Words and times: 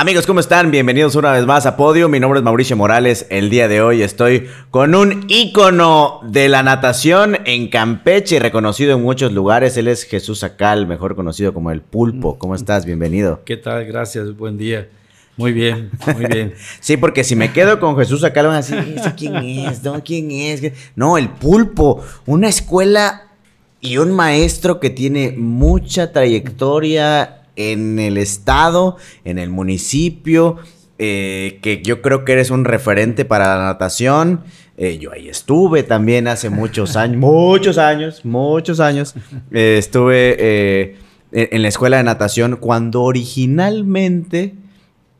Amigos, 0.00 0.28
¿cómo 0.28 0.38
están? 0.38 0.70
Bienvenidos 0.70 1.16
una 1.16 1.32
vez 1.32 1.44
más 1.44 1.66
a 1.66 1.76
Podio. 1.76 2.08
Mi 2.08 2.20
nombre 2.20 2.38
es 2.38 2.44
Mauricio 2.44 2.76
Morales. 2.76 3.26
El 3.30 3.50
día 3.50 3.66
de 3.66 3.82
hoy 3.82 4.02
estoy 4.02 4.46
con 4.70 4.94
un 4.94 5.24
ícono 5.26 6.20
de 6.22 6.48
la 6.48 6.62
natación 6.62 7.36
en 7.46 7.66
Campeche, 7.66 8.38
reconocido 8.38 8.94
en 8.94 9.02
muchos 9.02 9.32
lugares. 9.32 9.76
Él 9.76 9.88
es 9.88 10.04
Jesús 10.04 10.44
Acal, 10.44 10.86
mejor 10.86 11.16
conocido 11.16 11.52
como 11.52 11.72
el 11.72 11.80
Pulpo. 11.80 12.38
¿Cómo 12.38 12.54
estás? 12.54 12.86
Bienvenido. 12.86 13.42
¿Qué 13.44 13.56
tal? 13.56 13.86
Gracias, 13.86 14.36
buen 14.36 14.56
día. 14.56 14.88
Muy 15.36 15.52
bien, 15.52 15.90
muy 16.14 16.26
bien. 16.26 16.54
sí, 16.78 16.96
porque 16.96 17.24
si 17.24 17.34
me 17.34 17.52
quedo 17.52 17.80
con 17.80 17.96
Jesús 17.96 18.22
Acal, 18.22 18.46
van 18.46 18.54
a 18.54 18.58
decir, 18.58 18.78
quién 19.16 19.34
es? 19.34 19.82
No, 19.82 20.00
¿quién 20.04 20.30
es? 20.30 20.62
No, 20.94 21.18
el 21.18 21.28
Pulpo, 21.28 22.04
una 22.24 22.46
escuela 22.46 23.32
y 23.80 23.96
un 23.96 24.12
maestro 24.12 24.78
que 24.78 24.90
tiene 24.90 25.32
mucha 25.36 26.12
trayectoria 26.12 27.37
en 27.58 27.98
el 27.98 28.16
estado, 28.16 28.96
en 29.24 29.38
el 29.38 29.50
municipio, 29.50 30.56
eh, 30.98 31.58
que 31.60 31.82
yo 31.82 32.00
creo 32.00 32.24
que 32.24 32.32
eres 32.32 32.50
un 32.50 32.64
referente 32.64 33.24
para 33.24 33.58
la 33.58 33.64
natación. 33.64 34.44
Eh, 34.76 34.98
yo 34.98 35.12
ahí 35.12 35.28
estuve 35.28 35.82
también 35.82 36.28
hace 36.28 36.50
muchos 36.50 36.96
años, 36.96 37.16
muchos 37.20 37.76
años, 37.76 38.24
muchos 38.24 38.80
años. 38.80 39.14
Eh, 39.50 39.76
estuve 39.78 40.96
en 41.32 41.62
la 41.62 41.68
escuela 41.68 41.98
de 41.98 42.04
natación 42.04 42.56
cuando 42.56 43.02
originalmente 43.02 44.54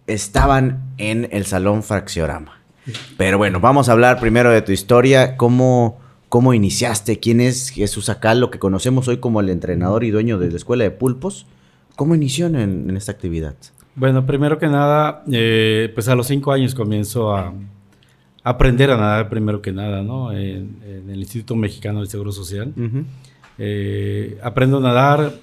estaban 0.07 0.95
en 0.97 1.29
el 1.33 1.45
Salón 1.45 1.83
Fracciorama. 1.83 2.63
Pero 3.17 3.37
bueno, 3.37 3.61
vamos 3.61 3.89
a 3.89 3.93
hablar 3.93 4.21
primero 4.21 4.51
de 4.51 4.63
tu 4.63 4.73
historia, 4.73 5.37
cómo, 5.37 5.99
cómo 6.29 6.55
iniciaste, 6.55 7.19
quién 7.19 7.41
es 7.41 7.71
Jesús 7.71 8.09
Acal, 8.09 8.41
lo 8.41 8.51
que 8.51 8.61
conocemos 8.61 9.09
hoy 9.09 9.19
como 9.19 9.41
el 9.41 9.51
entrenador 9.51 10.05
y 10.05 10.11
dueño 10.11 10.39
de 10.39 10.51
la 10.51 10.57
escuela 10.57 10.85
de 10.85 10.93
pulpos. 10.93 11.47
¿Cómo 11.99 12.15
inició 12.15 12.47
en, 12.47 12.97
esta 12.97 13.11
actividad? 13.11 13.57
Bueno, 13.97 14.25
primero 14.25 14.57
que 14.57 14.69
nada, 14.69 15.25
eh, 15.33 15.91
pues 15.93 16.07
a 16.07 16.15
los 16.15 16.29
cinco 16.29 16.53
años 16.53 16.73
comienzo 16.73 17.35
a 17.35 17.53
aprender 18.45 18.93
a 18.93 18.97
nadar 18.97 19.29
primero 19.29 19.61
que 19.61 19.73
nada, 19.73 20.01
¿no? 20.05 20.31
En, 20.31 20.77
el 21.09 21.19
Instituto 21.19 21.57
Mexicano 21.57 21.99
del 21.99 22.09
Seguro 22.09 22.31
Social. 22.31 22.73
Eh, 23.59 24.39
aprendo 24.45 24.79
a 24.79 24.81
nadar 24.81 25.41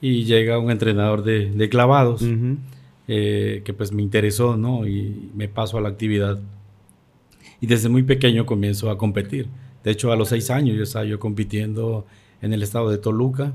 y 0.00 0.22
llega 0.22 0.60
un 0.60 0.70
entrenador 0.70 1.24
de, 1.24 1.68
clavados 1.68 2.24
eh, 3.08 3.62
que 3.64 3.72
pues 3.72 3.90
me 3.90 4.00
interesó, 4.00 4.56
¿no? 4.56 4.86
Y 4.86 5.30
me 5.34 5.48
paso 5.48 5.78
a 5.78 5.80
la 5.80 5.88
actividad. 5.88 6.38
Y 7.60 7.66
desde 7.66 7.88
muy 7.88 8.04
pequeño 8.04 8.46
comienzo 8.46 8.88
a 8.88 8.96
competir. 8.96 9.48
De 9.82 9.90
hecho, 9.90 10.12
a 10.12 10.16
los 10.16 10.28
seis 10.28 10.48
años 10.48 10.76
yo 10.76 10.84
estaba 10.84 11.04
yo 11.04 11.18
compitiendo 11.18 12.06
en 12.42 12.52
el 12.52 12.62
estado 12.62 12.90
de 12.90 12.98
Toluca, 12.98 13.52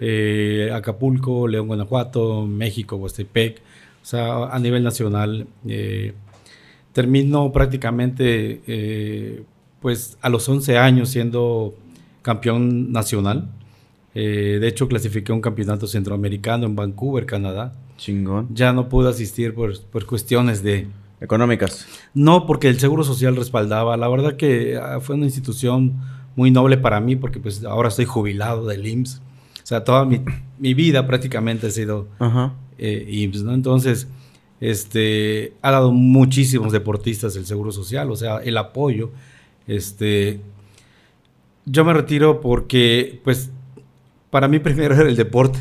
eh, 0.00 0.70
Acapulco, 0.72 1.46
León, 1.48 1.66
Guanajuato, 1.66 2.46
México, 2.46 2.96
Huastepec, 2.96 3.60
o 4.02 4.06
sea, 4.06 4.46
a 4.46 4.58
nivel 4.58 4.82
nacional. 4.82 5.46
Eh, 5.66 6.14
termino 6.92 7.52
prácticamente, 7.52 8.62
eh, 8.66 9.42
pues, 9.80 10.16
a 10.20 10.28
los 10.28 10.48
11 10.48 10.78
años 10.78 11.10
siendo 11.10 11.74
campeón 12.22 12.92
nacional. 12.92 13.50
de 14.14 14.66
hecho, 14.66 14.88
clasifiqué 14.88 15.32
un 15.32 15.40
campeonato 15.40 15.86
centroamericano 15.86 16.66
en 16.66 16.74
Vancouver, 16.74 17.24
Canadá. 17.24 17.72
Chingón. 17.98 18.48
Ya 18.52 18.72
no 18.72 18.88
pude 18.88 19.10
asistir 19.10 19.54
por, 19.54 19.80
por 19.80 20.06
cuestiones 20.06 20.62
de... 20.62 20.88
Económicas. 21.20 21.86
No, 22.14 22.46
porque 22.46 22.68
el 22.68 22.78
Seguro 22.78 23.02
Social 23.02 23.34
respaldaba. 23.34 23.96
La 23.96 24.08
verdad 24.08 24.36
que 24.36 24.76
ah, 24.76 25.00
fue 25.00 25.16
una 25.16 25.24
institución 25.24 25.96
muy 26.38 26.52
noble 26.52 26.78
para 26.78 27.00
mí 27.00 27.16
porque 27.16 27.40
pues 27.40 27.64
ahora 27.64 27.88
estoy 27.88 28.04
jubilado 28.04 28.64
del 28.64 28.86
IMSS. 28.86 29.16
O 29.16 29.66
sea, 29.66 29.82
toda 29.82 30.04
mi, 30.04 30.22
mi 30.58 30.72
vida 30.72 31.04
prácticamente 31.04 31.66
ha 31.66 31.70
sido 31.70 32.06
eh, 32.78 33.06
IMSS, 33.10 33.42
¿no? 33.42 33.54
Entonces, 33.54 34.06
este, 34.60 35.54
ha 35.62 35.72
dado 35.72 35.90
muchísimos 35.90 36.72
deportistas 36.72 37.34
el 37.34 37.44
Seguro 37.44 37.72
Social, 37.72 38.08
o 38.12 38.14
sea, 38.14 38.38
el 38.38 38.56
apoyo. 38.56 39.10
Este, 39.66 40.40
yo 41.66 41.84
me 41.84 41.92
retiro 41.92 42.40
porque, 42.40 43.20
pues, 43.24 43.50
para 44.30 44.46
mí 44.46 44.60
primero 44.60 44.94
era 44.98 45.08
el 45.08 45.16
deporte 45.16 45.58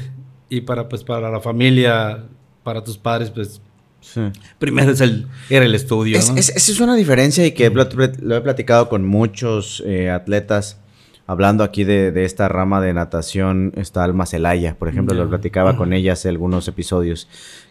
y 0.48 0.62
para, 0.62 0.88
pues, 0.88 1.04
para 1.04 1.32
la 1.32 1.40
familia, 1.40 2.24
para 2.64 2.84
tus 2.84 3.00
padres, 3.00 3.32
pues, 3.32 3.62
Primero 4.60 4.92
es 4.92 5.02
el, 5.02 5.28
era 5.50 5.66
el 5.66 5.76
estudio. 5.76 6.18
Esa 6.18 6.34
es, 6.38 6.80
una 6.80 6.96
diferencia 6.96 7.46
y 7.46 7.52
que 7.52 7.70
lo, 7.70 7.84
he 7.84 8.42
platicado 8.42 8.90
con 8.90 9.06
muchos 9.06 9.84
eh, 9.86 10.10
atletas. 10.10 10.80
Hablando 11.30 11.66
aquí 11.66 11.84
de, 11.84 12.24
esta 12.24 12.48
rama 12.48 12.80
de 12.80 12.94
natación, 12.94 13.74
está 13.76 14.06
Alma 14.06 14.26
Celaya, 14.26 14.76
por 14.80 14.88
ejemplo, 14.88 15.14
lo 15.14 15.28
platicaba 15.28 15.76
con 15.76 15.92
ella 15.92 16.14
hace 16.14 16.30
algunos 16.30 16.70
episodios. 16.70 17.28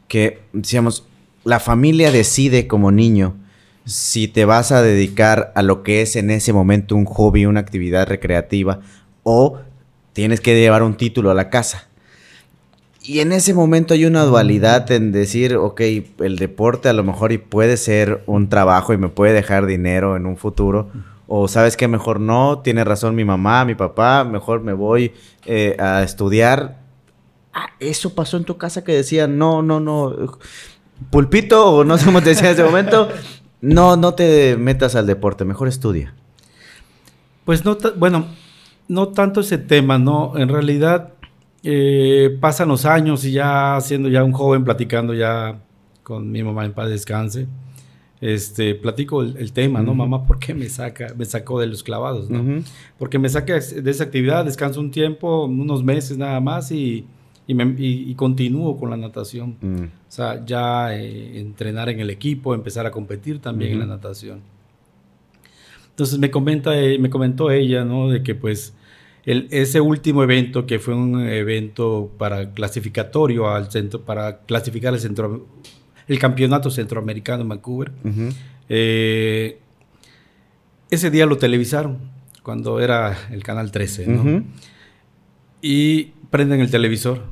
Que 0.08 0.42
decíamos, 0.52 1.04
la 1.44 1.58
familia 1.58 2.10
decide 2.10 2.66
como 2.66 2.92
niño 2.92 3.34
si 3.86 4.28
te 4.28 4.44
vas 4.44 4.72
a 4.72 4.82
dedicar 4.82 5.52
a 5.54 5.62
lo 5.62 5.82
que 5.82 6.02
es 6.02 6.16
en 6.16 6.30
ese 6.30 6.52
momento 6.52 6.96
un 6.96 7.06
hobby, 7.06 7.46
una 7.46 7.60
actividad 7.60 8.06
recreativa, 8.06 8.80
o 9.22 9.60
tienes 10.12 10.40
que 10.40 10.58
llevar 10.58 10.82
un 10.82 10.96
título 10.96 11.30
a 11.30 11.34
la 11.34 11.48
casa. 11.48 11.88
Y 13.08 13.20
en 13.20 13.30
ese 13.30 13.54
momento 13.54 13.94
hay 13.94 14.04
una 14.04 14.24
dualidad 14.24 14.90
en 14.90 15.12
decir, 15.12 15.54
ok, 15.54 15.80
el 16.18 16.36
deporte 16.38 16.88
a 16.88 16.92
lo 16.92 17.04
mejor 17.04 17.30
y 17.30 17.38
puede 17.38 17.76
ser 17.76 18.24
un 18.26 18.48
trabajo 18.48 18.92
y 18.92 18.98
me 18.98 19.08
puede 19.08 19.32
dejar 19.32 19.66
dinero 19.66 20.16
en 20.16 20.26
un 20.26 20.36
futuro. 20.36 20.90
O 21.28 21.46
sabes 21.46 21.76
que 21.76 21.86
mejor 21.86 22.18
no, 22.18 22.62
tiene 22.64 22.82
razón 22.82 23.14
mi 23.14 23.24
mamá, 23.24 23.64
mi 23.64 23.76
papá, 23.76 24.24
mejor 24.24 24.62
me 24.62 24.72
voy 24.72 25.12
eh, 25.44 25.76
a 25.78 26.02
estudiar. 26.02 26.80
Ah, 27.54 27.68
eso 27.78 28.12
pasó 28.16 28.38
en 28.38 28.44
tu 28.44 28.58
casa 28.58 28.82
que 28.82 28.92
decía, 28.92 29.28
no, 29.28 29.62
no, 29.62 29.78
no, 29.78 30.32
pulpito, 31.10 31.64
o 31.64 31.84
no 31.84 31.98
sé 31.98 32.06
cómo 32.06 32.22
te 32.22 32.30
decía 32.30 32.48
en 32.48 32.54
ese 32.54 32.64
momento, 32.64 33.08
no, 33.60 33.96
no 33.96 34.14
te 34.14 34.56
metas 34.56 34.96
al 34.96 35.06
deporte, 35.06 35.44
mejor 35.44 35.68
estudia. 35.68 36.12
Pues 37.44 37.64
no, 37.64 37.78
bueno, 37.98 38.26
no 38.88 39.08
tanto 39.08 39.40
ese 39.40 39.58
tema, 39.58 39.98
¿no? 39.98 40.36
En 40.36 40.48
realidad 40.48 41.12
eh, 41.68 42.38
pasan 42.40 42.68
los 42.68 42.84
años 42.84 43.24
y 43.24 43.32
ya 43.32 43.76
siendo 43.80 44.08
ya 44.08 44.22
un 44.22 44.30
joven, 44.30 44.62
platicando 44.62 45.14
ya 45.14 45.58
con 46.04 46.30
mi 46.30 46.40
mamá 46.44 46.64
en 46.64 46.72
paz 46.72 46.88
descanse, 46.88 47.48
este, 48.20 48.76
platico 48.76 49.22
el, 49.22 49.52
tema, 49.52 49.82
¿no? 49.82 49.92
Mamá, 49.92 50.24
¿por 50.24 50.38
qué 50.38 50.54
me 50.54 50.68
saca, 50.68 51.12
me 51.16 51.24
sacó 51.24 51.58
de 51.58 51.66
los 51.66 51.82
clavados, 51.82 52.30
¿no? 52.30 52.62
Porque 53.00 53.18
me 53.18 53.28
saca 53.28 53.54
de 53.54 53.90
esa 53.90 54.04
actividad, 54.04 54.44
descanso 54.44 54.78
un 54.78 54.92
tiempo, 54.92 55.46
unos 55.46 55.82
meses 55.82 56.16
nada 56.16 56.38
más 56.38 56.70
y, 56.70 57.04
y, 57.48 58.14
continúo 58.14 58.76
con 58.76 58.90
la 58.90 58.96
natación. 58.96 59.56
Mm. 59.60 59.82
O 59.82 59.88
sea, 60.06 60.44
ya 60.44 60.96
eh, 60.96 61.40
entrenar 61.40 61.88
en 61.88 61.98
el 61.98 62.10
equipo, 62.10 62.54
empezar 62.54 62.86
a 62.86 62.92
competir 62.92 63.40
también 63.40 63.72
en 63.72 63.80
la 63.80 63.86
natación. 63.86 64.40
Entonces 65.90 66.20
me 66.20 66.30
comenta, 66.30 66.78
eh, 66.80 66.96
me 67.00 67.10
comentó 67.10 67.50
ella, 67.50 67.84
¿no? 67.84 68.08
De 68.08 68.22
que 68.22 68.36
pues 68.36 68.72
ese 69.26 69.80
último 69.80 70.22
evento, 70.22 70.66
que 70.66 70.78
fue 70.78 70.94
un 70.94 71.20
evento 71.28 72.12
para 72.16 72.52
clasificatorio 72.52 73.50
al 73.50 73.70
centro, 73.72 74.02
para 74.02 74.38
clasificar 74.42 74.94
el, 74.94 75.00
centro, 75.00 75.46
el 76.06 76.18
campeonato 76.20 76.70
centroamericano 76.70 77.42
en 77.42 77.48
Vancouver, 77.48 77.90
eh, 78.68 79.58
ese 80.90 81.10
día 81.10 81.26
lo 81.26 81.38
televisaron, 81.38 81.98
cuando 82.44 82.78
era 82.78 83.18
el 83.32 83.42
canal 83.42 83.72
13, 83.72 84.06
¿no? 84.06 84.44
Y 85.60 86.12
prenden 86.30 86.60
el 86.60 86.70
televisor. 86.70 87.22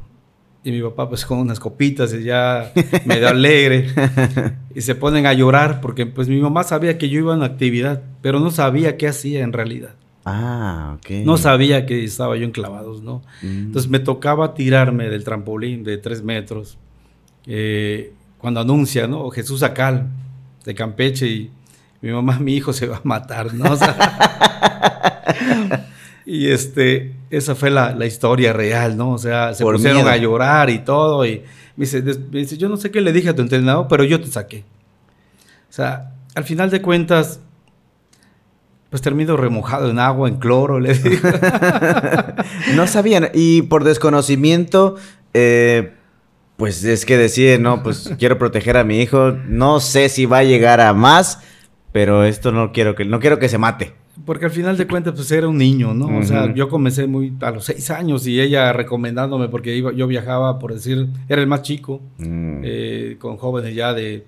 Y 0.64 0.72
mi 0.72 0.80
papá, 0.80 1.08
pues 1.10 1.26
con 1.26 1.38
unas 1.38 1.60
copitas, 1.60 2.12
y 2.14 2.24
ya 2.24 2.72
medio 3.04 3.28
alegre. 3.28 3.86
y 4.74 4.80
se 4.80 4.94
ponen 4.96 5.26
a 5.26 5.32
llorar 5.34 5.80
porque, 5.80 6.06
pues 6.06 6.26
mi 6.26 6.40
mamá 6.40 6.64
sabía 6.64 6.98
que 6.98 7.08
yo 7.08 7.20
iba 7.20 7.34
en 7.34 7.42
actividad, 7.42 8.02
pero 8.22 8.40
no 8.40 8.50
sabía 8.50 8.96
qué 8.96 9.06
hacía 9.06 9.44
en 9.44 9.52
realidad. 9.52 9.94
Ah, 10.24 10.96
ok. 10.98 11.10
No 11.24 11.36
sabía 11.36 11.84
que 11.84 12.02
estaba 12.02 12.36
yo 12.36 12.44
en 12.44 12.50
clavados, 12.50 13.02
¿no? 13.02 13.22
Mm. 13.42 13.66
Entonces 13.66 13.90
me 13.90 13.98
tocaba 13.98 14.54
tirarme 14.54 15.08
del 15.10 15.22
trampolín 15.22 15.84
de 15.84 15.98
tres 15.98 16.22
metros. 16.22 16.78
Eh, 17.46 18.12
cuando 18.38 18.60
anuncia, 18.60 19.06
¿no? 19.06 19.28
Jesús 19.30 19.62
Acal, 19.62 20.08
de 20.64 20.74
Campeche, 20.74 21.26
y 21.26 21.50
mi 22.00 22.10
mamá, 22.10 22.38
mi 22.40 22.54
hijo 22.54 22.72
se 22.72 22.86
va 22.86 22.96
a 22.96 23.00
matar, 23.04 23.52
¿no? 23.52 23.76
y 26.26 26.48
este, 26.48 27.14
esa 27.30 27.54
fue 27.54 27.70
la, 27.70 28.06
historia 28.06 28.52
real, 28.52 28.96
¿no? 28.96 29.12
O 29.12 29.18
sea, 29.18 29.52
se 29.52 29.64
pusieron 29.64 30.08
a 30.08 30.16
llorar 30.16 30.70
y 30.70 30.78
todo. 30.78 31.26
Y 31.26 31.42
me 31.76 31.84
dice, 31.84 32.02
me 32.02 32.40
dice, 32.40 32.56
yo 32.56 32.70
no 32.70 32.78
sé 32.78 32.90
qué 32.90 33.02
le 33.02 33.12
dije 33.12 33.28
a 33.28 33.36
tu 33.36 33.42
entrenador, 33.42 33.88
pero 33.88 34.04
yo 34.04 34.20
te 34.20 34.28
saqué. 34.28 34.64
O 35.68 35.72
sea, 35.72 36.14
al 36.34 36.44
final 36.44 36.70
de 36.70 36.80
cuentas, 36.80 37.40
pues 38.94 39.02
termino 39.02 39.36
remojado 39.36 39.90
en 39.90 39.98
agua, 39.98 40.28
en 40.28 40.36
cloro, 40.36 40.78
le 40.78 40.94
digo. 40.94 41.28
no 42.76 42.86
sabían. 42.86 43.28
Y 43.34 43.62
por 43.62 43.82
desconocimiento, 43.82 44.94
eh, 45.32 45.94
pues 46.56 46.84
es 46.84 47.04
que 47.04 47.16
decide, 47.16 47.58
no, 47.58 47.82
pues 47.82 48.14
quiero 48.20 48.38
proteger 48.38 48.76
a 48.76 48.84
mi 48.84 49.00
hijo. 49.00 49.32
No 49.48 49.80
sé 49.80 50.08
si 50.08 50.26
va 50.26 50.38
a 50.38 50.44
llegar 50.44 50.80
a 50.80 50.92
más, 50.92 51.40
pero 51.90 52.22
esto 52.22 52.52
no 52.52 52.70
quiero 52.70 52.94
que, 52.94 53.04
no 53.04 53.18
quiero 53.18 53.40
que 53.40 53.48
se 53.48 53.58
mate. 53.58 53.94
porque 54.24 54.44
al 54.44 54.52
final 54.52 54.76
de 54.76 54.86
cuentas, 54.86 55.14
pues 55.16 55.28
era 55.32 55.48
un 55.48 55.58
niño, 55.58 55.92
¿no? 55.92 56.16
O 56.16 56.22
sea, 56.22 56.54
yo 56.54 56.68
comencé 56.68 57.08
muy 57.08 57.32
a 57.40 57.50
los 57.50 57.64
seis 57.64 57.90
años 57.90 58.24
y 58.28 58.40
ella 58.40 58.72
recomendándome, 58.72 59.48
porque 59.48 59.74
iba, 59.74 59.92
yo 59.92 60.06
viajaba, 60.06 60.60
por 60.60 60.72
decir, 60.72 61.08
era 61.28 61.40
el 61.40 61.48
más 61.48 61.62
chico, 61.62 62.00
mm. 62.18 62.60
eh, 62.62 63.16
con 63.18 63.38
jóvenes 63.38 63.74
ya 63.74 63.92
de, 63.92 64.24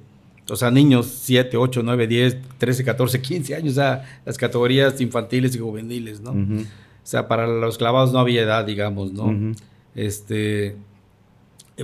o 0.48 0.56
sea, 0.56 0.70
niños 0.70 1.06
7, 1.06 1.56
8, 1.56 1.82
9, 1.84 2.06
10, 2.06 2.36
13, 2.58 2.84
14, 2.84 3.20
15 3.20 3.54
años, 3.54 3.72
o 3.72 3.76
sea, 3.76 4.20
las 4.24 4.36
categorías 4.36 5.00
infantiles 5.00 5.54
y 5.56 5.58
juveniles, 5.58 6.20
¿no? 6.20 6.30
O 6.30 6.64
sea, 7.02 7.28
para 7.28 7.46
los 7.46 7.78
clavados 7.78 8.12
no 8.12 8.18
había 8.18 8.42
edad, 8.42 8.64
digamos, 8.64 9.12
¿no? 9.12 9.54
Este, 9.94 10.76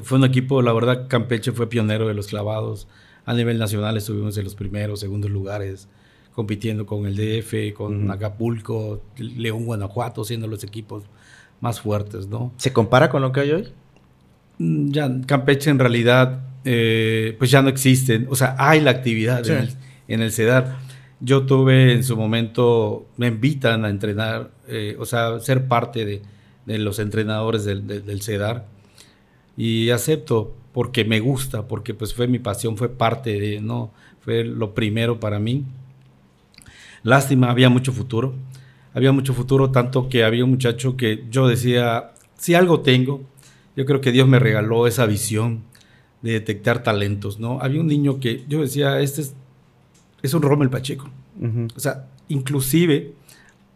fue 0.02 0.18
un 0.18 0.24
equipo, 0.24 0.62
la 0.62 0.72
verdad, 0.72 1.06
Campeche 1.08 1.52
fue 1.52 1.68
pionero 1.68 2.08
de 2.08 2.14
los 2.14 2.26
clavados. 2.26 2.88
A 3.24 3.34
nivel 3.34 3.58
nacional 3.58 3.96
estuvimos 3.96 4.36
en 4.36 4.44
los 4.44 4.54
primeros, 4.54 5.00
segundos 5.00 5.30
lugares 5.30 5.88
compitiendo 6.34 6.86
con 6.86 7.06
el 7.06 7.14
DF, 7.14 7.74
con 7.74 8.10
Acapulco, 8.10 9.02
León, 9.16 9.66
Guanajuato, 9.66 10.24
siendo 10.24 10.46
los 10.46 10.64
equipos 10.64 11.04
más 11.60 11.80
fuertes, 11.80 12.26
¿no? 12.26 12.52
¿Se 12.56 12.72
compara 12.72 13.10
con 13.10 13.22
lo 13.22 13.32
que 13.32 13.40
hay 13.40 13.50
hoy? 13.52 13.68
Ya, 14.58 15.10
Campeche 15.26 15.70
en 15.70 15.78
realidad, 15.78 16.44
eh, 16.64 17.34
pues 17.38 17.50
ya 17.50 17.62
no 17.62 17.68
existe, 17.68 18.26
o 18.28 18.36
sea, 18.36 18.54
hay 18.58 18.80
la 18.80 18.90
actividad 18.90 19.42
en, 19.48 20.22
el, 20.22 20.32
CEDAR. 20.32 20.76
Yo 21.20 21.46
tuve 21.46 21.92
en 21.92 22.04
su 22.04 22.16
momento, 22.16 23.06
me 23.16 23.28
invitan 23.28 23.84
a 23.84 23.88
entrenar, 23.88 24.50
eh, 24.68 24.96
o 24.98 25.04
sea, 25.04 25.40
ser 25.40 25.66
parte 25.66 26.04
de, 26.04 26.22
los 26.78 26.98
entrenadores 27.00 27.64
del, 27.64 27.86
del, 27.86 28.22
CEDAR 28.22 28.66
y 29.56 29.90
acepto 29.90 30.54
porque 30.72 31.04
me 31.04 31.18
gusta, 31.18 31.66
porque 31.66 31.92
pues 31.92 32.14
fue 32.14 32.28
mi 32.28 32.38
pasión, 32.38 32.76
fue 32.76 32.88
parte 32.88 33.38
de, 33.40 33.60
¿no? 33.60 33.92
Fue 34.20 34.44
lo 34.44 34.72
primero 34.74 35.18
para 35.18 35.40
mí 35.40 35.64
Lástima, 37.02 37.50
había 37.50 37.68
mucho 37.68 37.92
futuro. 37.92 38.34
Había 38.94 39.12
mucho 39.12 39.34
futuro, 39.34 39.70
tanto 39.70 40.08
que 40.08 40.22
había 40.24 40.44
un 40.44 40.50
muchacho 40.50 40.96
que 40.96 41.24
yo 41.30 41.48
decía, 41.48 42.12
si 42.36 42.54
algo 42.54 42.80
tengo, 42.80 43.22
yo 43.76 43.86
creo 43.86 44.00
que 44.00 44.12
Dios 44.12 44.28
me 44.28 44.38
regaló 44.38 44.86
esa 44.86 45.06
visión 45.06 45.62
de 46.22 46.32
detectar 46.32 46.82
talentos, 46.82 47.40
¿no? 47.40 47.60
Había 47.60 47.80
un 47.80 47.86
niño 47.88 48.20
que 48.20 48.44
yo 48.48 48.60
decía, 48.60 49.00
este 49.00 49.22
es, 49.22 49.34
es 50.22 50.34
un 50.34 50.42
Rommel 50.42 50.70
Pacheco. 50.70 51.10
O 51.74 51.80
sea, 51.80 52.06
inclusive 52.28 53.14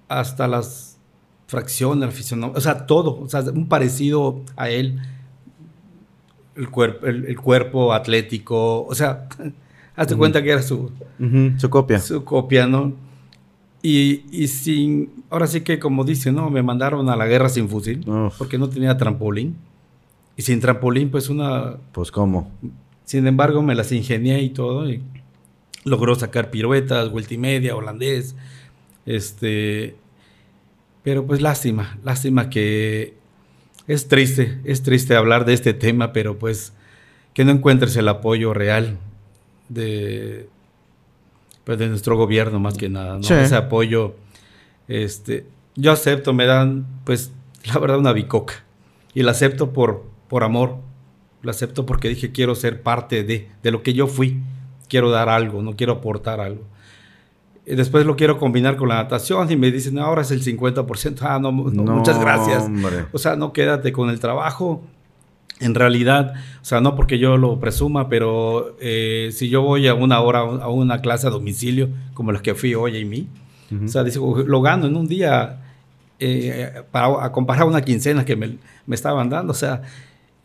hasta 0.08 0.46
las 0.46 0.98
fracciones, 1.46 2.32
o 2.32 2.60
sea, 2.60 2.86
todo, 2.86 3.20
o 3.20 3.28
sea, 3.28 3.40
un 3.40 3.68
parecido 3.68 4.42
a 4.56 4.68
él, 4.68 5.00
el, 6.54 6.70
cuerpo, 6.70 7.06
el, 7.06 7.36
cuerpo 7.36 7.92
atlético, 7.92 8.84
o 8.84 8.94
sea, 8.94 9.28
hazte 9.96 10.16
cuenta 10.16 10.42
que 10.42 10.50
era 10.50 10.62
su, 10.62 10.90
su 11.58 11.70
copia. 11.70 11.98
Su 11.98 12.24
copia, 12.24 12.66
¿no? 12.66 12.92
Y, 13.82 14.48
sin, 14.48 15.24
ahora 15.30 15.46
sí 15.46 15.60
que 15.60 15.78
como 15.78 16.04
dice, 16.04 16.32
¿no? 16.32 16.50
Me 16.50 16.62
mandaron 16.62 17.08
a 17.08 17.16
la 17.16 17.26
guerra 17.26 17.48
sin 17.48 17.68
fusil, 17.68 18.04
porque 18.36 18.58
no 18.58 18.68
tenía 18.68 18.96
trampolín. 18.96 19.56
Y 20.36 20.42
sin 20.42 20.60
trampolín, 20.60 21.10
pues 21.10 21.28
una... 21.28 21.76
Pues 21.92 22.10
cómo. 22.10 22.50
Sin 23.04 23.26
embargo, 23.26 23.62
me 23.62 23.74
las 23.74 23.92
ingenié 23.92 24.42
y 24.42 24.50
todo, 24.50 24.88
y 24.88 25.02
logró 25.84 26.14
sacar 26.14 26.50
piruetas, 26.50 27.10
vuelta 27.10 27.34
y 27.34 27.38
media, 27.38 27.76
holandés, 27.76 28.36
este... 29.04 29.96
Pero 31.02 31.24
pues 31.24 31.40
lástima, 31.40 31.98
lástima 32.02 32.50
que 32.50 33.14
es 33.86 34.08
triste, 34.08 34.60
es 34.64 34.82
triste 34.82 35.14
hablar 35.14 35.44
de 35.44 35.54
este 35.54 35.72
tema, 35.72 36.12
pero 36.12 36.36
pues 36.36 36.72
que 37.32 37.44
no 37.44 37.52
encuentres 37.52 37.94
el 37.96 38.08
apoyo 38.08 38.52
real 38.52 38.98
de, 39.68 40.48
pues 41.64 41.78
de 41.78 41.88
nuestro 41.88 42.16
gobierno 42.16 42.58
más 42.60 42.76
que 42.76 42.88
nada, 42.88 43.18
¿no? 43.18 43.20
Ese 43.20 43.54
apoyo, 43.54 44.16
este, 44.88 45.46
yo 45.74 45.92
acepto, 45.92 46.32
me 46.32 46.46
dan, 46.46 46.86
pues, 47.04 47.32
la 47.66 47.78
verdad, 47.78 47.98
una 47.98 48.12
bicoca. 48.12 48.64
Y 49.14 49.22
la 49.22 49.32
acepto 49.32 49.72
por, 49.72 50.04
por 50.28 50.44
amor, 50.44 50.78
la 51.42 51.50
acepto 51.52 51.86
porque 51.86 52.08
dije, 52.08 52.32
quiero 52.32 52.54
ser 52.54 52.82
parte 52.82 53.24
de, 53.24 53.48
de 53.62 53.70
lo 53.70 53.82
que 53.82 53.92
yo 53.92 54.06
fui, 54.06 54.40
quiero 54.88 55.10
dar 55.10 55.28
algo, 55.28 55.62
no 55.62 55.76
quiero 55.76 55.94
aportar 55.94 56.40
algo. 56.40 56.64
Y 57.68 57.74
después 57.74 58.06
lo 58.06 58.14
quiero 58.14 58.38
combinar 58.38 58.76
con 58.76 58.88
la 58.88 58.96
natación 58.96 59.50
y 59.50 59.56
me 59.56 59.72
dicen, 59.72 59.98
ahora 59.98 60.22
es 60.22 60.30
el 60.30 60.42
50%. 60.42 61.18
Ah, 61.22 61.40
no, 61.40 61.50
muchas 61.50 62.20
gracias. 62.20 62.70
O 63.12 63.18
sea, 63.18 63.34
no 63.34 63.52
quédate 63.52 63.90
con 63.90 64.08
el 64.08 64.20
trabajo, 64.20 64.84
en 65.58 65.74
realidad, 65.74 66.34
o 66.60 66.64
sea, 66.64 66.80
no 66.80 66.94
porque 66.94 67.18
yo 67.18 67.36
lo 67.38 67.58
presuma, 67.58 68.08
pero 68.08 68.76
eh, 68.78 69.30
si 69.32 69.48
yo 69.48 69.62
voy 69.62 69.88
a 69.88 69.94
una 69.94 70.20
hora 70.20 70.40
a 70.40 70.68
una 70.68 71.00
clase 71.00 71.26
a 71.26 71.30
domicilio, 71.30 71.88
como 72.14 72.30
la 72.30 72.40
que 72.40 72.54
fui 72.54 72.74
hoy 72.74 72.98
en 72.98 73.08
mí, 73.08 73.28
o 73.84 73.88
sea, 73.88 74.04
dice, 74.04 74.20
lo 74.20 74.62
gano 74.62 74.86
en 74.86 74.94
un 74.94 75.08
día 75.08 75.60
eh, 76.20 76.82
para 76.92 77.24
a 77.24 77.32
comparar 77.32 77.64
una 77.64 77.80
quincena 77.80 78.24
que 78.24 78.36
me, 78.36 78.58
me, 78.86 78.94
estaban 78.94 79.28
dando, 79.28 79.50
o 79.50 79.56
sea, 79.56 79.82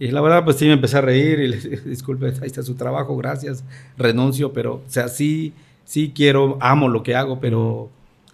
y 0.02 0.10
la 0.10 0.20
verdad, 0.20 0.44
pues 0.44 0.58
sí 0.58 0.66
me 0.66 0.74
empecé 0.74 0.98
a 0.98 1.02
reír 1.02 1.40
y 1.42 1.48
le 1.48 1.58
dije, 1.58 1.80
disculpe, 1.86 2.26
ahí 2.26 2.48
está 2.48 2.64
su 2.64 2.74
trabajo, 2.74 3.16
gracias, 3.18 3.64
renuncio, 4.00 4.52
pero, 4.52 4.74
o 4.74 4.84
sea, 4.88 5.08
sí, 5.10 5.54
sí 5.86 6.12
quiero, 6.16 6.58
amo 6.60 6.88
lo 6.88 7.04
que 7.04 7.16
hago, 7.16 7.40
pero, 7.40 7.88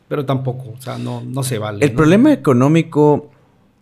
pero 0.07 0.25
tampoco, 0.25 0.69
o 0.77 0.81
sea, 0.81 0.97
no, 0.97 1.21
no 1.23 1.43
se 1.43 1.57
vale. 1.57 1.83
El 1.83 1.91
problema 1.91 2.31
económico 2.31 3.29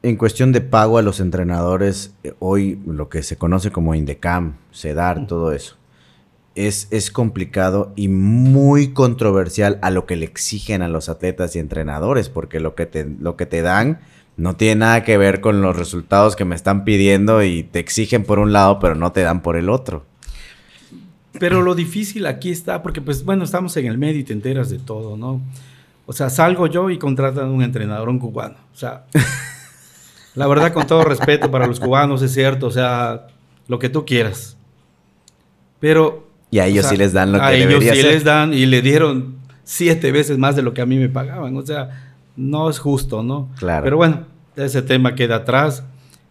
en 0.01 0.15
cuestión 0.15 0.51
de 0.51 0.61
pago 0.61 0.97
a 0.97 1.03
los 1.03 1.19
entrenadores, 1.19 2.15
eh, 2.23 2.33
hoy 2.39 2.79
lo 2.87 3.07
que 3.07 3.21
se 3.21 3.37
conoce 3.37 3.69
como 3.69 3.93
Indecam, 3.93 4.55
CEDAR, 4.73 5.27
todo 5.27 5.51
eso, 5.51 5.75
es, 6.55 6.87
es 6.89 7.11
complicado 7.11 7.93
y 7.95 8.07
muy 8.07 8.93
controversial 8.93 9.77
a 9.83 9.91
lo 9.91 10.07
que 10.07 10.15
le 10.15 10.25
exigen 10.25 10.81
a 10.81 10.87
los 10.87 11.07
atletas 11.07 11.55
y 11.55 11.59
entrenadores, 11.59 12.29
porque 12.29 12.59
lo 12.59 12.73
que 12.73 12.87
te, 12.87 13.05
lo 13.05 13.35
que 13.35 13.45
te 13.45 13.61
dan 13.61 13.99
no 14.37 14.55
tiene 14.55 14.75
nada 14.75 15.03
que 15.03 15.17
ver 15.17 15.41
con 15.41 15.61
los 15.61 15.75
resultados 15.75 16.35
que 16.35 16.45
me 16.45 16.55
están 16.55 16.83
pidiendo 16.83 17.43
y 17.43 17.63
te 17.63 17.79
exigen 17.79 18.23
por 18.23 18.39
un 18.39 18.53
lado, 18.53 18.79
pero 18.79 18.95
no 18.95 19.11
te 19.11 19.21
dan 19.21 19.41
por 19.41 19.55
el 19.55 19.69
otro. 19.69 20.05
Pero 21.39 21.61
lo 21.61 21.75
difícil 21.75 22.25
aquí 22.25 22.51
está, 22.51 22.81
porque 22.81 23.01
pues 23.01 23.25
bueno, 23.25 23.43
estamos 23.43 23.75
en 23.77 23.85
el 23.87 23.97
medio 23.97 24.19
y 24.19 24.23
te 24.23 24.33
enteras 24.33 24.69
de 24.69 24.79
todo, 24.79 25.17
¿no? 25.17 25.41
O 26.05 26.13
sea, 26.13 26.29
salgo 26.29 26.67
yo 26.67 26.89
y 26.89 26.97
contratan 26.97 27.49
un 27.49 27.63
entrenador, 27.63 28.09
un 28.09 28.19
cubano. 28.19 28.55
O 28.73 28.77
sea, 28.77 29.05
La 30.35 30.47
verdad, 30.47 30.73
con 30.73 30.85
todo 30.85 31.03
respeto 31.03 31.49
para 31.49 31.65
los 31.65 31.79
cubanos, 31.79 32.21
es 32.21 32.33
cierto, 32.33 32.67
o 32.67 32.71
sea, 32.71 33.27
lo 33.67 33.79
que 33.79 33.89
tú 33.89 34.05
quieras. 34.05 34.57
Pero... 35.79 36.27
Y 36.51 36.59
a 36.59 36.67
ellos 36.67 36.85
sí 36.85 36.97
les 36.97 37.13
dan 37.13 37.31
lo 37.31 37.39
que 37.39 37.43
A 37.43 37.53
ellos 37.53 37.83
sí 37.83 38.03
les 38.03 38.23
dan 38.23 38.53
y 38.53 38.65
le 38.65 38.81
dieron 38.81 39.37
siete 39.63 40.11
veces 40.11 40.37
más 40.37 40.55
de 40.55 40.61
lo 40.61 40.73
que 40.73 40.81
a 40.81 40.85
mí 40.85 40.97
me 40.97 41.09
pagaban. 41.09 41.55
O 41.57 41.65
sea, 41.65 42.14
no 42.35 42.69
es 42.69 42.79
justo, 42.79 43.23
¿no? 43.23 43.49
Claro. 43.57 43.83
Pero 43.83 43.97
bueno, 43.97 44.25
ese 44.55 44.81
tema 44.81 45.15
queda 45.15 45.37
atrás. 45.37 45.83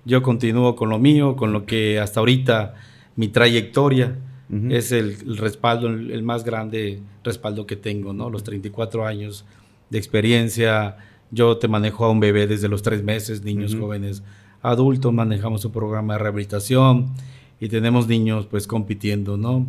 Yo 0.04 0.22
continúo 0.22 0.76
con 0.76 0.90
lo 0.90 0.98
mío, 0.98 1.36
con 1.36 1.52
lo 1.52 1.64
que 1.64 1.98
hasta 1.98 2.20
ahorita 2.20 2.74
mi 3.16 3.28
trayectoria 3.28 4.16
es 4.70 4.92
el, 4.92 5.36
respaldo, 5.36 5.88
el, 5.88 6.22
más 6.22 6.44
grande 6.44 7.00
respaldo 7.24 7.67
que 7.67 7.76
tengo, 7.76 8.12
¿no? 8.12 8.31
Los 8.31 8.44
34 8.44 9.06
años 9.06 9.44
de 9.90 9.98
experiencia, 9.98 10.96
yo 11.31 11.56
te 11.56 11.67
manejo 11.67 12.05
a 12.05 12.10
un 12.10 12.20
bebé 12.20 12.46
desde 12.46 12.69
los 12.69 12.82
tres 12.82 13.02
meses, 13.02 13.43
niños 13.43 13.74
jóvenes, 13.74 14.22
adultos, 14.62 15.12
manejamos 15.12 15.64
un 15.64 15.72
programa 15.72 16.14
de 16.14 16.19
rehabilitación 16.20 17.14
y 17.58 17.69
tenemos 17.69 18.06
niños 18.06 18.46
pues 18.46 18.67
compitiendo, 18.67 19.36
¿no? 19.36 19.67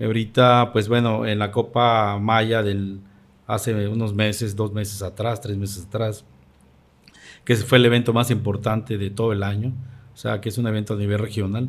Ahorita, 0.00 0.70
pues 0.72 0.88
bueno, 0.88 1.26
en 1.26 1.38
la 1.38 1.50
Copa 1.50 2.18
Maya 2.18 2.62
del 2.62 3.00
hace 3.46 3.88
unos 3.88 4.14
meses, 4.14 4.56
dos 4.56 4.72
meses 4.72 5.02
atrás, 5.02 5.40
tres 5.40 5.56
meses 5.56 5.84
atrás, 5.84 6.24
que 7.44 7.56
fue 7.56 7.78
el 7.78 7.86
evento 7.86 8.12
más 8.12 8.30
importante 8.30 8.98
de 8.98 9.10
todo 9.10 9.32
el 9.32 9.42
año, 9.42 9.72
o 10.14 10.18
sea, 10.18 10.40
que 10.40 10.48
es 10.48 10.58
un 10.58 10.66
evento 10.66 10.94
a 10.94 10.96
nivel 10.96 11.18
regional. 11.18 11.68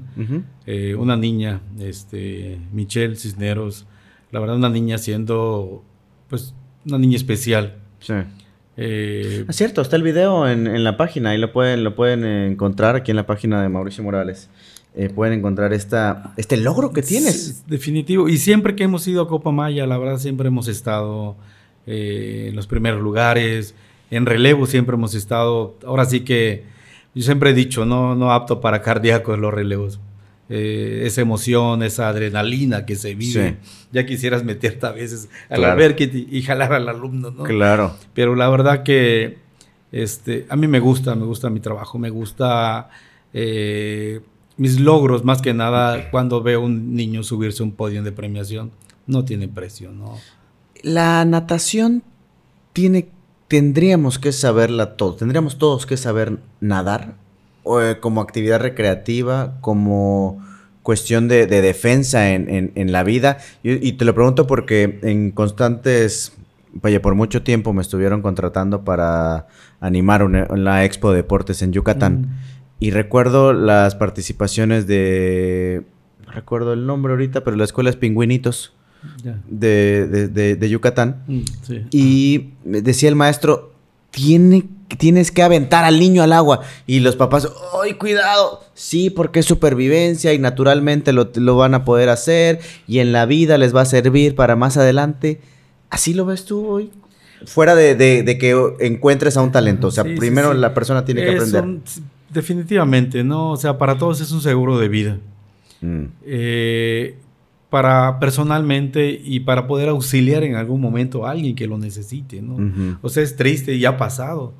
Eh, 0.65 0.96
una 0.96 1.17
niña, 1.17 1.62
este, 1.79 2.60
Michelle 2.72 3.15
Cisneros, 3.15 3.86
la 4.31 4.39
verdad, 4.39 4.55
una 4.55 4.69
niña 4.69 4.98
siendo, 4.98 5.84
pues, 6.29 6.53
una 6.86 6.98
niña 6.98 7.17
especial. 7.17 7.75
Sí. 8.00 8.13
Eh, 8.77 9.46
es 9.48 9.55
cierto, 9.55 9.81
está 9.81 9.96
el 9.96 10.03
video 10.03 10.48
en, 10.48 10.84
la 10.84 10.98
página, 10.98 11.31
ahí 11.31 11.38
lo 11.38 11.51
pueden, 11.51 11.84
lo 11.84 11.96
pueden 11.96 12.24
encontrar 12.24 12.96
aquí 12.96 13.12
en 13.12 13.17
la 13.17 13.25
página 13.25 13.62
de 13.62 13.69
Mauricio 13.69 14.03
Morales. 14.03 14.50
Eh, 14.96 15.10
pueden 15.10 15.39
encontrar 15.39 15.74
esta, 15.74 16.34
este 16.38 16.57
logro 16.57 16.91
que 16.91 17.01
tienes. 17.01 17.67
definitivo. 17.67 18.29
Y 18.29 18.38
siempre 18.38 18.75
que 18.75 18.84
hemos 18.84 19.07
ido 19.07 19.22
a 19.22 19.27
Copa 19.27 19.51
Maya, 19.51 19.86
la 19.86 19.98
verdad, 19.98 20.17
siempre 20.17 20.48
hemos 20.48 20.67
estado 20.67 21.36
eh, 21.88 22.48
en 22.50 22.56
los 22.56 22.67
primeros 22.67 23.01
lugares. 23.01 23.74
En 24.12 24.25
relevo 24.25 24.67
siempre 24.67 24.96
hemos 24.96 25.15
estado. 25.15 25.75
Ahora 25.86 26.06
sí 26.06 26.22
que 26.22 26.63
yo 27.15 27.24
siempre 27.24 27.50
he 27.50 27.53
dicho, 27.53 27.86
no, 27.86 28.15
no 28.15 28.32
apto 28.32 28.62
para 28.62 28.82
cardíacos 28.82 29.39
los 29.39 29.53
relevos. 29.53 30.00
Eh, 30.50 31.01
esa 31.03 31.22
emoción, 31.22 31.84
esa 31.84 32.08
adrenalina 32.08 32.86
que 32.86 32.96
se 32.96 33.15
vive. 33.15 33.58
Ya 33.91 34.06
quisieras 34.06 34.44
meterte 34.44 34.86
a 34.86 34.91
veces 34.91 35.29
al 35.50 35.58
claro. 35.58 35.96
y, 36.00 36.41
jalar 36.41 36.74
al 36.74 36.88
alumno, 36.88 37.32
¿no? 37.32 37.44
Claro. 37.44 37.96
Pero 38.13 38.36
la 38.36 38.48
verdad 38.50 38.84
que 38.84 39.39
este, 39.91 40.46
a 40.50 40.56
mí 40.56 40.67
me 40.67 40.79
gusta, 40.79 41.15
me 41.15 41.25
gusta 41.25 41.50
mi 41.50 41.60
trabajo, 41.60 41.98
me 41.98 42.10
gusta 42.10 42.89
eh, 43.34 44.22
mis 44.56 44.79
logros, 44.79 45.25
más 45.25 45.41
que 45.41 45.53
nada 45.53 46.10
cuando 46.12 46.41
veo 46.41 46.62
un 46.62 46.96
niño 46.96 47.24
subirse 47.24 47.63
a 47.63 47.65
un 47.65 47.74
podio 47.74 48.01
de 48.03 48.12
premiación. 48.12 48.72
No 49.06 49.25
tiene 49.25 49.48
precio, 49.48 49.91
¿no? 49.91 50.17
La 50.84 51.25
natación 51.25 52.03
tiene 52.74 53.10
tendríamos 53.48 54.19
que 54.19 54.31
saberla 54.31 54.98
todo, 54.98 55.15
tendríamos 55.15 55.57
todos 55.57 55.86
que 55.86 55.98
saber 55.98 56.38
nadar 56.60 57.15
eh, 57.65 57.98
como 58.00 58.22
actividad 58.22 58.60
recreativa, 58.60 59.57
como 59.62 60.46
cuestión 60.84 61.27
de, 61.27 61.48
defensa 61.48 62.29
en, 62.29 62.91
la 62.91 63.03
vida. 63.03 63.39
Y, 63.62 63.91
te 63.93 64.05
lo 64.05 64.15
pregunto 64.15 64.48
porque 64.48 65.00
en 65.03 65.31
constantes, 65.31 66.31
vaya, 66.74 67.01
por 67.01 67.13
mucho 67.15 67.43
tiempo 67.43 67.74
me 67.74 67.81
estuvieron 67.81 68.22
contratando 68.22 68.86
para 68.86 69.48
animar 69.81 70.24
una, 70.24 70.46
la 70.55 70.86
Expo 70.86 71.12
de 71.12 71.17
Deportes 71.17 71.62
en 71.62 71.74
Yucatán. 71.74 72.22
Mm. 72.22 72.27
Y 72.79 72.91
recuerdo 72.91 73.51
las 73.51 73.96
participaciones 73.96 74.88
de, 74.88 75.84
no 76.25 76.31
recuerdo 76.31 76.72
el 76.72 76.86
nombre 76.86 77.12
ahorita, 77.12 77.43
pero 77.43 77.57
la 77.57 77.65
escuela 77.65 77.89
es 77.89 77.98
Pingüinitos. 77.98 78.76
De, 79.47 80.67
Yucatán. 80.69 81.23
Mm, 81.27 81.41
y 81.91 82.49
decía 82.63 83.09
el 83.09 83.15
maestro, 83.15 83.73
tiene 84.11 84.65
tienes 84.95 85.31
que 85.31 85.43
aventar 85.43 85.83
al 85.83 85.99
niño 85.99 86.23
al 86.23 86.33
agua. 86.33 86.61
Y 86.85 87.01
los 87.01 87.15
papás, 87.15 87.49
¡ay, 87.83 87.93
cuidado! 87.95 88.61
Sí, 88.73 89.09
porque 89.09 89.39
es 89.39 89.45
supervivencia 89.45 90.33
y 90.33 90.39
naturalmente 90.39 91.11
lo, 91.11 91.57
van 91.57 91.73
a 91.73 91.83
poder 91.83 92.09
hacer 92.09 92.59
y 92.87 92.99
en 92.99 93.11
la 93.11 93.25
vida 93.25 93.57
les 93.57 93.75
va 93.75 93.81
a 93.81 93.85
servir 93.85 94.35
para 94.35 94.55
más 94.55 94.77
adelante. 94.77 95.41
¿Así 95.89 96.13
lo 96.13 96.25
ves 96.25 96.45
tú 96.45 96.65
hoy? 96.65 96.91
Fuera 97.45 97.75
de, 97.75 98.37
que 98.39 98.75
encuentres 98.79 99.35
a 99.37 99.41
un 99.41 99.51
talento. 99.51 99.87
O 99.87 99.91
sea, 99.91 100.03
primero 100.03 100.53
la 100.53 100.73
persona 100.73 101.03
tiene 101.03 101.23
que 101.23 101.31
aprender. 101.31 101.79
definitivamente, 102.29 103.23
¿no? 103.23 103.51
O 103.51 103.57
sea, 103.57 103.77
para 103.77 103.97
todos 103.97 104.21
es 104.21 104.31
un 104.31 104.41
seguro 104.41 104.79
de 104.79 104.87
vida. 104.87 105.17
Mm. 105.81 106.05
Eh, 106.25 107.17
para 107.69 108.19
personalmente 108.19 109.21
y 109.24 109.41
para 109.41 109.67
poder 109.67 109.89
auxiliar 109.89 110.43
en 110.43 110.55
algún 110.55 110.79
momento 110.79 111.25
a 111.25 111.31
alguien 111.31 111.55
que 111.55 111.67
lo 111.67 111.77
necesite, 111.77 112.41
¿no? 112.41 112.57
O 113.01 113.09
sea, 113.09 113.24
es 113.24 113.36
triste 113.36 113.75
y 113.75 113.86
ha 113.86 113.97
pasado. 113.97 114.53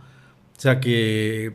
O 0.58 0.60
sea 0.60 0.80
que 0.80 1.54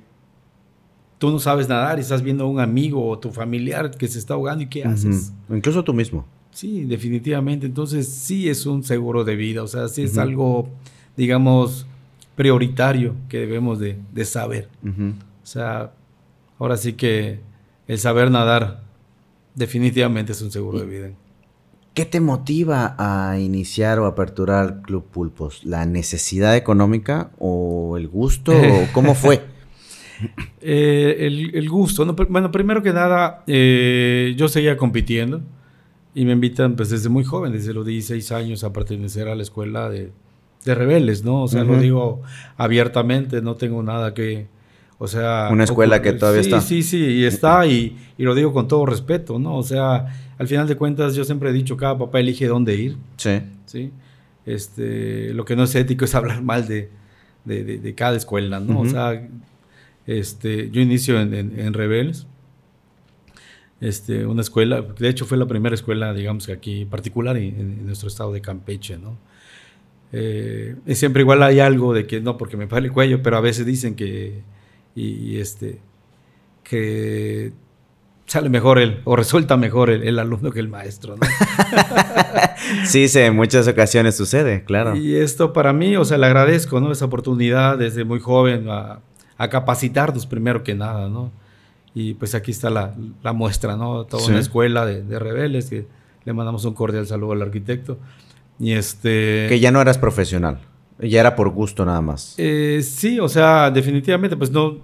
tú 1.18 1.30
no 1.30 1.38
sabes 1.38 1.68
nadar 1.68 1.98
y 1.98 2.02
estás 2.02 2.22
viendo 2.22 2.44
a 2.44 2.48
un 2.48 2.60
amigo 2.60 3.06
o 3.06 3.18
tu 3.18 3.30
familiar 3.30 3.90
que 3.90 4.08
se 4.08 4.18
está 4.18 4.34
ahogando 4.34 4.64
y 4.64 4.66
qué 4.66 4.84
haces. 4.84 5.32
Incluso 5.50 5.84
tú 5.84 5.92
mismo. 5.92 6.26
Sí, 6.52 6.84
definitivamente. 6.84 7.66
Entonces 7.66 8.08
sí 8.08 8.48
es 8.48 8.66
un 8.66 8.82
seguro 8.82 9.24
de 9.24 9.36
vida, 9.36 9.62
o 9.62 9.66
sea, 9.66 9.88
sí 9.88 10.02
es 10.02 10.18
algo, 10.18 10.68
digamos, 11.16 11.86
prioritario 12.34 13.14
que 13.28 13.38
debemos 13.38 13.78
de, 13.78 14.24
saber. 14.24 14.68
O 14.84 15.46
sea, 15.46 15.92
ahora 16.58 16.76
sí 16.76 16.94
que 16.94 17.40
el 17.88 17.98
saber 17.98 18.30
nadar 18.30 18.82
definitivamente 19.54 20.32
es 20.32 20.42
un 20.42 20.50
seguro 20.50 20.80
de 20.80 20.86
vida. 20.86 21.10
¿Qué 21.94 22.06
te 22.06 22.20
motiva 22.20 22.94
a 22.98 23.38
iniciar 23.38 23.98
o 23.98 24.06
aperturar 24.06 24.80
Club 24.80 25.04
Pulpos? 25.04 25.62
¿La 25.64 25.84
necesidad 25.84 26.56
económica 26.56 27.30
o 27.38 27.98
el 27.98 28.08
gusto? 28.08 28.54
¿Cómo 28.94 29.14
fue? 29.14 29.42
Eh, 30.62 31.50
el, 31.52 31.68
gusto. 31.68 32.06
bueno, 32.30 32.50
primero 32.50 32.82
que 32.82 32.94
nada, 32.94 33.42
eh, 33.46 34.34
yo 34.38 34.48
seguía 34.48 34.78
compitiendo 34.78 35.42
y 36.14 36.24
me 36.24 36.32
invitan 36.32 36.76
pues, 36.76 36.88
desde 36.88 37.10
muy 37.10 37.24
joven, 37.24 37.52
desde 37.52 37.74
los 37.74 37.84
16 37.84 38.32
años, 38.32 38.64
a 38.64 38.72
pertenecer 38.72 39.28
a 39.28 39.34
la 39.34 39.42
escuela 39.42 39.90
de, 39.90 40.12
rebeldes, 40.64 41.24
¿no? 41.24 41.42
O 41.42 41.48
sea, 41.48 41.64
lo 41.64 41.78
digo 41.78 42.22
abiertamente, 42.56 43.42
no 43.42 43.56
tengo 43.56 43.82
nada 43.82 44.14
que, 44.14 44.46
o 44.98 45.08
sea... 45.08 45.48
Una 45.50 45.64
escuela 45.64 46.00
que 46.00 46.12
todavía 46.12 46.40
está. 46.40 46.60
Sí, 46.60 46.82
sí, 46.82 47.04
y 47.04 47.24
está, 47.24 47.66
y, 47.66 47.98
y, 48.16 48.22
lo 48.22 48.34
digo 48.34 48.52
con 48.52 48.68
todo 48.68 48.86
respeto, 48.86 49.38
¿no? 49.40 49.56
O 49.56 49.62
sea, 49.64 50.06
al 50.38 50.48
final 50.48 50.66
de 50.66 50.76
cuentas 50.76 51.14
yo 51.14 51.24
siempre 51.24 51.50
he 51.50 51.52
dicho, 51.52 51.76
cada 51.76 51.98
papá 51.98 52.20
elige 52.20 52.46
dónde 52.46 52.74
ir. 52.76 52.96
Sí. 53.16 53.40
¿sí? 53.66 53.92
Este, 54.44 55.32
lo 55.34 55.44
que 55.44 55.56
no 55.56 55.64
es 55.64 55.74
ético 55.74 56.04
es 56.04 56.14
hablar 56.16 56.42
mal 56.42 56.66
de, 56.66 56.90
de, 57.44 57.94
cada 57.94 58.16
escuela, 58.16 58.60
¿no? 58.60 58.80
O 58.80 58.86
sea, 58.86 59.28
este, 60.06 60.70
yo 60.70 60.80
inicio 60.80 61.20
en, 61.20 61.34
en, 61.34 61.72
Rebels, 61.72 62.26
este, 63.80 64.26
una 64.26 64.42
escuela, 64.42 64.80
de 64.82 65.08
hecho 65.08 65.26
fue 65.26 65.38
la 65.38 65.46
primera 65.46 65.74
escuela, 65.74 66.12
digamos 66.14 66.46
que 66.46 66.52
aquí 66.52 66.84
particular 66.84 67.36
en, 67.36 67.86
nuestro 67.86 68.08
estado 68.08 68.32
de 68.32 68.40
Campeche, 68.40 68.98
¿no? 68.98 69.16
Eh, 70.14 70.76
y 70.86 70.94
siempre 70.94 71.22
igual 71.22 71.42
hay 71.42 71.60
algo 71.60 71.94
de 71.94 72.06
que 72.06 72.20
no, 72.20 72.36
porque 72.36 72.56
me 72.56 72.66
paga 72.66 72.84
el 72.84 72.92
cuello, 72.92 73.22
pero 73.22 73.38
a 73.38 73.40
veces 73.40 73.64
dicen 73.64 73.94
que, 73.94 74.42
y 74.94 75.38
este, 75.38 75.78
que 76.62 77.52
sale 78.26 78.48
mejor 78.48 78.78
el, 78.78 79.00
o 79.04 79.16
resulta 79.16 79.56
mejor 79.56 79.90
el, 79.90 80.18
alumno 80.18 80.50
que 80.50 80.60
el 80.60 80.68
maestro, 80.68 81.16
¿no? 81.16 81.26
sí, 82.84 83.08
sí, 83.08 83.18
en 83.18 83.36
muchas 83.36 83.68
ocasiones 83.68 84.16
sucede, 84.16 84.64
claro. 84.64 84.96
Y 84.96 85.16
esto 85.16 85.52
para 85.52 85.72
mí, 85.72 85.96
o 85.96 86.04
sea, 86.04 86.18
le 86.18 86.26
agradezco, 86.26 86.80
¿no? 86.80 86.92
Esa 86.92 87.06
oportunidad 87.06 87.78
desde 87.78 88.04
muy 88.04 88.20
joven 88.20 88.66
a, 88.68 89.00
capacitarnos 89.50 90.24
primero 90.24 90.62
que 90.62 90.72
nada, 90.74 91.08
¿no? 91.08 91.32
Y 91.94 92.14
pues 92.14 92.36
aquí 92.36 92.52
está 92.52 92.70
la, 92.70 92.94
muestra, 93.32 93.76
¿no? 93.76 94.04
Toda 94.04 94.28
una 94.28 94.38
escuela 94.38 94.86
de, 94.86 95.18
rebeldes 95.18 95.68
que 95.68 95.84
le 96.24 96.32
mandamos 96.32 96.64
un 96.64 96.74
cordial 96.74 97.08
saludo 97.08 97.32
al 97.32 97.42
arquitecto. 97.42 97.98
Y 98.60 98.72
este... 98.72 99.46
Que 99.48 99.58
ya 99.58 99.72
no 99.72 99.80
eras 99.80 99.98
profesional, 99.98 100.60
ya 101.00 101.18
era 101.18 101.34
por 101.34 101.48
gusto 101.50 101.84
nada 101.84 102.00
más. 102.00 102.34
Eh, 102.38 102.82
sí, 102.84 103.18
o 103.18 103.28
sea, 103.28 103.72
definitivamente, 103.72 104.36
pues 104.36 104.52
no, 104.52 104.76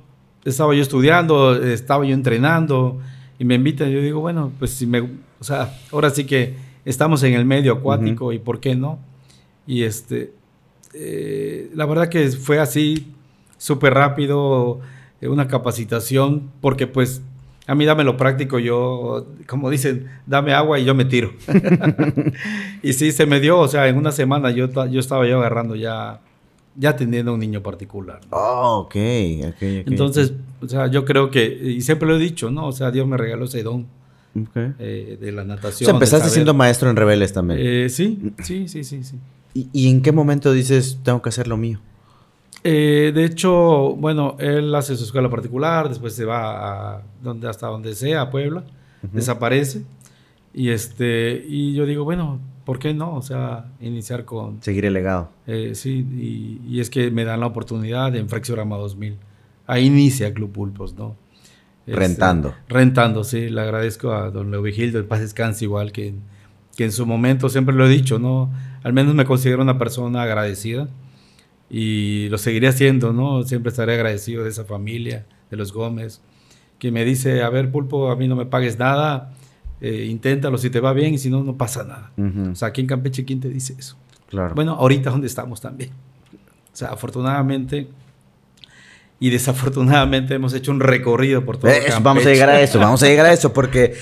estaba 0.45 0.75
yo 0.75 0.83
estudiando, 0.83 1.55
estaba 1.55 2.05
yo 2.05 2.15
entrenando, 2.15 2.99
y 3.39 3.45
me 3.45 3.55
invitan, 3.55 3.91
yo 3.91 4.01
digo, 4.01 4.21
bueno, 4.21 4.53
pues 4.59 4.73
si 4.73 4.87
me, 4.87 5.01
o 5.01 5.45
sea, 5.45 5.73
ahora 5.93 6.11
sí 6.11 6.25
que 6.25 6.55
estamos 6.85 7.23
en 7.23 7.35
el 7.35 7.45
medio 7.45 7.73
acuático 7.75 8.33
y 8.33 8.39
por 8.39 8.61
qué 8.61 8.75
no. 8.75 8.99
Y 9.67 9.85
este, 9.85 10.33
eh, 10.95 11.71
la 11.75 11.87
verdad 11.87 12.09
que 12.09 12.29
fue 12.31 12.59
así, 12.59 13.13
súper 13.57 13.95
rápido, 13.95 14.81
eh, 15.21 15.29
una 15.29 15.47
capacitación, 15.47 16.51
porque 16.61 16.87
pues 16.87 17.23
a 17.67 17.75
mí 17.75 17.85
dame 17.85 18.03
lo 18.03 18.17
práctico, 18.17 18.59
yo, 18.59 19.27
como 19.47 19.71
dicen, 19.71 20.09
dame 20.27 20.55
agua 20.55 20.79
y 20.79 20.85
yo 20.85 20.95
me 20.95 21.05
tiro. 21.05 21.33
y 22.83 22.95
sí, 22.95 23.13
se 23.13 23.27
me 23.27 23.39
dio, 23.41 23.59
o 23.59 23.69
sea, 23.69 23.87
en 23.89 23.99
una 23.99 24.11
semana 24.11 24.51
yo, 24.51 24.69
yo 24.87 24.99
estaba 24.99 25.27
yo 25.29 25.39
agarrando 25.39 25.77
ya 25.77 26.21
ya 26.79 26.91
atendiendo 26.91 27.33
a 27.33 27.35
un 27.35 27.41
niño 27.41 27.63
particular. 27.63 28.21
Oh, 28.31 28.85
ok, 28.87 28.95
Entonces, 28.95 30.33
o 30.61 30.69
sea, 30.69 30.87
yo 30.87 31.05
creo 31.05 31.31
que, 31.31 31.45
y 31.47 31.81
siempre 31.81 32.09
lo 32.09 32.17
he 32.17 32.19
dicho, 32.19 32.51
¿no? 32.51 32.67
O 32.69 32.73
sea, 32.73 32.91
Dios 32.91 33.07
me 33.07 33.17
regaló 33.17 33.47
ese 33.47 33.63
don 33.63 33.87
eh, 34.79 35.19
de 35.21 35.33
la 35.33 35.45
natación. 35.45 35.87
O 35.87 35.91
sea, 35.91 35.95
empezaste 35.95 36.29
siendo 36.31 36.55
maestro 36.55 36.89
en 36.89 36.97
Rebeldes 36.97 37.33
también. 37.33 37.61
Eh, 37.61 37.89
sí, 37.91 38.33
sí, 38.43 38.69
sí, 38.69 38.85
sí, 38.85 39.03
sí. 39.03 39.17
¿Y, 39.55 39.91
en 39.91 40.03
qué 40.03 40.13
momento 40.13 40.53
dices, 40.53 41.01
tengo 41.03 41.21
que 41.21 41.31
hacer 41.31 41.49
lo 41.49 41.57
mío? 41.57 41.81
Eh, 42.63 43.13
de 43.15 43.25
hecho, 43.25 43.95
bueno, 43.97 44.37
él 44.39 44.73
hace 44.75 44.97
su 44.97 45.05
escuela 45.05 45.29
particular, 45.29 45.89
después 45.89 46.15
se 46.15 46.25
va 46.25 46.97
a 46.97 47.03
donde, 47.23 47.49
hasta 47.49 47.67
donde 47.67 47.95
sea, 47.95 48.23
a 48.23 48.31
Puebla, 48.31 48.63
desaparece. 49.13 49.83
Y, 50.55 50.69
este, 50.71 51.45
y 51.49 51.75
yo 51.75 51.87
digo, 51.87 52.05
bueno, 52.05 52.41
¿por 52.69 52.79
qué 52.79 52.93
no? 52.93 53.15
O 53.15 53.23
sea, 53.23 53.65
iniciar 53.81 54.27
con... 54.27 54.63
Seguir 54.63 54.85
el 54.85 54.93
legado. 54.93 55.31
Eh, 55.47 55.71
sí, 55.75 56.61
y, 56.69 56.81
es 56.81 56.91
que 56.91 57.11
me 57.11 57.25
dan 57.25 57.41
la 57.41 57.47
oportunidad 57.47 58.15
en 58.15 58.29
Fracciorama 58.29 58.77
2000. 58.77 59.17
Ahí 59.67 59.87
inicia 59.87 60.35
Club 60.35 60.53
Pulpos, 60.53 60.93
¿no? 60.93 61.17
Este, 61.87 61.99
rentando. 61.99 62.55
rentando, 62.69 63.25
sí. 63.25 63.49
Le 63.49 63.63
agradezco 63.63 64.13
a 64.13 64.31
don 64.31 64.51
Leovigildo, 64.51 64.99
el 64.99 65.07
Paz 65.07 65.21
Descanse 65.21 65.65
igual, 65.65 65.93
que, 65.93 66.13
que 66.77 66.85
en 66.85 66.93
su 66.93 67.07
momento, 67.07 67.49
siempre 67.49 67.75
lo 67.75 67.87
he 67.87 67.89
dicho, 67.89 68.19
¿no? 68.19 68.53
Al 68.83 68.93
menos 68.93 69.15
me 69.15 69.25
considero 69.25 69.63
una 69.63 69.79
persona 69.79 70.21
agradecida 70.21 70.91
y 71.71 72.29
lo 72.29 72.37
seguiré 72.37 72.69
haciendo, 72.69 73.15
¿no? 73.15 73.45
Siempre 73.45 73.71
estaré 73.71 73.95
agradecido 73.95 74.45
de 74.45 74.51
esa 74.51 74.67
familia, 74.67 75.25
de 75.51 75.57
los 75.57 75.73
Gómez, 75.73 76.21
que 76.79 76.93
me 76.93 77.07
dice, 77.07 77.41
a 77.41 77.49
ver, 77.49 77.71
Pulpo, 77.71 78.11
a 78.11 78.17
mí 78.17 78.29
no 78.29 78.37
me 78.37 78.45
pagues 78.45 78.79
nada, 78.79 79.33
eh, 79.81 80.07
inténtalo 80.09 80.59
si 80.59 80.71
te 80.71 80.81
va 80.81 80.93
bien 80.93 81.15
y 81.15 81.19
si 81.19 81.31
no, 81.31 81.43
no 81.43 81.57
pasa 81.57 81.85
nada. 81.85 82.13
O 82.51 82.55
sea, 82.55 82.69
aquí 82.69 82.81
en 82.81 82.87
Campeche, 82.87 83.25
¿quién 83.25 83.41
te 83.41 83.49
dice 83.49 83.75
eso? 83.79 83.97
Claro. 84.29 84.55
Bueno, 84.55 84.73
ahorita 84.75 85.11
donde 85.11 85.27
estamos 85.27 85.61
también. 85.61 85.91
O 86.73 86.77
sea, 86.77 86.89
afortunadamente 86.89 87.89
y 89.21 89.31
desafortunadamente 89.31 90.35
hemos 90.35 90.55
hecho 90.55 90.71
un 90.71 90.81
recorrido 90.81 91.45
por 91.45 91.57
todo 91.57 91.71
Campeche. 91.71 92.03
Vamos 92.03 92.27
a 92.27 92.31
llegar 92.31 92.51
a 92.51 92.61
eso, 92.61 92.79
vamos 92.79 93.03
a 93.03 93.07
llegar 93.07 93.27
a 93.27 93.33
eso 93.33 93.53
porque 93.53 93.95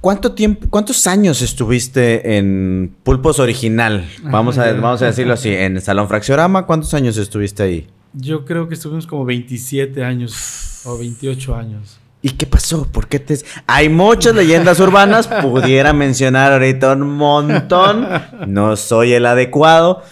¿cuánto 0.00 0.32
tiempo, 0.32 0.66
cuántos 0.68 1.06
años 1.06 1.42
estuviste 1.42 2.36
en 2.36 2.94
Pulpos 3.02 3.38
original? 3.38 4.08
Vamos 4.22 4.58
a, 4.58 4.72
vamos 4.72 5.02
a 5.02 5.06
decirlo 5.06 5.34
así, 5.34 5.50
en 5.50 5.80
Salón 5.80 6.08
Fracciorama, 6.08 6.66
¿cuántos 6.66 6.92
años 6.94 7.16
estuviste 7.16 7.62
ahí? 7.62 7.86
Yo 8.14 8.44
creo 8.44 8.66
que 8.68 8.74
estuvimos 8.74 9.06
como 9.06 9.24
27 9.24 10.02
años 10.02 10.82
o 10.84 10.98
28 10.98 11.54
años. 11.54 12.00
¿Y 12.22 12.30
qué 12.30 12.46
pasó? 12.46 12.90
¿Por 12.90 13.08
qué 13.08 13.20
te.? 13.20 13.38
Hay 13.66 13.88
muchas 13.88 14.34
leyendas 14.34 14.80
urbanas. 14.80 15.28
Pudiera 15.42 15.92
mencionar 15.92 16.52
ahorita 16.52 16.92
un 16.92 17.16
montón. 17.16 18.08
No 18.46 18.76
soy 18.76 19.12
el 19.12 19.26
adecuado. 19.26 20.02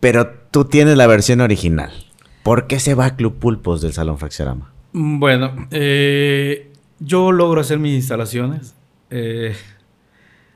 Pero 0.00 0.30
tú 0.50 0.64
tienes 0.64 0.96
la 0.96 1.06
versión 1.06 1.40
original. 1.40 1.92
¿Por 2.42 2.66
qué 2.66 2.80
se 2.80 2.94
va 2.94 3.06
a 3.06 3.16
Club 3.16 3.38
Pulpos 3.38 3.82
del 3.82 3.92
Salón 3.92 4.18
Fracciorama? 4.18 4.72
Mm, 4.92 5.20
bueno, 5.20 5.68
eh, 5.70 6.72
yo 6.98 7.32
logro 7.32 7.60
hacer 7.60 7.78
mis 7.78 7.94
instalaciones 7.94 8.74
eh, 9.10 9.54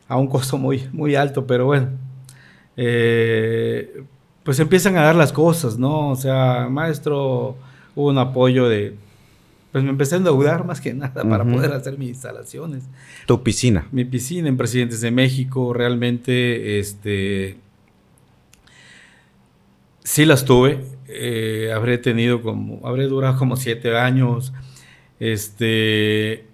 a 0.08 0.16
un 0.16 0.28
costo 0.28 0.56
muy, 0.56 0.88
muy 0.92 1.14
alto, 1.14 1.46
pero 1.46 1.66
bueno. 1.66 1.88
Eh, 2.76 4.02
pues 4.42 4.58
empiezan 4.61 4.96
a 4.96 5.02
dar 5.02 5.14
las 5.14 5.32
cosas, 5.32 5.78
¿no? 5.78 6.11
O 6.11 6.16
sea, 6.16 6.68
maestro, 6.70 7.56
hubo 7.94 8.08
un 8.08 8.18
apoyo 8.18 8.68
de, 8.68 8.96
pues 9.75 9.83
me 9.83 9.90
empecé 9.90 10.14
a 10.14 10.19
endeudar 10.19 10.64
más 10.64 10.81
que 10.81 10.95
nada 10.95 11.28
para 11.28 11.43
poder 11.43 11.73
hacer 11.73 11.99
mis 11.99 12.11
instalaciones. 12.11 12.85
¿Tu 13.26 13.43
piscina? 13.43 13.88
Mi 13.90 14.04
piscina 14.04 14.49
en 14.49 14.57
Presidentes 14.57 15.00
de 15.00 15.11
México, 15.11 15.73
realmente, 15.73 16.78
este, 16.78 17.57
sí 20.04 20.26
las 20.26 20.45
tuve, 20.45 20.85
eh, 21.09 21.73
habré 21.75 21.99
tenido 21.99 22.40
como, 22.40 22.87
habré 22.87 23.09
durado 23.09 23.37
como 23.37 23.57
siete 23.57 23.99
años, 23.99 24.52
este, 25.19 26.47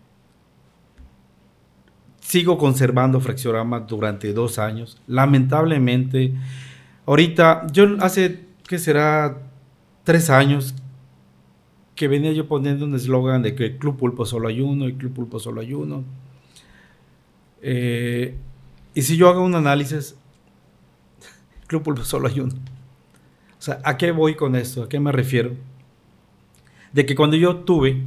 sigo 2.20 2.56
conservando 2.56 3.20
Fracciorama 3.20 3.80
durante 3.80 4.32
dos 4.32 4.58
años, 4.58 4.98
lamentablemente, 5.06 6.32
Ahorita, 7.04 7.66
yo 7.70 7.96
hace, 8.00 8.46
¿qué 8.66 8.78
será? 8.78 9.42
Tres 10.04 10.30
años 10.30 10.74
que 12.00 12.08
venía 12.08 12.32
yo 12.32 12.48
poniendo 12.48 12.86
un 12.86 12.94
eslogan 12.94 13.42
de 13.42 13.54
que 13.54 13.76
Club 13.76 13.98
Pulpo 13.98 14.24
solo 14.24 14.48
hay 14.48 14.62
uno, 14.62 14.86
el 14.86 14.94
Club 14.94 15.12
Pulpo 15.12 15.38
solo 15.38 15.60
hay 15.60 15.74
uno. 15.74 16.02
Eh, 17.60 18.38
y 18.94 19.02
si 19.02 19.18
yo 19.18 19.28
hago 19.28 19.44
un 19.44 19.54
análisis, 19.54 20.16
Club 21.66 21.82
Pulpo 21.82 22.02
solo 22.02 22.28
hay 22.28 22.40
uno. 22.40 22.54
O 22.54 23.62
sea, 23.62 23.82
¿a 23.84 23.98
qué 23.98 24.12
voy 24.12 24.34
con 24.34 24.56
esto? 24.56 24.84
¿A 24.84 24.88
qué 24.88 24.98
me 24.98 25.12
refiero? 25.12 25.54
De 26.94 27.04
que 27.04 27.14
cuando 27.14 27.36
yo 27.36 27.56
tuve 27.56 28.02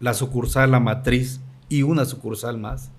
la 0.00 0.14
sucursal, 0.14 0.72
la 0.72 0.80
matriz 0.80 1.40
y 1.68 1.82
una 1.82 2.04
sucursal 2.04 2.58
más, 2.58 2.90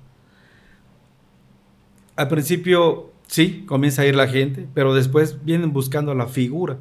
al 2.15 2.29
principio 2.29 3.11
Sí, 3.27 3.63
comienza 3.65 4.03
a 4.03 4.05
ir 4.05 4.15
la 4.15 4.27
gente, 4.27 4.67
pero 4.75 4.93
después 4.93 5.43
vienen 5.43 5.73
buscando 5.73 6.13
la 6.13 6.27
figura. 6.27 6.77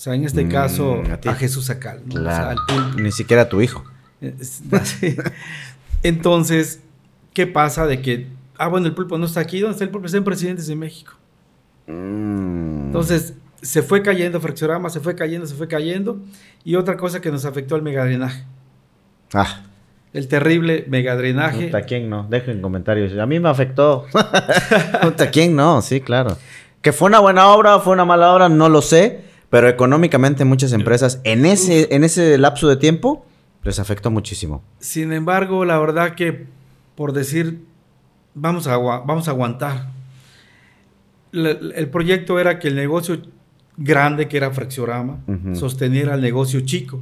O 0.00 0.02
sea, 0.02 0.14
en 0.14 0.24
este 0.24 0.46
mm, 0.46 0.48
caso, 0.48 1.02
a, 1.26 1.34
Jesús 1.34 1.68
Acal. 1.68 2.00
Ni 2.96 3.12
siquiera 3.12 3.42
a 3.42 3.48
tu 3.50 3.60
hijo. 3.60 3.84
Entonces, 6.02 6.80
¿qué 7.34 7.46
pasa 7.46 7.86
de 7.86 8.00
que, 8.00 8.28
ah, 8.56 8.68
bueno, 8.68 8.86
el 8.86 8.94
pulpo 8.94 9.18
no 9.18 9.26
está 9.26 9.40
aquí, 9.40 9.60
¿dónde 9.60 9.72
está 9.72 9.84
el 9.84 9.90
pulpo? 9.90 10.06
Está 10.06 10.16
en 10.16 10.24
Presidentes 10.24 10.66
de 10.68 10.74
México. 10.74 11.12
Mm. 11.86 12.86
Entonces, 12.86 13.34
se 13.60 13.82
fue 13.82 14.00
cayendo 14.02 14.40
Fracciorama, 14.40 14.88
se 14.88 15.00
fue 15.00 15.14
cayendo, 15.14 15.46
se 15.46 15.54
fue 15.54 15.68
cayendo. 15.68 16.18
Y 16.64 16.76
otra 16.76 16.96
cosa 16.96 17.20
que 17.20 17.30
nos 17.30 17.44
afectó 17.44 17.76
el 17.76 17.82
megadrenaje. 17.82 18.46
Ah 19.34 19.64
el 20.12 20.28
terrible 20.28 20.86
megadrenaje. 20.88 21.70
¿A 21.76 21.82
quién 21.82 22.10
no? 22.10 22.26
Dejen 22.28 22.60
comentarios. 22.62 23.16
A 23.18 23.26
mí 23.26 23.38
me 23.38 23.50
afectó. 23.50 24.06
¿A 24.14 25.26
quién 25.30 25.54
no? 25.54 25.82
Sí, 25.82 26.00
claro. 26.00 26.36
Que 26.82 26.92
fue 26.92 27.08
una 27.08 27.20
buena 27.20 27.48
obra, 27.48 27.78
fue 27.80 27.92
una 27.92 28.04
mala 28.04 28.32
obra, 28.34 28.48
no 28.48 28.70
lo 28.70 28.82
sé. 28.82 29.29
Pero 29.50 29.68
económicamente 29.68 30.44
muchas 30.44 30.72
empresas 30.72 31.20
en 31.24 31.44
ese, 31.44 31.94
en 31.94 32.04
ese 32.04 32.38
lapso 32.38 32.68
de 32.68 32.76
tiempo 32.76 33.26
les 33.64 33.78
afectó 33.78 34.10
muchísimo. 34.10 34.62
Sin 34.78 35.12
embargo, 35.12 35.64
la 35.64 35.78
verdad 35.78 36.14
que 36.14 36.46
por 37.00 37.14
decir, 37.14 37.64
vamos 38.34 38.66
a, 38.66 38.76
vamos 38.76 39.26
a 39.26 39.30
aguantar. 39.30 39.88
el 41.32 41.88
proyecto 41.88 42.38
era 42.38 42.58
que 42.58 42.68
el 42.68 42.76
negocio 42.76 43.22
grande, 43.78 44.28
que 44.28 44.36
era 44.36 44.50
Fracciorama, 44.50 45.20
sosteniera 45.54 46.14
el 46.14 46.20
negocio 46.20 46.60
chico, 46.60 47.00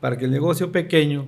para 0.00 0.16
que 0.16 0.24
el 0.24 0.30
negocio 0.30 0.72
pequeño 0.72 1.26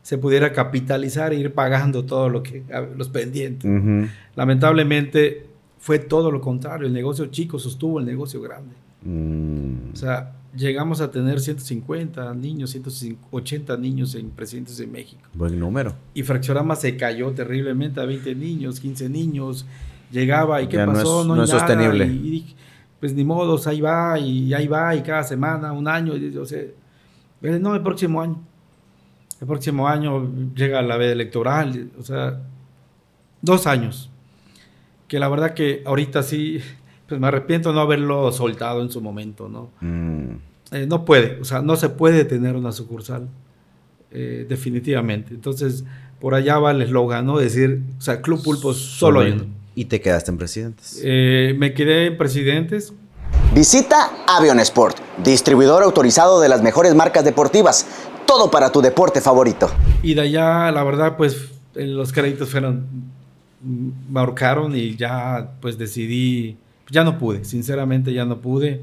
se 0.00 0.16
pudiera 0.16 0.54
capitalizar 0.54 1.34
e 1.34 1.36
ir 1.36 1.52
pagando 1.52 2.06
todo 2.06 2.30
lo 2.30 2.42
que 2.42 2.62
los 2.96 3.10
pendientes. 3.10 3.70
Lamentablemente 4.34 5.46
fue 5.78 5.98
todo 5.98 6.30
lo 6.30 6.40
contrario, 6.40 6.86
el 6.86 6.94
negocio 6.94 7.26
chico 7.26 7.58
sostuvo 7.58 8.00
el 8.00 8.06
negocio 8.06 8.40
grande. 8.40 8.74
Mm. 9.08 9.92
O 9.92 9.96
sea, 9.96 10.34
llegamos 10.54 11.00
a 11.00 11.10
tener 11.10 11.40
150 11.40 12.34
niños, 12.34 12.70
180 12.70 13.76
niños 13.76 14.14
en 14.14 14.30
Presidentes 14.30 14.76
de 14.78 14.86
México. 14.86 15.22
Buen 15.34 15.58
número. 15.58 15.94
Y 16.14 16.22
Fracciorama 16.22 16.76
se 16.76 16.96
cayó 16.96 17.30
terriblemente 17.32 18.00
a 18.00 18.04
20 18.04 18.34
niños, 18.34 18.80
15 18.80 19.08
niños. 19.08 19.66
Llegaba 20.10 20.60
y 20.62 20.68
¿qué 20.68 20.78
pasó? 20.78 21.24
No 21.24 21.42
es, 21.42 21.50
sostenible. 21.50 22.06
Y, 22.06 22.54
pues 23.00 23.14
ni 23.14 23.24
modos, 23.24 23.66
ahí 23.66 23.80
va 23.80 24.18
y 24.18 24.52
ahí 24.52 24.66
va 24.66 24.94
y 24.96 25.02
cada 25.02 25.22
semana, 25.22 25.72
un 25.72 25.86
año, 25.86 26.14
o 26.40 26.44
sea, 26.44 26.62
no, 27.40 27.74
el 27.74 27.82
próximo 27.82 28.20
año 28.20 28.38
el 29.40 29.46
próximo 29.46 29.86
año 29.86 30.28
llega 30.54 30.82
la 30.82 30.96
veda 30.96 31.12
electoral, 31.12 31.90
o 31.98 32.02
sea, 32.02 32.40
dos 33.40 33.66
años. 33.66 34.10
Que 35.06 35.18
la 35.18 35.28
verdad 35.28 35.54
que 35.54 35.82
ahorita 35.86 36.22
sí, 36.22 36.60
pues 37.08 37.20
me 37.20 37.26
arrepiento 37.26 37.72
no 37.72 37.80
haberlo 37.80 38.30
soltado 38.32 38.82
en 38.82 38.90
su 38.90 39.00
momento, 39.00 39.48
¿no? 39.48 39.70
Mm. 39.80 40.36
Eh, 40.72 40.86
no 40.86 41.04
puede, 41.04 41.40
o 41.40 41.44
sea, 41.44 41.62
no 41.62 41.76
se 41.76 41.88
puede 41.88 42.24
tener 42.24 42.54
una 42.54 42.72
sucursal, 42.72 43.28
eh, 44.10 44.46
definitivamente. 44.48 45.34
Entonces, 45.34 45.84
por 46.20 46.34
allá 46.34 46.58
va 46.58 46.72
el 46.72 46.82
eslogan, 46.82 47.26
¿no? 47.26 47.38
Decir, 47.38 47.82
o 47.98 48.00
sea, 48.00 48.20
Club 48.20 48.42
Pulpo 48.42 48.74
solo 48.74 49.20
hay 49.20 49.48
¿Y 49.74 49.84
te 49.84 50.00
quedaste 50.00 50.32
en 50.32 50.38
Presidentes? 50.38 51.00
Eh, 51.04 51.54
me 51.56 51.72
quedé 51.72 52.06
en 52.06 52.18
Presidentes. 52.18 52.92
Visita 53.54 54.10
Avionesport, 54.26 54.98
distribuidor 55.22 55.84
autorizado 55.84 56.40
de 56.40 56.48
las 56.48 56.62
mejores 56.62 56.94
marcas 56.94 57.24
deportivas 57.24 57.86
todo 58.28 58.50
para 58.50 58.70
tu 58.70 58.82
deporte 58.82 59.22
favorito. 59.22 59.70
Y 60.02 60.12
de 60.12 60.20
allá, 60.20 60.70
la 60.70 60.84
verdad, 60.84 61.16
pues 61.16 61.48
los 61.74 62.12
créditos 62.12 62.50
fueron, 62.50 62.86
marcaron 64.10 64.76
y 64.76 64.96
ya 64.96 65.52
pues 65.62 65.78
decidí, 65.78 66.58
ya 66.90 67.04
no 67.04 67.18
pude, 67.18 67.44
sinceramente 67.44 68.12
ya 68.12 68.24
no 68.24 68.40
pude. 68.40 68.82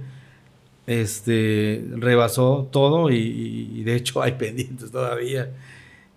Este, 0.87 1.83
rebasó 1.95 2.69
todo 2.71 3.09
y, 3.09 3.81
de 3.83 3.95
hecho 3.95 4.21
hay 4.23 4.33
pendientes 4.33 4.91
todavía, 4.91 5.51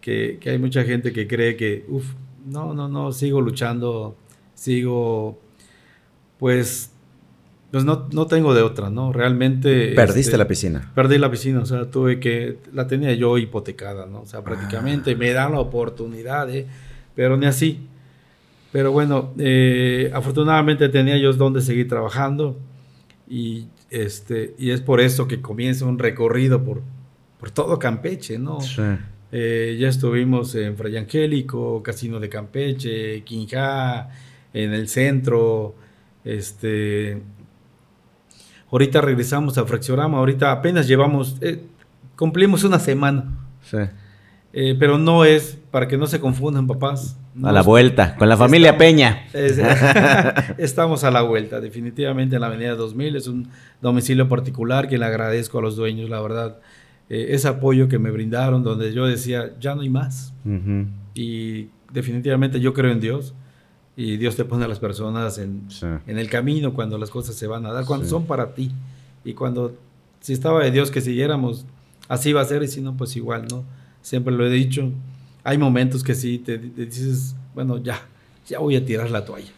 que, 0.01 0.39
que, 0.41 0.51
hay 0.51 0.59
mucha 0.59 0.85
gente 0.85 1.13
que 1.13 1.27
cree 1.27 1.57
que, 1.57 1.85
uff, 1.89 2.05
no, 2.47 2.75
no, 2.75 2.89
no, 2.89 3.13
sigo 3.13 3.41
luchando, 3.41 4.17
sigo 4.55 5.39
pues 6.39 6.93
pues 7.71 7.85
no, 7.85 8.09
no 8.13 8.27
tengo 8.27 8.55
de 8.55 8.63
otra, 8.63 8.89
¿no? 8.89 9.13
Realmente... 9.13 9.93
Perdiste 9.93 10.21
este, 10.21 10.39
la 10.39 10.49
piscina. 10.49 10.91
Perdí 10.95 11.19
la 11.19 11.31
piscina, 11.31 11.61
o 11.61 11.67
sea, 11.67 11.91
tuve 11.91 12.19
que... 12.19 12.59
La 12.73 12.87
tenía 12.87 13.13
yo 13.13 13.37
hipotecada, 13.37 14.07
¿no? 14.07 14.23
O 14.23 14.27
sea, 14.27 14.43
prácticamente 14.43 15.15
me 15.15 15.33
dan 15.33 15.53
la 15.53 15.61
oportunidad, 15.61 16.49
¿eh? 16.49 16.67
Pero 17.15 17.37
ni 17.37 17.45
así. 17.45 17.87
Pero 18.73 18.93
bueno, 18.93 19.33
eh, 19.39 20.11
afortunadamente 20.15 20.89
tenía 20.89 21.17
yo 21.17 21.33
donde 21.33 21.63
seguir 21.63 21.89
trabajando 21.89 22.59
y, 23.29 23.67
este, 23.91 24.55
y 24.59 24.71
es 24.71 24.81
por 24.81 25.01
eso 25.01 25.27
que 25.27 25.41
comienza 25.41 25.87
un 25.87 25.99
recorrido 25.99 26.63
por, 26.63 26.83
por 27.39 27.51
todo 27.51 27.79
Campeche, 27.79 28.39
¿no? 28.39 28.61
Sí. 28.61 28.83
Eh, 29.33 29.77
ya 29.79 29.89
estuvimos 29.89 30.55
en 30.55 30.77
Fray 30.77 30.97
Angélico, 30.97 31.83
Casino 31.83 32.21
de 32.21 32.29
Campeche, 32.29 33.23
Quinjá, 33.25 34.11
en 34.53 34.73
el 34.73 34.89
centro, 34.89 35.75
este, 36.25 37.23
Ahorita 38.71 39.01
regresamos 39.01 39.57
a 39.57 39.65
Fracciorama, 39.65 40.19
ahorita 40.19 40.53
apenas 40.53 40.87
llevamos, 40.87 41.37
eh, 41.41 41.63
cumplimos 42.17 42.65
una 42.65 42.79
semana. 42.79 43.25
Sí. 43.63 43.79
Eh, 44.53 44.77
pero 44.79 44.99
no 44.99 45.25
es, 45.25 45.59
para 45.71 45.89
que 45.89 45.97
no 45.97 46.07
se 46.07 46.21
confundan 46.21 46.67
papás. 46.67 47.17
A 47.43 47.53
la 47.53 47.63
vuelta, 47.63 48.17
con 48.17 48.29
la 48.29 48.37
familia 48.37 48.77
Peña. 48.77 49.27
estamos 50.59 51.05
a 51.05 51.11
la 51.11 51.23
vuelta, 51.23 51.61
definitivamente 51.61 52.37
en 52.37 52.41
la 52.41 52.49
Avenida 52.49 52.75
2000, 52.75 53.17
es 53.17 53.27
un 53.27 53.49
domicilio 53.81 54.29
particular 54.29 54.89
que 54.89 54.99
le 54.99 55.05
agradezco 55.05 55.59
a 55.59 55.63
los 55.63 55.77
dueños, 55.77 56.11
la 56.11 56.21
verdad. 56.21 56.59
Eh, 57.11 57.29
ese 57.31 57.49
apoyo 57.49 57.89
que 57.89 57.99
me 57.99 58.11
brindaron, 58.11 58.63
donde 58.63 58.93
yo 58.93 59.07
decía, 59.07 59.53
ya 59.61 59.75
no 59.75 59.83
hay 59.83 59.91
más. 59.91 60.35
Y 61.15 61.69
definitivamente 61.93 62.61
yo 62.61 62.73
creo 62.75 62.93
en 62.93 63.01
Dios 63.01 63.35
y 63.97 64.17
Dios 64.17 64.37
te 64.37 64.45
pone 64.45 64.65
a 64.65 64.69
las 64.69 64.79
personas 64.79 65.39
en, 65.39 65.67
en, 66.07 66.19
el 66.19 66.31
camino 66.31 66.73
cuando 66.73 66.99
las 66.99 67.11
cosas 67.11 67.35
se 67.35 67.47
van 67.47 67.67
a 67.67 67.73
dar, 67.73 67.85
cuando 67.85 68.07
son 68.07 68.27
para 68.27 68.55
ti. 68.55 68.71
Y 69.25 69.35
cuando, 69.35 69.75
si 70.21 70.33
estaba 70.33 70.63
de 70.63 70.71
Dios 70.71 70.91
que 70.91 71.01
siguiéramos, 71.01 71.67
así 72.09 72.33
va 72.33 72.43
a 72.43 72.45
ser 72.45 72.63
y 72.63 72.69
si 72.69 72.81
no, 72.81 72.97
pues 72.97 73.17
igual, 73.17 73.47
¿no? 73.51 73.65
Siempre 74.01 74.33
lo 74.33 74.47
he 74.47 74.51
dicho. 74.51 74.91
Hay 75.49 75.57
momentos 75.57 76.03
que 76.03 76.15
sí 76.15 76.39
te, 76.39 76.59
dices, 76.59 77.35
bueno, 77.55 77.79
ya, 77.79 78.07
ya 78.47 78.59
voy 78.59 78.77
a 78.77 78.85
tirar 78.85 79.11
la 79.11 79.25
toalla. 79.25 79.51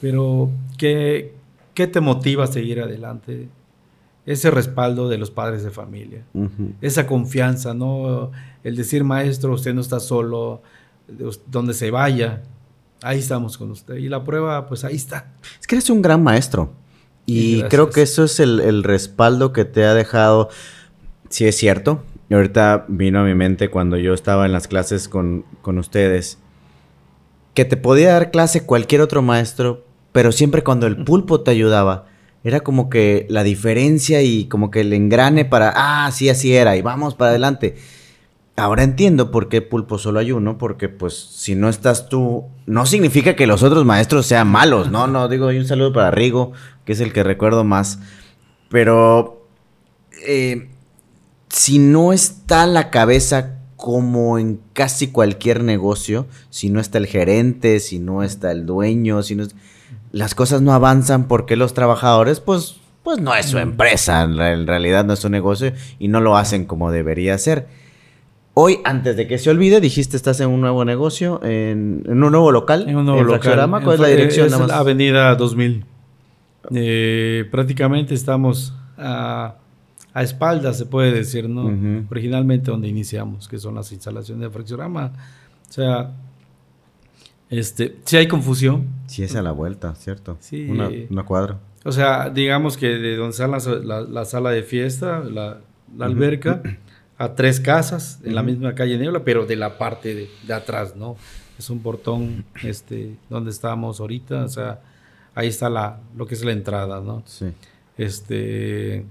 Pero, 0.00 0.48
¿qué, 0.78 1.34
qué 1.74 1.86
te 1.86 2.00
motiva 2.00 2.44
a 2.44 2.46
seguir 2.46 2.80
adelante? 2.80 3.48
Ese 4.24 4.50
respaldo 4.50 5.10
de 5.10 5.18
los 5.18 5.30
padres 5.30 5.62
de 5.62 5.70
familia, 5.70 6.24
esa 6.80 7.06
confianza, 7.06 7.74
¿no? 7.74 8.30
El 8.64 8.76
decir, 8.76 9.04
maestro, 9.04 9.52
usted 9.52 9.74
no 9.74 9.82
está 9.82 10.00
solo, 10.00 10.62
donde 11.50 11.74
se 11.74 11.90
vaya, 11.90 12.42
ahí 13.02 13.18
estamos 13.18 13.58
con 13.58 13.70
usted. 13.72 13.96
Y 13.96 14.08
la 14.08 14.24
prueba, 14.24 14.68
pues 14.68 14.84
ahí 14.84 14.96
está. 14.96 15.26
Es 15.60 15.66
que 15.66 15.74
eres 15.74 15.90
un 15.90 16.00
gran 16.00 16.22
maestro. 16.22 16.72
Y 17.26 17.62
creo 17.64 17.90
que 17.90 18.00
eso 18.00 18.24
es 18.24 18.40
el, 18.40 18.82
respaldo 18.84 19.52
que 19.52 19.66
te 19.66 19.84
ha 19.84 19.92
dejado. 19.92 20.48
Sí, 21.28 21.46
es 21.46 21.58
cierto. 21.58 22.02
Y 22.32 22.34
ahorita 22.34 22.86
vino 22.88 23.20
a 23.20 23.24
mi 23.24 23.34
mente 23.34 23.68
cuando 23.68 23.98
yo 23.98 24.14
estaba 24.14 24.46
en 24.46 24.52
las 24.52 24.66
clases 24.66 25.06
con, 25.06 25.44
con 25.60 25.76
ustedes. 25.76 26.38
Que 27.52 27.66
te 27.66 27.76
podía 27.76 28.14
dar 28.14 28.30
clase 28.30 28.64
cualquier 28.64 29.02
otro 29.02 29.20
maestro, 29.20 29.84
pero 30.12 30.32
siempre 30.32 30.62
cuando 30.62 30.86
el 30.86 31.04
pulpo 31.04 31.42
te 31.42 31.50
ayudaba, 31.50 32.06
era 32.42 32.60
como 32.60 32.88
que 32.88 33.26
la 33.28 33.42
diferencia 33.42 34.22
y 34.22 34.46
como 34.46 34.70
que 34.70 34.80
el 34.80 34.94
engrane 34.94 35.44
para, 35.44 35.74
ah, 35.76 36.10
sí, 36.10 36.30
así 36.30 36.56
era, 36.56 36.74
y 36.74 36.80
vamos 36.80 37.14
para 37.14 37.32
adelante. 37.32 37.74
Ahora 38.56 38.82
entiendo 38.82 39.30
por 39.30 39.50
qué 39.50 39.60
pulpo 39.60 39.98
solo 39.98 40.18
hay 40.18 40.32
uno, 40.32 40.56
porque 40.56 40.88
pues 40.88 41.12
si 41.14 41.54
no 41.54 41.68
estás 41.68 42.08
tú, 42.08 42.46
no 42.64 42.86
significa 42.86 43.36
que 43.36 43.46
los 43.46 43.62
otros 43.62 43.84
maestros 43.84 44.24
sean 44.24 44.48
malos, 44.48 44.90
no, 44.90 45.06
no, 45.06 45.28
digo, 45.28 45.48
hay 45.48 45.58
un 45.58 45.66
saludo 45.66 45.92
para 45.92 46.10
Rigo, 46.10 46.52
que 46.86 46.92
es 46.92 47.00
el 47.00 47.12
que 47.12 47.24
recuerdo 47.24 47.62
más, 47.62 47.98
pero 48.70 49.46
eh, 50.26 50.71
si 51.52 51.78
no 51.78 52.14
está 52.14 52.66
la 52.66 52.88
cabeza 52.88 53.58
como 53.76 54.38
en 54.38 54.58
casi 54.72 55.08
cualquier 55.08 55.62
negocio, 55.62 56.26
si 56.48 56.70
no 56.70 56.80
está 56.80 56.96
el 56.96 57.06
gerente, 57.06 57.78
si 57.78 57.98
no 57.98 58.22
está 58.22 58.52
el 58.52 58.64
dueño, 58.64 59.22
si 59.22 59.36
no 59.36 59.44
las 60.12 60.34
cosas 60.34 60.62
no 60.62 60.72
avanzan 60.72 61.28
porque 61.28 61.56
los 61.56 61.74
trabajadores, 61.74 62.40
pues, 62.40 62.76
pues 63.02 63.20
no 63.20 63.34
es 63.34 63.46
su 63.46 63.58
empresa, 63.58 64.22
en 64.22 64.66
realidad 64.66 65.04
no 65.04 65.12
es 65.12 65.18
su 65.18 65.28
negocio 65.28 65.72
y 65.98 66.08
no 66.08 66.20
lo 66.22 66.38
hacen 66.38 66.64
como 66.64 66.90
debería 66.90 67.36
ser. 67.36 67.68
Hoy, 68.54 68.80
antes 68.84 69.16
de 69.16 69.26
que 69.26 69.36
se 69.36 69.50
olvide, 69.50 69.80
dijiste 69.80 70.16
estás 70.16 70.40
en 70.40 70.48
un 70.48 70.60
nuevo 70.62 70.86
negocio, 70.86 71.40
en, 71.42 72.02
un 72.06 72.18
nuevo 72.18 72.50
local. 72.50 72.88
En 72.88 72.96
un 72.96 73.04
nuevo 73.04 73.22
local. 73.22 73.68
¿Cuál 73.82 73.94
es 73.94 74.00
la 74.00 74.08
dirección? 74.08 74.46
Es 74.46 74.58
la 74.58 74.78
Avenida 74.78 75.34
2000. 75.34 75.84
Eh, 76.74 77.46
prácticamente 77.50 78.14
estamos 78.14 78.74
a, 78.96 79.56
a, 80.14 80.22
espaldas, 80.22 80.78
se 80.78 80.86
puede 80.86 81.12
decir, 81.12 81.48
¿no? 81.48 82.06
Originalmente 82.10 82.70
donde 82.70 82.88
iniciamos, 82.88 83.48
que 83.48 83.58
son 83.58 83.74
las 83.74 83.92
instalaciones 83.92 84.42
de 84.42 84.50
Fracciorama. 84.50 85.12
O 85.68 85.72
sea, 85.72 86.12
este, 87.50 87.96
sí 88.04 88.16
hay 88.16 88.28
confusión. 88.28 88.86
Sí 89.06 89.22
es 89.22 89.36
a 89.36 89.42
la 89.42 89.52
vuelta, 89.52 89.94
¿cierto? 89.94 90.36
Sí. 90.40 90.68
Una, 90.68 90.90
una 91.10 91.24
cuadra. 91.24 91.58
O 91.84 91.92
sea, 91.92 92.30
digamos 92.30 92.76
que 92.76 92.86
de 92.86 93.16
donde 93.16 93.32
está 93.32 93.48
la, 93.48 94.24
sala 94.24 94.50
de 94.50 94.62
fiesta, 94.62 95.20
la, 95.20 95.58
alberca 95.98 96.62
a 97.18 97.34
tres 97.34 97.60
casas 97.60 98.20
en 98.24 98.34
la 98.34 98.42
misma 98.42 98.74
calle 98.74 98.98
Niebla, 98.98 99.24
pero 99.24 99.46
de 99.46 99.56
la 99.56 99.78
parte 99.78 100.28
de, 100.46 100.54
atrás, 100.54 100.96
¿no? 100.96 101.16
Es 101.58 101.70
un 101.70 101.80
portón 101.80 102.44
este, 102.62 103.16
donde 103.28 103.50
estamos 103.50 104.00
ahorita, 104.00 104.44
o 104.44 104.48
sea, 104.48 104.80
ahí 105.34 105.48
está 105.48 105.68
la, 105.68 106.00
lo 106.16 106.26
que 106.26 106.34
es 106.34 106.44
la 106.44 106.52
entrada, 106.52 107.00
¿no? 107.00 107.22
Sí. 107.26 107.46
Este, 107.98 109.04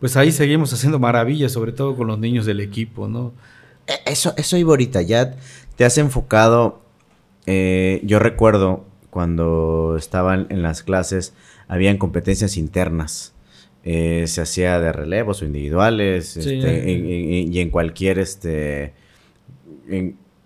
pues 0.00 0.16
ahí 0.16 0.32
seguimos 0.32 0.72
haciendo 0.72 0.98
maravillas, 0.98 1.52
sobre 1.52 1.72
todo 1.72 1.96
con 1.96 2.06
los 2.06 2.18
niños 2.18 2.46
del 2.46 2.60
equipo, 2.60 3.08
¿no? 3.08 3.32
E, 3.86 3.94
eso, 4.10 4.34
eso 4.36 4.56
iba 4.56 4.70
ahorita, 4.70 5.02
ya 5.02 5.36
te 5.76 5.84
has 5.84 5.98
enfocado, 5.98 6.82
eh, 7.46 8.00
yo 8.04 8.18
recuerdo 8.18 8.84
cuando 9.10 9.96
estaban 9.98 10.46
en 10.50 10.62
las 10.62 10.82
clases, 10.82 11.34
habían 11.68 11.98
competencias 11.98 12.56
internas. 12.56 13.32
Eh, 13.88 14.24
se 14.26 14.40
hacía 14.40 14.80
de 14.80 14.90
relevos 14.92 15.42
o 15.42 15.44
individuales, 15.44 16.36
este, 16.36 16.90
y 16.90 17.60
en 17.60 17.70
cualquier, 17.70 18.18
este, 18.18 18.94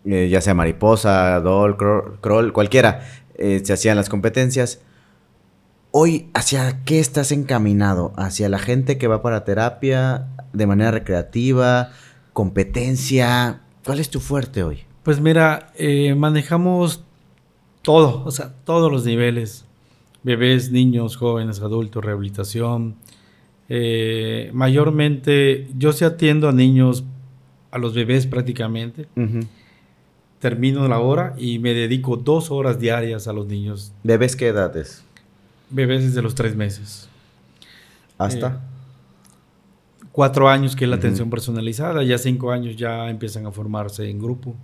eh, 0.04 0.28
ya 0.30 0.40
sea 0.40 0.54
mariposa, 0.54 1.40
doll, 1.40 1.76
crawl, 2.20 2.52
cualquiera, 2.52 3.06
eh, 3.34 3.60
se 3.62 3.72
hacían 3.72 3.96
las 3.96 4.08
competencias. 4.08 4.80
Hoy, 5.92 6.28
¿hacia 6.34 6.84
qué 6.84 7.00
estás 7.00 7.32
encaminado? 7.32 8.12
¿Hacia 8.16 8.48
la 8.48 8.60
gente 8.60 8.96
que 8.96 9.08
va 9.08 9.22
para 9.22 9.44
terapia 9.44 10.28
de 10.52 10.68
manera 10.68 10.92
recreativa, 10.92 11.90
competencia? 12.32 13.62
¿Cuál 13.84 13.98
es 13.98 14.08
tu 14.08 14.20
fuerte 14.20 14.62
hoy? 14.62 14.84
Pues 15.02 15.20
mira, 15.20 15.72
manejamos 16.16 17.02
todo, 17.82 18.22
o 18.24 18.30
sea, 18.30 18.54
todos 18.62 18.92
los 18.92 19.04
niveles. 19.04 19.64
Bebés, 20.22 20.70
niños, 20.70 21.16
jóvenes, 21.16 21.60
adultos, 21.60 22.04
rehabilitación, 22.04 22.94
eh, 23.68 24.50
mayormente, 24.52 25.66
yo 25.76 25.92
sí 25.92 26.04
atiendo 26.04 26.48
a 26.48 26.52
niños, 26.52 27.02
a 27.72 27.78
los 27.78 27.94
bebés 27.94 28.28
prácticamente. 28.28 29.08
Termino 30.38 30.86
la 30.86 31.00
hora 31.00 31.34
y 31.36 31.58
me 31.58 31.74
dedico 31.74 32.16
dos 32.16 32.52
horas 32.52 32.78
diarias 32.78 33.26
a 33.26 33.32
los 33.32 33.48
niños. 33.48 33.92
¿Bebés 34.04 34.36
qué 34.36 34.48
edades? 34.48 35.04
Bebés 35.70 36.04
desde 36.04 36.22
los 36.22 36.34
tres 36.34 36.54
meses. 36.54 37.08
¿Hasta? 38.18 38.46
Eh, 38.48 38.70
cuatro 40.12 40.48
años 40.48 40.76
que 40.76 40.84
es 40.84 40.90
la 40.90 40.96
atención 40.96 41.30
personalizada, 41.30 42.02
ya 42.02 42.18
cinco 42.18 42.50
años 42.50 42.76
ya 42.76 43.08
empiezan 43.08 43.46
a 43.46 43.52
formarse 43.52 44.08
en 44.10 44.18
grupo. 44.18 44.54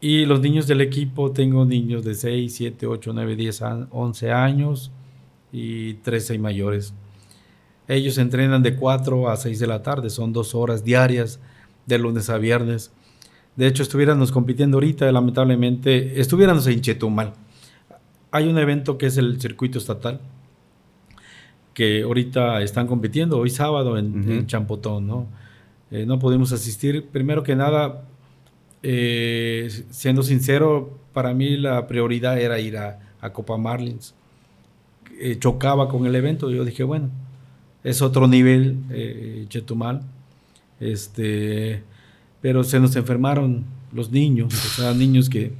Y 0.00 0.26
los 0.26 0.40
niños 0.40 0.66
del 0.66 0.82
equipo, 0.82 1.30
tengo 1.32 1.64
niños 1.64 2.04
de 2.04 2.14
6, 2.14 2.54
7, 2.54 2.86
8, 2.86 3.12
9, 3.14 3.36
10, 3.36 3.62
11 3.90 4.32
años 4.32 4.92
y 5.50 5.94
13 5.94 6.34
y 6.34 6.38
mayores. 6.38 6.92
Ellos 7.88 8.18
entrenan 8.18 8.62
de 8.62 8.76
4 8.76 9.30
a 9.30 9.36
6 9.36 9.58
de 9.58 9.66
la 9.66 9.82
tarde, 9.82 10.10
son 10.10 10.32
dos 10.32 10.54
horas 10.54 10.84
diarias 10.84 11.40
de 11.86 11.98
lunes 11.98 12.28
a 12.28 12.36
viernes. 12.36 12.92
De 13.56 13.66
hecho, 13.66 13.82
estuviéramos 13.82 14.32
compitiendo 14.32 14.76
ahorita, 14.76 15.10
lamentablemente, 15.10 16.20
estuviéramos 16.20 16.66
en 16.66 16.80
Chetumal. 16.80 17.32
Hay 18.34 18.48
un 18.48 18.58
evento 18.58 18.98
que 18.98 19.06
es 19.06 19.16
el 19.16 19.40
circuito 19.40 19.78
estatal, 19.78 20.18
que 21.72 22.02
ahorita 22.02 22.62
están 22.62 22.88
compitiendo, 22.88 23.38
hoy 23.38 23.48
sábado 23.48 23.96
en, 23.96 24.48
Champotón, 24.48 25.06
¿no? 25.06 25.28
Eh, 25.92 26.04
no 26.04 26.18
pudimos 26.18 26.50
asistir. 26.50 27.06
Primero 27.12 27.44
que 27.44 27.54
nada, 27.54 28.02
eh, 28.82 29.68
siendo 29.90 30.24
sincero, 30.24 30.98
para 31.12 31.32
mí 31.32 31.56
la 31.56 31.86
prioridad 31.86 32.36
era 32.40 32.58
ir 32.58 32.76
a, 32.76 32.98
Copa 33.32 33.56
Marlins. 33.56 34.16
Eh, 35.20 35.36
chocaba 35.38 35.88
con 35.88 36.04
el 36.04 36.16
evento, 36.16 36.50
yo 36.50 36.64
dije, 36.64 36.82
bueno, 36.82 37.10
es 37.84 38.02
otro 38.02 38.26
nivel 38.26 39.46
Chetumal. 39.48 40.02
Este, 40.80 41.84
pero 42.42 42.64
se 42.64 42.80
nos 42.80 42.96
enfermaron 42.96 43.64
los 43.92 44.10
niños, 44.10 44.52
o 44.52 44.80
sea, 44.80 44.92
niños 44.92 45.30
que, 45.30 45.52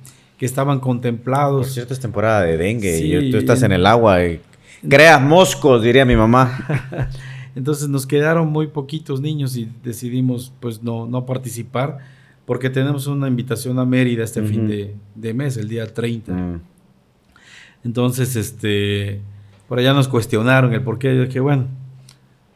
estaban 0.47 0.81
contemplados. 0.81 1.67
Por 1.67 1.73
cierto, 1.73 1.95
es 1.95 2.01
temporada 2.01 2.43
de 2.43 2.57
dengue 2.57 2.99
y 2.99 3.31
tú 3.31 3.37
estás 3.37 3.63
en 3.63 3.73
el 3.73 3.87
agua 3.87 4.25
y 4.25 4.41
creas 4.89 5.21
moscos, 5.21 5.83
diría 5.83 6.05
mi 6.05 6.17
mamá. 6.17 7.09
Entonces 7.57 7.89
nos 7.89 8.07
quedaron 8.07 8.49
muy 8.49 8.67
poquitos 8.67 9.21
niños 9.21 9.57
y 9.57 9.71
decidimos 9.83 10.53
pues 10.61 10.83
no, 10.83 11.07
no 11.07 11.25
participar 11.25 11.99
porque 12.47 12.69
tenemos 12.69 13.07
una 13.07 13.29
invitación 13.29 13.79
a 13.79 13.85
Mérida 13.85 14.25
este 14.25 14.43
fin 14.43 14.69
de, 14.69 15.35
mes, 15.35 15.57
el 15.57 15.69
día 15.69 15.87
30. 15.93 16.33
Mm. 16.33 16.61
Entonces, 17.85 18.37
este, 18.37 19.21
por 19.69 19.79
allá 19.79 19.95
nos 19.95 20.09
cuestionaron 20.09 20.73
el 20.75 20.83
por 20.83 20.99
qué. 20.99 21.17
Yo 21.17 21.25
dije, 21.25 21.41
bueno, 21.41 21.69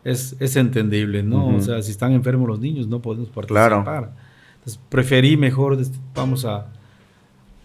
es, 0.04 0.34
entendible, 0.56 1.22
¿no? 1.22 1.56
O 1.56 1.60
sea, 1.60 1.82
si 1.82 1.90
están 1.90 2.12
enfermos 2.12 2.48
los 2.48 2.60
niños, 2.60 2.86
no 2.86 3.00
podemos 3.00 3.28
participar. 3.28 3.82
Claro. 3.82 4.12
Entonces, 4.58 4.80
preferí 4.88 5.36
mejor, 5.36 5.78
vamos 6.14 6.44
a, 6.44 6.66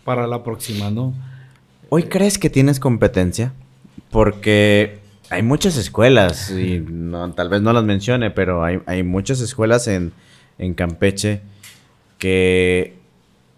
para 0.03 0.27
la 0.27 0.43
próxima, 0.43 0.89
¿no? 0.89 1.13
¿Hoy 1.89 2.03
crees 2.03 2.37
que 2.37 2.49
tienes 2.49 2.79
competencia? 2.79 3.53
Porque 4.09 4.99
hay 5.29 5.43
muchas 5.43 5.77
escuelas, 5.77 6.51
y 6.51 6.83
tal 7.35 7.49
vez 7.49 7.61
no 7.61 7.73
las 7.73 7.83
mencione, 7.83 8.31
pero 8.31 8.63
hay, 8.63 9.03
muchas 9.03 9.41
escuelas 9.41 9.87
en, 9.87 10.13
Campeche 10.75 11.41
que 12.19 12.95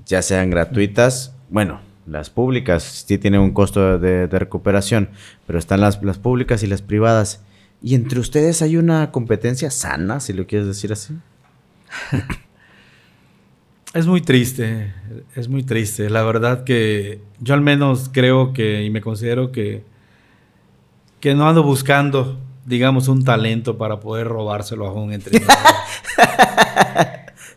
ya 0.06 0.22
sean 0.22 0.50
gratuitas, 0.50 1.34
bueno, 1.50 1.82
las 2.08 2.30
públicas 2.30 2.84
sí 2.84 3.18
tienen 3.18 3.42
un 3.42 3.52
costo 3.52 4.00
de, 4.00 4.28
recuperación, 4.28 5.10
pero 5.46 5.60
están 5.60 5.82
las, 5.82 6.02
las 6.04 6.18
públicas 6.18 6.64
y 6.64 6.68
las 6.68 6.82
privadas. 6.82 7.42
¿Y 7.82 7.96
entre 7.96 8.20
ustedes 8.20 8.62
hay 8.62 8.78
una 8.78 9.12
competencia 9.12 9.70
sana, 9.70 10.20
si 10.20 10.34
lo 10.34 10.48
quieres 10.48 10.68
decir 10.68 10.94
así? 10.94 11.14
Es 13.96 14.08
muy 14.08 14.20
triste, 14.20 14.94
es 15.38 15.48
muy 15.48 15.64
triste. 15.64 16.10
La 16.10 16.22
verdad 16.24 16.66
que 16.66 17.22
yo 17.40 17.54
al 17.54 17.62
menos 17.62 18.10
creo 18.12 18.52
que 18.52 18.84
y 18.84 18.90
me 18.90 19.00
considero 19.00 19.54
que, 19.54 19.86
que 21.22 21.34
no 21.34 21.48
ando 21.48 21.64
buscando, 21.64 22.38
digamos, 22.66 23.08
un 23.08 23.24
talento 23.24 23.78
para 23.78 24.02
poder 24.02 24.28
robárselo 24.28 24.86
a 24.86 24.92
un 24.92 25.14
entrenador. 25.14 25.56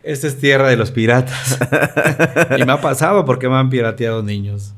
Esta 0.05 0.29
es 0.29 0.39
tierra 0.39 0.69
de 0.69 0.77
los 0.77 0.93
piratas. 0.93 1.59
y 2.57 2.65
me 2.65 2.71
ha 2.71 2.81
pasado 2.81 3.25
porque 3.25 3.49
me 3.49 3.57
han 3.57 3.69
pirateado 3.69 4.23
niños. 4.23 4.75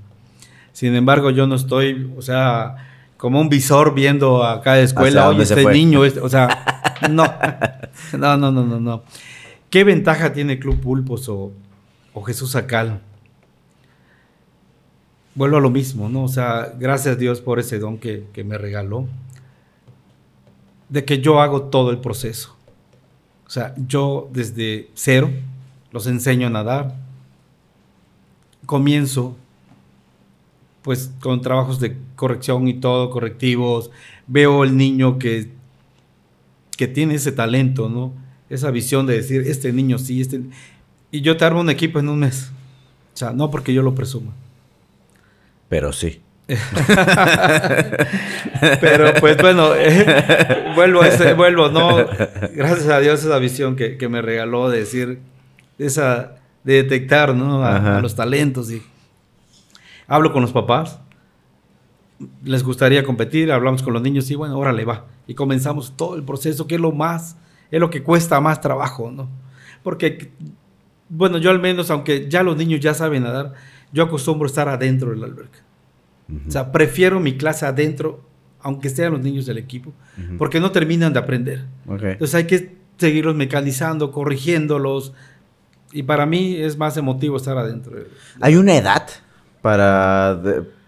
Sin 0.73 0.95
embargo, 0.95 1.29
yo 1.29 1.47
no 1.47 1.57
estoy, 1.57 2.11
o 2.17 2.23
sea, 2.23 2.77
como 3.19 3.39
un 3.39 3.51
visor 3.51 3.95
viendo 3.95 4.45
a 4.45 4.63
cada 4.63 4.81
escuela, 4.81 5.29
oye, 5.29 5.43
este 5.43 5.67
niño, 5.67 6.07
este, 6.07 6.21
o 6.21 6.29
sea, 6.31 6.95
no, 7.11 7.27
no, 8.15 8.37
no, 8.39 8.51
no, 8.51 8.65
no, 8.65 8.81
no. 8.81 9.03
¿Qué 9.71 9.85
ventaja 9.85 10.33
tiene 10.33 10.59
Club 10.59 10.81
Pulpos 10.81 11.29
o, 11.29 11.53
Jesús 12.27 12.57
Acal? 12.57 13.01
Vuelvo 15.37 15.59
a 15.59 15.61
lo 15.61 15.71
mismo, 15.71 16.09
¿no? 16.09 16.25
O 16.25 16.29
sea, 16.29 16.75
gracias 16.77 17.15
a 17.15 17.19
Dios 17.19 17.41
por 17.41 17.61
ese 17.61 17.79
don 17.79 17.99
que, 17.99 18.27
que 18.33 18.43
me 18.43 18.59
regaló, 18.59 19.07
de 20.89 21.05
que 21.05 21.21
yo 21.21 21.41
hago 21.41 21.63
todo 21.63 21.93
el 21.93 21.99
proceso. 21.99 22.57
O 23.47 23.51
sea, 23.51 23.73
yo 23.77 24.29
desde 24.33 24.91
cero 24.95 25.31
los 25.93 26.09
enseño 26.09 26.49
a 26.49 26.51
nadar, 26.51 26.97
comienzo 28.67 29.37
pues 30.83 31.13
con 31.21 31.41
trabajos 31.43 31.79
de 31.79 31.97
corrección 32.17 32.67
y 32.67 32.75
todo, 32.75 33.11
correctivos, 33.11 33.93
veo 34.27 34.65
el 34.65 34.77
niño 34.77 35.19
que, 35.19 35.53
que 36.77 36.89
tiene 36.89 37.15
ese 37.15 37.31
talento, 37.31 37.89
¿no? 37.89 38.13
Esa 38.51 38.71
visión 38.71 39.07
de 39.07 39.15
decir, 39.15 39.43
este 39.47 39.73
niño 39.73 39.99
sí, 39.99 40.21
este... 40.21 40.43
Y 41.11 41.23
yo 41.23 41.37
te 41.37 41.45
armo 41.45 41.61
un 41.61 41.71
equipo 41.71 41.99
en 41.99 42.09
un 42.09 42.19
mes. 42.19 42.51
O 43.15 43.17
sea, 43.17 43.33
no 43.33 43.51
porque 43.51 43.73
yo 43.73 43.83
lo 43.83 43.95
presuma. 43.95 44.33
Pero 45.69 45.93
sí. 45.93 46.21
Pero 48.81 49.15
pues 49.21 49.37
bueno, 49.39 49.75
eh, 49.77 50.73
vuelvo, 50.75 51.05
ese, 51.05 51.35
vuelvo, 51.35 51.69
¿no? 51.69 51.97
Gracias 52.55 52.89
a 52.89 52.99
Dios 52.99 53.25
esa 53.25 53.39
visión 53.39 53.77
que, 53.77 53.97
que 53.97 54.09
me 54.09 54.21
regaló 54.21 54.69
de 54.69 54.81
decir, 54.81 55.21
esa, 55.79 56.41
de 56.65 56.75
detectar, 56.75 57.35
¿no? 57.35 57.65
A, 57.65 58.01
los 58.01 58.15
talentos 58.15 58.71
y 58.71 58.83
hablo 60.07 60.33
con 60.33 60.43
los 60.43 60.53
papás. 60.53 61.01
Les 62.45 62.63
gustaría 62.63 63.03
competir, 63.03 63.51
hablamos 63.51 63.83
con 63.83 63.95
los 63.95 64.03
niños 64.03 64.31
y 64.31 64.35
bueno, 64.35 64.59
órale, 64.59 64.85
va. 64.85 65.07
Y 65.27 65.35
comenzamos 65.35 65.97
todo 65.97 66.17
el 66.17 66.23
proceso, 66.23 66.67
que 66.67 66.75
es 66.75 66.81
lo 66.81 66.93
más, 66.93 67.37
es 67.71 67.81
lo 67.81 67.91
que 67.91 68.03
cuesta 68.03 68.41
más 68.41 68.61
trabajo, 68.61 69.11
¿no? 69.11 69.29
Porque, 69.83 70.31
bueno, 71.09 71.39
yo 71.39 71.51
al 71.51 71.61
menos, 71.61 71.91
aunque 71.91 72.29
ya 72.29 72.43
los 72.43 72.57
niños 72.57 72.81
ya 72.81 72.95
saben 72.95 73.23
nadar, 73.23 73.55
yo 73.93 74.05
acostumbro 74.05 74.47
estar 74.47 74.69
adentro 74.69 75.11
del 75.11 75.25
alberca. 75.25 75.61
O 76.47 76.51
sea, 76.51 76.71
prefiero 76.71 77.19
mi 77.19 77.37
clase 77.37 77.67
adentro, 77.67 78.25
aunque 78.61 78.89
sean 78.89 79.13
los 79.13 79.21
niños 79.21 79.47
del 79.47 79.59
equipo, 79.59 79.93
porque 80.39 80.61
no 80.61 80.71
terminan 80.71 81.13
de 81.13 81.19
aprender. 81.19 81.65
Entonces 81.89 82.35
hay 82.35 82.47
que 82.47 82.77
seguirlos 82.99 83.35
mecanizando, 83.35 84.13
corrigiéndolos. 84.13 85.13
Y 85.93 86.05
para 86.05 86.27
mí 86.27 86.55
es 86.57 86.77
más 86.77 86.97
emotivo 86.97 87.37
estar 87.37 87.59
adentro. 87.59 87.97
¿Hay 88.41 88.55
una 88.55 88.77
edad 88.77 89.09
para 89.61 90.41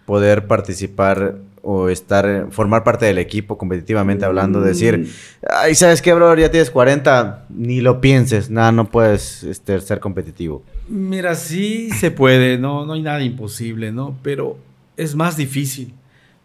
poder 0.07 0.47
participar 0.47 1.39
o 1.63 1.89
estar, 1.89 2.49
formar 2.51 2.83
parte 2.85 3.07
del 3.07 3.19
equipo 3.19 3.57
competitivamente 3.57 4.25
hablando? 4.25 4.61
Mm. 4.61 4.65
Decir, 4.65 5.09
ay, 5.49 5.75
¿sabes 5.75 6.03
qué, 6.03 6.13
bro? 6.13 6.37
Ya 6.37 6.51
tienes 6.51 6.71
40, 6.71 7.47
ni 7.51 7.81
lo 7.81 8.01
pienses, 8.01 8.51
nada, 8.51 8.73
no 8.73 8.91
puedes 8.91 9.45
este, 9.45 9.81
ser 9.81 10.01
competitivo. 10.01 10.63
Mira, 10.89 11.35
sí 11.37 11.91
se 11.91 12.11
puede, 12.11 12.59
no, 12.59 12.85
no 12.85 12.95
hay 12.95 13.03
nada 13.03 13.23
imposible, 13.23 13.93
¿no? 13.93 14.19
Pero 14.23 14.59
es 14.97 15.15
más 15.15 15.37
difícil, 15.37 15.95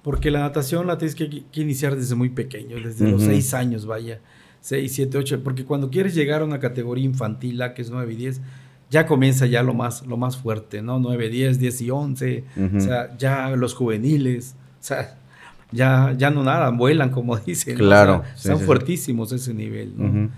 porque 0.03 0.31
la 0.31 0.39
natación 0.39 0.87
la 0.87 0.97
tienes 0.97 1.15
que, 1.15 1.43
iniciar 1.53 1.95
desde 1.95 2.15
muy 2.15 2.29
pequeño, 2.29 2.77
desde 2.77 3.09
los 3.09 3.23
6 3.23 3.53
años, 3.55 3.85
vaya, 3.85 4.21
6, 4.61 4.91
7, 4.93 5.17
8, 5.17 5.43
porque 5.43 5.65
cuando 5.65 5.89
quieres 5.89 6.13
llegar 6.13 6.41
a 6.41 6.45
una 6.45 6.59
categoría 6.59 7.05
infantil, 7.05 7.57
la 7.57 7.73
que 7.73 7.81
es 7.81 7.89
9 7.89 8.13
y 8.13 8.15
10, 8.15 8.41
ya 8.89 9.05
comienza 9.05 9.45
ya 9.47 9.63
lo 9.63 9.73
más, 9.73 10.05
lo 10.05 10.15
más 10.15 10.37
fuerte, 10.37 10.81
¿no? 10.81 10.99
9, 10.99 11.29
10, 11.29 11.59
10 11.59 11.81
y 11.81 11.89
11, 11.89 12.43
o 12.75 12.79
sea, 12.79 13.17
ya 13.17 13.49
los 13.55 13.73
juveniles, 13.73 14.55
o 14.79 14.83
sea, 14.83 15.17
ya, 15.71 16.13
ya 16.17 16.29
no 16.29 16.43
nadan, 16.43 16.77
vuelan, 16.77 17.09
como 17.09 17.37
dicen. 17.45 17.77
Claro. 17.77 18.23
están 18.35 18.59
fuertísimos 18.59 19.31
ese 19.31 19.53
nivel, 19.53 19.93
¿no? 19.97 20.29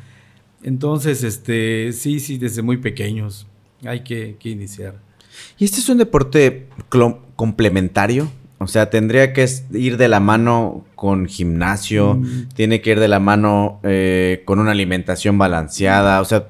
Entonces, 0.62 1.24
este, 1.24 1.94
sí, 1.94 2.20
sí, 2.20 2.38
desde 2.38 2.62
muy 2.62 2.78
pequeños 2.78 3.48
hay 3.86 4.02
que, 4.02 4.36
que 4.40 4.50
iniciar. 4.50 4.96
¿Y 5.58 5.66
este 5.66 5.80
es 5.80 5.88
un 5.88 5.98
deporte 5.98 6.68
complementario? 7.36 8.30
O 8.60 8.68
sea, 8.68 8.90
tendría 8.90 9.32
que 9.32 9.48
ir 9.72 9.96
de 9.96 10.10
la 10.10 10.20
mano 10.20 10.86
con 10.96 11.28
gimnasio, 11.28 12.16
mm. 12.16 12.50
tiene 12.54 12.82
que 12.82 12.92
ir 12.92 13.00
de 13.00 13.08
la 13.08 13.20
mano 13.20 13.80
eh, 13.84 14.44
con 14.44 14.60
una 14.60 14.72
alimentación 14.72 15.38
balanceada. 15.38 16.20
O 16.20 16.26
sea, 16.26 16.48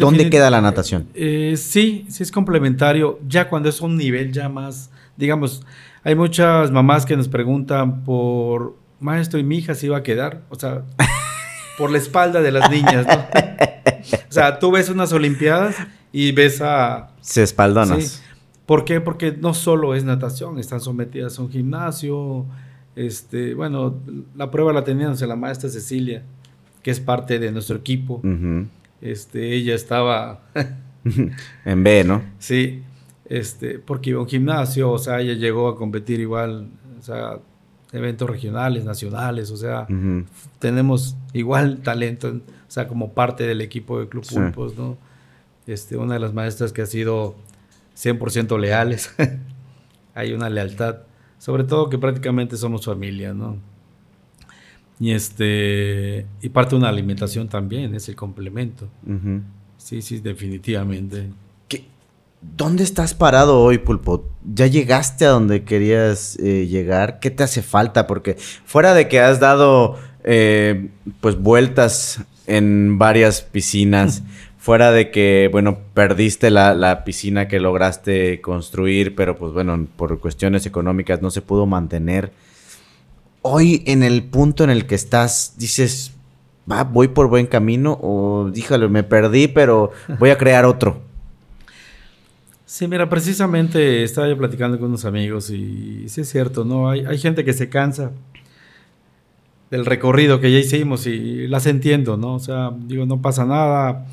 ¿dónde 0.00 0.28
queda 0.28 0.50
la 0.50 0.60
natación? 0.60 1.06
Eh, 1.14 1.54
sí, 1.56 2.04
sí 2.08 2.24
es 2.24 2.32
complementario. 2.32 3.20
Ya 3.28 3.48
cuando 3.48 3.68
es 3.68 3.80
un 3.80 3.96
nivel 3.96 4.32
ya 4.32 4.48
más, 4.48 4.90
digamos, 5.16 5.62
hay 6.06 6.14
muchas 6.14 6.70
mamás 6.70 7.04
que 7.04 7.16
nos 7.16 7.26
preguntan 7.26 8.04
por, 8.04 8.76
maestro, 9.00 9.40
¿y 9.40 9.42
mi 9.42 9.58
hija 9.58 9.74
se 9.74 9.86
iba 9.86 9.96
a 9.96 10.04
quedar? 10.04 10.42
O 10.50 10.54
sea, 10.54 10.84
por 11.78 11.90
la 11.90 11.98
espalda 11.98 12.42
de 12.42 12.52
las 12.52 12.70
niñas, 12.70 13.04
¿no? 13.08 13.14
o 13.14 14.32
sea, 14.32 14.60
tú 14.60 14.70
ves 14.70 14.88
unas 14.88 15.12
olimpiadas 15.12 15.74
y 16.12 16.30
ves 16.30 16.60
a... 16.62 17.08
Se 17.20 17.42
espaldonas. 17.42 18.22
¿Por 18.66 18.84
qué? 18.84 19.00
Porque 19.00 19.32
no 19.32 19.52
solo 19.52 19.96
es 19.96 20.04
natación, 20.04 20.60
están 20.60 20.80
sometidas 20.80 21.40
a 21.40 21.42
un 21.42 21.50
gimnasio. 21.50 22.46
Este, 22.94 23.54
bueno, 23.54 23.98
la 24.36 24.52
prueba 24.52 24.72
la 24.72 24.84
teníamos 24.84 25.20
en 25.22 25.28
la 25.28 25.36
maestra 25.36 25.68
Cecilia, 25.68 26.22
que 26.84 26.92
es 26.92 27.00
parte 27.00 27.40
de 27.40 27.50
nuestro 27.50 27.78
equipo. 27.78 28.22
este, 29.00 29.54
ella 29.56 29.74
estaba... 29.74 30.42
en 31.64 31.82
B, 31.82 32.04
¿no? 32.04 32.22
Sí, 32.38 32.84
este, 33.28 33.78
porque 33.78 34.10
iba 34.10 34.20
a 34.20 34.22
un 34.22 34.28
gimnasio, 34.28 34.90
o 34.90 34.98
sea, 34.98 35.20
ella 35.20 35.34
llegó 35.34 35.68
a 35.68 35.76
competir 35.76 36.20
igual, 36.20 36.68
o 36.98 37.02
sea, 37.02 37.38
eventos 37.92 38.28
regionales, 38.28 38.84
nacionales, 38.84 39.50
o 39.50 39.56
sea, 39.56 39.86
tenemos 40.58 41.16
igual 41.32 41.78
talento, 41.82 42.28
o 42.28 42.70
sea, 42.70 42.88
como 42.88 43.12
parte 43.12 43.46
del 43.46 43.60
equipo 43.60 44.00
de 44.00 44.08
Club 44.08 44.26
Pulpos, 44.26 44.76
¿no? 44.76 44.96
Este, 45.66 45.96
una 45.96 46.14
de 46.14 46.20
las 46.20 46.32
maestras 46.32 46.72
que 46.72 46.82
ha 46.82 46.86
sido 46.86 47.34
100% 47.96 48.58
leales. 48.58 49.14
Hay 50.14 50.32
una 50.32 50.48
lealtad. 50.48 50.98
Sobre 51.38 51.64
todo 51.64 51.90
que 51.90 51.98
prácticamente 51.98 52.56
somos 52.56 52.84
familia, 52.84 53.34
¿no? 53.34 53.58
Y 54.98 55.12
este. 55.12 56.26
Y 56.40 56.48
parte 56.48 56.70
de 56.70 56.76
una 56.76 56.88
alimentación 56.88 57.48
también, 57.48 57.94
es 57.94 58.08
el 58.08 58.16
complemento. 58.16 58.88
Sí, 59.76 60.00
sí, 60.00 60.20
definitivamente. 60.20 61.30
¿Dónde 62.40 62.84
estás 62.84 63.14
parado 63.14 63.60
hoy, 63.60 63.78
Pulpo? 63.78 64.28
¿Ya 64.44 64.66
llegaste 64.66 65.24
a 65.26 65.30
donde 65.30 65.64
querías 65.64 66.38
eh, 66.38 66.66
llegar? 66.66 67.18
¿Qué 67.18 67.30
te 67.30 67.42
hace 67.42 67.62
falta? 67.62 68.06
Porque 68.06 68.36
fuera 68.64 68.94
de 68.94 69.08
que 69.08 69.20
has 69.20 69.40
dado 69.40 69.96
eh, 70.24 70.90
pues 71.20 71.36
vueltas 71.36 72.20
en 72.46 72.98
varias 72.98 73.42
piscinas, 73.42 74.22
Fuera 74.66 74.90
de 74.90 75.12
que, 75.12 75.48
bueno, 75.52 75.78
perdiste 75.94 76.50
la, 76.50 77.04
piscina 77.04 77.46
que 77.46 77.60
lograste 77.60 78.40
construir, 78.40 79.14
pero 79.14 79.36
pues 79.36 79.52
bueno, 79.52 79.86
por 79.94 80.18
cuestiones 80.18 80.66
económicas 80.66 81.22
no 81.22 81.30
se 81.30 81.40
pudo 81.40 81.66
mantener. 81.66 82.32
Hoy 83.42 83.84
en 83.86 84.02
el 84.02 84.24
punto 84.24 84.64
en 84.64 84.70
el 84.70 84.86
que 84.86 84.96
estás, 84.96 85.54
dices, 85.56 86.14
va, 86.68 86.82
voy 86.82 87.06
por 87.06 87.28
buen 87.28 87.46
camino 87.46 87.96
o 88.02 88.50
díjale, 88.52 88.88
me 88.88 89.04
perdí, 89.04 89.46
pero 89.46 89.92
voy 90.18 90.30
a 90.30 90.36
crear 90.36 90.64
otro. 90.64 91.00
Sí, 92.66 92.88
mira, 92.88 93.08
precisamente 93.08 94.02
estaba 94.02 94.28
yo 94.28 94.36
platicando 94.36 94.78
con 94.78 94.88
unos 94.88 95.04
amigos 95.04 95.50
y 95.50 96.08
sí 96.08 96.20
es 96.22 96.28
cierto, 96.28 96.64
¿no? 96.64 96.90
Hay, 96.90 97.06
hay 97.06 97.16
gente 97.16 97.44
que 97.44 97.52
se 97.52 97.68
cansa 97.68 98.10
del 99.70 99.86
recorrido 99.86 100.40
que 100.40 100.50
ya 100.52 100.58
hicimos 100.58 101.06
y 101.06 101.46
las 101.46 101.66
entiendo, 101.66 102.16
¿no? 102.16 102.34
O 102.34 102.38
sea, 102.40 102.72
digo, 102.76 103.06
no 103.06 103.22
pasa 103.22 103.44
nada 103.46 104.06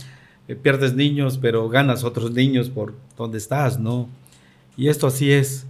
eh, 0.47 0.55
pierdes 0.55 0.93
niños, 0.93 1.37
pero 1.41 1.69
ganas 1.69 2.03
otros 2.03 2.31
niños 2.31 2.69
por 2.69 2.93
donde 3.17 3.37
estás, 3.37 3.79
¿no? 3.79 4.09
Y 4.75 4.87
esto 4.87 5.07
así 5.07 5.31
es. 5.31 5.67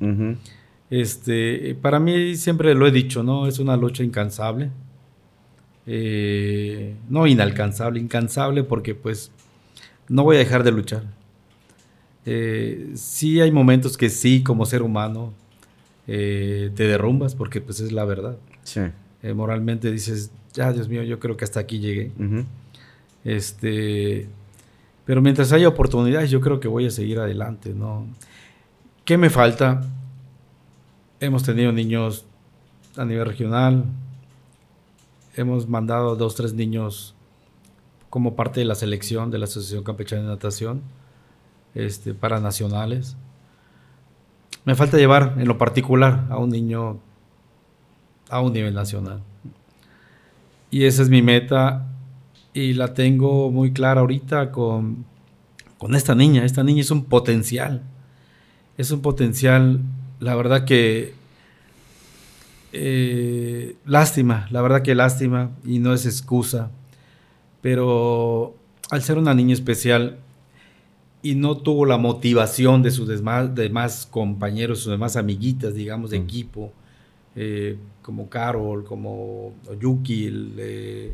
Este, 0.90 1.76
para 1.82 2.00
mí 2.00 2.36
siempre 2.36 2.74
lo 2.74 2.88
he 2.88 2.92
dicho, 2.92 3.24
¿no? 3.24 3.48
Es 3.48 3.60
una 3.60 3.78
lucha 3.78 4.04
incansable. 4.04 4.72
Eh, 5.86 6.96
no 7.10 7.28
inalcanzable, 7.28 8.00
incansable 8.00 8.64
porque 8.64 8.96
pues 8.96 9.32
no 10.08 10.24
voy 10.24 10.38
a 10.38 10.40
dejar 10.40 10.64
de 10.64 10.72
luchar. 10.72 11.04
Eh, 12.26 12.92
sí 12.96 13.42
hay 13.42 13.52
momentos 13.52 13.98
que 13.98 14.10
sí, 14.10 14.44
como 14.44 14.66
ser 14.66 14.82
humano, 14.82 15.34
te 16.06 16.72
derrumbas 16.76 17.36
porque 17.36 17.62
pues 17.62 17.80
es 17.80 17.92
la 17.92 18.06
verdad. 18.06 18.38
Sí. 18.64 18.82
moralmente 19.34 19.92
dices, 19.92 20.32
ya 20.54 20.72
Dios 20.74 20.88
mío, 20.90 21.04
yo 21.04 21.20
creo 21.20 21.38
que 21.38 21.46
hasta 21.46 21.60
aquí 21.60 21.80
llegué. 21.80 22.12
Este, 23.24 24.28
pero 25.06 25.22
mientras 25.22 25.52
haya 25.52 25.68
oportunidades, 25.68 26.30
yo 26.30 26.42
creo 26.42 26.60
que 26.60 26.68
voy 26.68 26.86
a 26.86 26.92
seguir 26.92 27.20
adelante, 27.20 27.74
¿no? 27.74 28.06
¿Qué 29.06 29.18
me 29.18 29.30
falta? 29.30 29.82
Hemos 31.20 31.44
tenido 31.44 31.72
niños 31.72 32.26
a 32.96 33.06
nivel 33.06 33.26
regional. 33.26 33.86
Hemos 35.36 35.68
mandado 35.68 36.16
dos, 36.16 36.36
tres 36.36 36.54
niños 36.54 37.16
como 38.10 38.36
parte 38.36 38.60
de 38.60 38.66
la 38.66 38.76
selección 38.76 39.32
de 39.32 39.40
la 39.40 39.46
Asociación 39.46 39.84
Campechana 39.84 40.22
de 40.22 40.28
Natación 40.28 40.82
este, 41.76 42.14
para 42.14 42.40
nacionales. 42.40 43.16
Me 44.66 44.76
falta 44.76 44.98
llevar 44.98 45.36
en 45.38 45.48
lo 45.48 45.58
particular 45.58 46.26
a 46.30 46.38
un 46.38 46.50
niño 46.50 47.00
a 48.30 48.42
un 48.42 48.54
nivel 48.54 48.74
nacional. 48.74 49.22
Y 50.72 50.86
esa 50.86 51.04
es 51.04 51.10
mi 51.10 51.22
meta 51.22 51.86
y 52.54 52.74
la 52.74 52.94
tengo 52.94 53.52
muy 53.52 53.74
clara 53.74 54.02
ahorita 54.02 54.52
con, 54.52 55.06
con 55.78 55.94
esta 55.94 56.16
niña. 56.16 56.44
Esta 56.46 56.64
niña 56.64 56.82
es 56.82 56.90
un 56.90 57.06
potencial. 57.06 57.84
Es 58.78 58.90
un 58.90 59.02
potencial, 59.02 59.82
la 60.20 60.36
verdad 60.36 60.66
que 60.66 61.14
eh, 62.72 63.76
lástima, 63.86 64.48
la 64.50 64.64
verdad 64.64 64.82
que 64.82 64.96
lástima 64.96 65.52
y 65.64 65.78
no 65.78 65.94
es 65.94 66.08
excusa. 66.08 66.72
Pero 67.62 68.56
al 68.90 69.04
ser 69.04 69.20
una 69.20 69.36
niña 69.36 69.54
especial, 69.54 70.18
y 71.24 71.36
no 71.36 71.56
tuvo 71.58 71.86
la 71.86 71.98
motivación 71.98 72.84
de 72.84 72.92
sus 72.92 73.08
demás, 73.08 73.56
demás 73.56 74.06
compañeros, 74.06 74.80
sus 74.80 74.92
demás 74.92 75.16
amiguitas, 75.16 75.74
digamos, 75.74 76.10
de 76.10 76.18
equipo, 76.18 76.74
eh, 77.36 77.78
como 78.02 78.30
Carol, 78.30 78.84
como 78.84 79.54
Yuki, 79.80 80.30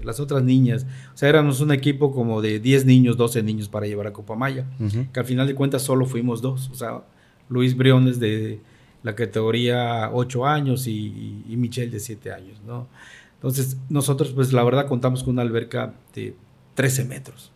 las 0.03 0.19
otras 0.19 0.43
niñas. 0.43 0.87
O 1.13 1.17
sea, 1.17 1.29
éramos 1.29 1.61
un 1.61 1.71
equipo 1.71 2.11
como 2.11 2.41
de 2.41 2.59
10 2.59 2.85
niños, 2.85 3.17
12 3.17 3.43
niños 3.43 3.69
para 3.69 3.85
llevar 3.85 4.07
a 4.07 4.13
Copa 4.13 4.35
Maya, 4.35 4.65
que 5.13 5.19
al 5.19 5.25
final 5.27 5.45
de 5.45 5.53
cuentas 5.53 5.83
solo 5.83 6.07
fuimos 6.07 6.41
dos. 6.41 6.71
O 6.71 6.75
sea, 6.75 7.03
Luis 7.47 7.77
Briones 7.77 8.19
de 8.19 8.59
la 9.03 9.13
categoría 9.13 10.09
8 10.11 10.45
años 10.47 10.87
y, 10.87 11.43
y 11.47 11.55
Michelle 11.55 11.91
de 11.91 11.99
7 11.99 12.33
años, 12.33 12.61
¿no? 12.65 12.87
Entonces, 13.35 13.77
nosotros, 13.89 14.31
pues 14.33 14.51
la 14.53 14.63
verdad, 14.63 14.87
contamos 14.87 15.23
con 15.23 15.33
una 15.33 15.43
alberca 15.43 15.93
de 16.15 16.35
13 16.73 17.05
metros. 17.05 17.51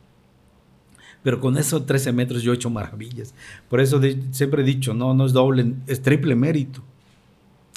Pero 1.23 1.39
con 1.39 1.57
esos 1.57 1.85
13 1.85 2.11
metros 2.11 2.43
yo 2.43 2.51
he 2.51 2.55
hecho 2.55 2.69
maravillas. 2.69 3.33
Por 3.69 3.79
eso 3.79 4.01
siempre 4.31 4.61
he 4.61 4.65
dicho, 4.65 4.93
no, 4.93 5.13
no 5.13 5.25
es 5.25 5.33
doble, 5.33 5.73
es 5.87 6.01
triple 6.01 6.35
mérito 6.35 6.83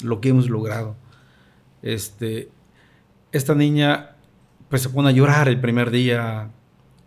lo 0.03 0.21
que 0.21 0.29
hemos 0.29 0.49
logrado. 0.49 0.95
Este, 1.81 2.49
esta 3.31 3.55
niña 3.55 4.15
pues 4.69 4.81
se 4.81 4.89
pone 4.89 5.09
a 5.09 5.11
llorar 5.11 5.47
el 5.47 5.59
primer 5.59 5.91
día 5.91 6.49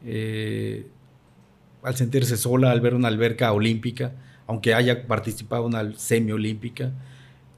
eh, 0.04 0.86
al 1.82 1.96
sentirse 1.96 2.36
sola, 2.36 2.70
al 2.70 2.80
ver 2.80 2.94
una 2.94 3.08
alberca 3.08 3.52
olímpica, 3.52 4.12
aunque 4.46 4.74
haya 4.74 5.06
participado 5.06 5.66
en 5.66 5.74
una 5.74 5.98
semiolímpica, 5.98 6.92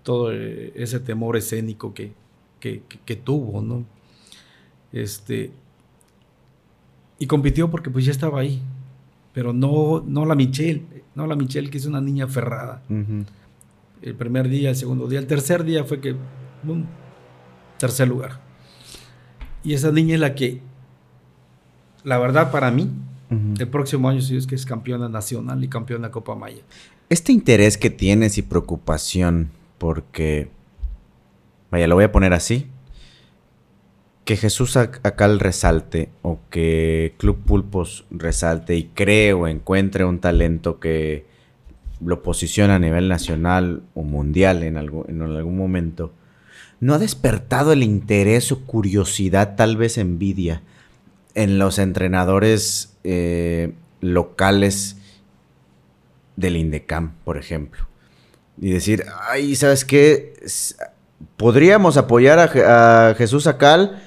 todo 0.02 0.32
eh, 0.32 0.72
ese 0.74 1.00
temor 1.00 1.36
escénico 1.36 1.94
que, 1.94 2.12
que, 2.60 3.16
tuvo, 3.16 3.60
¿no? 3.60 3.84
Este, 4.92 5.52
y 7.18 7.26
compitió 7.26 7.70
porque 7.70 7.90
pues 7.90 8.04
ya 8.04 8.12
estaba 8.12 8.40
ahí, 8.40 8.60
pero 9.32 9.52
no, 9.52 10.02
no 10.06 10.26
la 10.26 10.34
Michelle, 10.34 10.84
no 11.14 11.26
la 11.26 11.36
Michelle 11.36 11.70
que 11.70 11.78
es 11.78 11.86
una 11.86 12.00
niña 12.00 12.26
aferrada. 12.26 12.82
El 14.02 14.14
primer 14.14 14.48
día, 14.48 14.70
el 14.70 14.76
segundo 14.76 15.06
día, 15.08 15.18
el 15.18 15.26
tercer 15.26 15.64
día 15.64 15.84
fue 15.84 16.00
que, 16.00 16.16
tercer 17.78 18.08
lugar. 18.08 18.40
Y 19.64 19.74
esa 19.74 19.92
niña 19.92 20.14
es 20.14 20.20
la 20.20 20.34
que, 20.34 20.60
la 22.04 22.18
verdad 22.18 22.50
para 22.50 22.70
mí, 22.70 22.90
el 23.58 23.68
próximo 23.68 24.08
año 24.08 24.20
sí 24.20 24.36
es 24.36 24.46
que 24.46 24.54
es 24.54 24.66
campeona 24.66 25.08
nacional 25.08 25.62
y 25.64 25.68
campeona 25.68 26.10
Copa 26.10 26.34
Maya. 26.34 26.62
Este 27.08 27.32
interés 27.32 27.78
que 27.78 27.88
tienes 27.88 28.36
y 28.36 28.42
preocupación, 28.42 29.50
porque, 29.78 30.50
vaya, 31.70 31.86
lo 31.86 31.94
voy 31.94 32.04
a 32.04 32.12
poner 32.12 32.34
así, 32.34 32.66
que 34.32 34.38
Jesús 34.38 34.78
Acal 34.78 35.40
resalte 35.40 36.08
o 36.22 36.38
que 36.48 37.14
Club 37.18 37.44
Pulpos 37.44 38.06
resalte 38.10 38.74
y 38.76 38.84
cree 38.84 39.34
o 39.34 39.46
encuentre 39.46 40.06
un 40.06 40.20
talento 40.20 40.80
que 40.80 41.26
lo 42.02 42.22
posiciona 42.22 42.76
a 42.76 42.78
nivel 42.78 43.10
nacional 43.10 43.82
o 43.92 44.04
mundial 44.04 44.62
en 44.62 44.78
algún, 44.78 45.04
en 45.10 45.20
algún 45.20 45.58
momento, 45.58 46.14
¿no 46.80 46.94
ha 46.94 46.98
despertado 46.98 47.74
el 47.74 47.82
interés 47.82 48.50
o 48.52 48.64
curiosidad, 48.64 49.54
tal 49.54 49.76
vez 49.76 49.98
envidia, 49.98 50.62
en 51.34 51.58
los 51.58 51.78
entrenadores 51.78 52.96
eh, 53.04 53.74
locales 54.00 54.96
del 56.36 56.56
INDECAM, 56.56 57.16
por 57.22 57.36
ejemplo? 57.36 57.86
Y 58.58 58.70
decir, 58.70 59.04
ay, 59.28 59.56
¿sabes 59.56 59.84
qué? 59.84 60.32
Podríamos 61.36 61.98
apoyar 61.98 62.38
a, 62.38 63.10
a 63.10 63.14
Jesús 63.14 63.46
Acal 63.46 64.02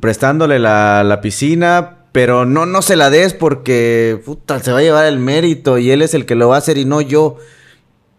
prestándole 0.00 0.58
la, 0.58 1.20
piscina, 1.22 1.98
pero 2.12 2.44
no, 2.44 2.66
no 2.66 2.82
se 2.82 2.96
la 2.96 3.10
des 3.10 3.34
porque 3.34 4.20
puta, 4.24 4.60
se 4.60 4.72
va 4.72 4.78
a 4.78 4.82
llevar 4.82 5.06
el 5.06 5.18
mérito 5.18 5.78
y 5.78 5.90
él 5.90 6.02
es 6.02 6.14
el 6.14 6.26
que 6.26 6.34
lo 6.34 6.48
va 6.48 6.56
a 6.56 6.58
hacer 6.58 6.78
y 6.78 6.84
no 6.84 7.00
yo. 7.00 7.38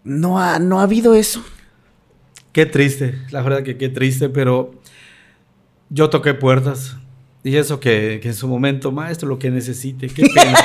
No 0.03 0.39
ha, 0.39 0.59
no 0.59 0.79
ha 0.79 0.83
habido 0.83 1.13
eso. 1.13 1.43
Qué 2.53 2.65
triste, 2.65 3.19
la 3.29 3.41
verdad 3.41 3.63
que 3.63 3.77
qué 3.77 3.89
triste, 3.89 4.29
pero 4.29 4.73
yo 5.89 6.09
toqué 6.09 6.33
puertas. 6.33 6.97
Y 7.43 7.55
eso 7.55 7.79
que, 7.79 8.19
en 8.23 8.33
su 8.33 8.47
momento, 8.47 8.91
maestro, 8.91 9.27
lo 9.27 9.39
que 9.39 9.49
necesite. 9.49 10.07
Qué 10.07 10.23
pena. 10.23 10.59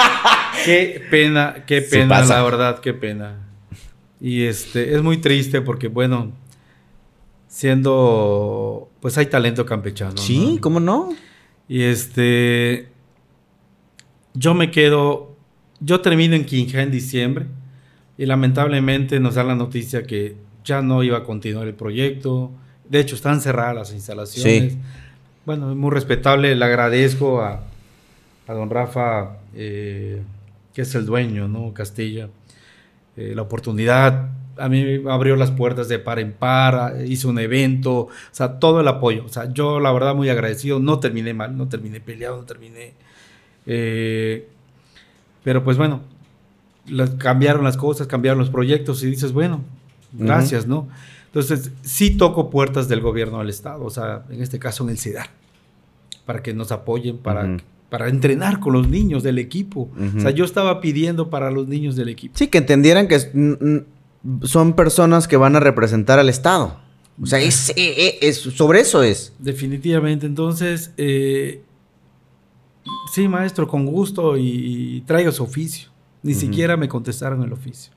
qué 0.64 1.04
pena, 1.10 1.64
qué 1.66 1.82
pena, 1.82 2.22
la 2.22 2.42
verdad, 2.42 2.80
qué 2.80 2.92
pena. 2.92 3.36
Y 4.20 4.44
este, 4.44 4.94
es 4.94 5.02
muy 5.02 5.18
triste 5.18 5.60
porque, 5.60 5.88
bueno, 5.88 6.32
siendo, 7.48 8.90
pues 9.00 9.18
hay 9.18 9.26
talento 9.26 9.66
campechano. 9.66 10.16
Sí, 10.18 10.58
¿cómo 10.60 10.78
no? 10.78 11.14
Y 11.68 11.82
este, 11.82 12.88
yo 14.34 14.54
me 14.54 14.70
quedo, 14.70 15.34
yo 15.80 16.00
termino 16.00 16.36
en 16.36 16.44
Quinja 16.44 16.82
en 16.82 16.90
diciembre 16.90 17.46
y 18.16 18.26
lamentablemente 18.26 19.18
nos 19.18 19.34
dan 19.34 19.48
la 19.48 19.54
noticia 19.54 20.04
que 20.04 20.36
ya 20.64 20.82
no 20.82 21.02
iba 21.02 21.18
a 21.18 21.24
continuar 21.24 21.66
el 21.66 21.74
proyecto. 21.74 22.50
De 22.88 23.00
hecho, 23.00 23.16
están 23.16 23.40
cerradas 23.40 23.74
las 23.74 23.92
instalaciones. 23.92 24.72
Sí. 24.72 24.78
Bueno, 25.44 25.70
es 25.70 25.76
muy 25.76 25.90
respetable, 25.90 26.54
le 26.54 26.64
agradezco 26.64 27.40
a, 27.40 27.62
a 28.46 28.52
don 28.52 28.68
Rafa, 28.68 29.38
eh, 29.54 30.22
que 30.74 30.82
es 30.82 30.94
el 30.94 31.06
dueño, 31.06 31.48
¿no? 31.48 31.72
Castilla, 31.72 32.28
eh, 33.18 33.32
la 33.34 33.42
oportunidad 33.42 34.30
a 34.58 34.68
mí 34.68 35.02
abrió 35.08 35.34
las 35.34 35.50
puertas 35.50 35.88
de 35.88 35.98
par 35.98 36.20
en 36.20 36.32
par, 36.32 36.96
hizo 37.04 37.28
un 37.28 37.38
evento, 37.38 37.92
o 37.94 38.08
sea, 38.30 38.58
todo 38.58 38.80
el 38.80 38.88
apoyo. 38.88 39.24
O 39.24 39.28
sea, 39.28 39.52
yo 39.52 39.80
la 39.80 39.92
verdad 39.92 40.14
muy 40.14 40.28
agradecido, 40.28 40.78
no 40.78 41.00
terminé 41.00 41.34
mal, 41.34 41.56
no 41.56 41.68
terminé 41.68 42.00
peleado, 42.00 42.38
no 42.38 42.44
terminé... 42.44 42.94
Eh, 43.66 44.48
pero 45.42 45.64
pues 45.64 45.76
bueno, 45.76 46.00
cambiaron 47.18 47.64
las 47.64 47.76
cosas, 47.76 48.06
cambiaron 48.06 48.38
los 48.38 48.50
proyectos 48.50 49.02
y 49.02 49.06
dices, 49.10 49.32
bueno, 49.32 49.62
gracias, 50.12 50.66
¿no? 50.66 50.88
Entonces, 51.26 51.72
sí 51.82 52.16
toco 52.16 52.50
puertas 52.50 52.88
del 52.88 53.00
gobierno 53.00 53.38
del 53.38 53.50
Estado, 53.50 53.84
o 53.84 53.90
sea, 53.90 54.24
en 54.30 54.42
este 54.42 54.58
caso 54.58 54.84
en 54.84 54.90
el 54.90 54.98
CIDAR, 54.98 55.28
para 56.24 56.42
que 56.42 56.54
nos 56.54 56.72
apoyen, 56.72 57.18
para... 57.18 57.58
para 57.90 58.08
entrenar 58.08 58.60
con 58.60 58.72
los 58.72 58.88
niños 58.88 59.22
del 59.22 59.38
equipo. 59.38 59.90
O 60.16 60.20
sea, 60.20 60.30
yo 60.30 60.44
estaba 60.44 60.80
pidiendo 60.80 61.30
para 61.30 61.50
los 61.50 61.68
niños 61.68 61.96
del 61.96 62.08
equipo. 62.08 62.36
Sí, 62.36 62.48
que 62.48 62.58
entendieran 62.58 63.08
que 63.08 63.18
son 64.42 64.72
personas 64.74 65.28
que 65.28 65.36
van 65.36 65.56
a 65.56 65.60
representar 65.60 66.18
al 66.18 66.28
Estado. 66.28 66.78
O 67.20 67.26
sea, 67.26 67.40
es, 67.40 67.70
eh, 67.76 68.18
eh, 68.20 68.32
sobre 68.32 68.80
eso 68.80 69.02
es. 69.02 69.32
Definitivamente. 69.38 70.26
Entonces, 70.26 70.92
eh, 70.96 71.62
sí, 73.12 73.28
maestro, 73.28 73.66
con 73.66 73.86
gusto 73.86 74.36
y, 74.36 75.02
traigo 75.06 75.32
su 75.32 75.42
oficio. 75.42 75.90
Ni 76.22 76.34
siquiera 76.34 76.76
me 76.76 76.88
contestaron 76.88 77.42
el 77.42 77.52
oficio. 77.52 77.92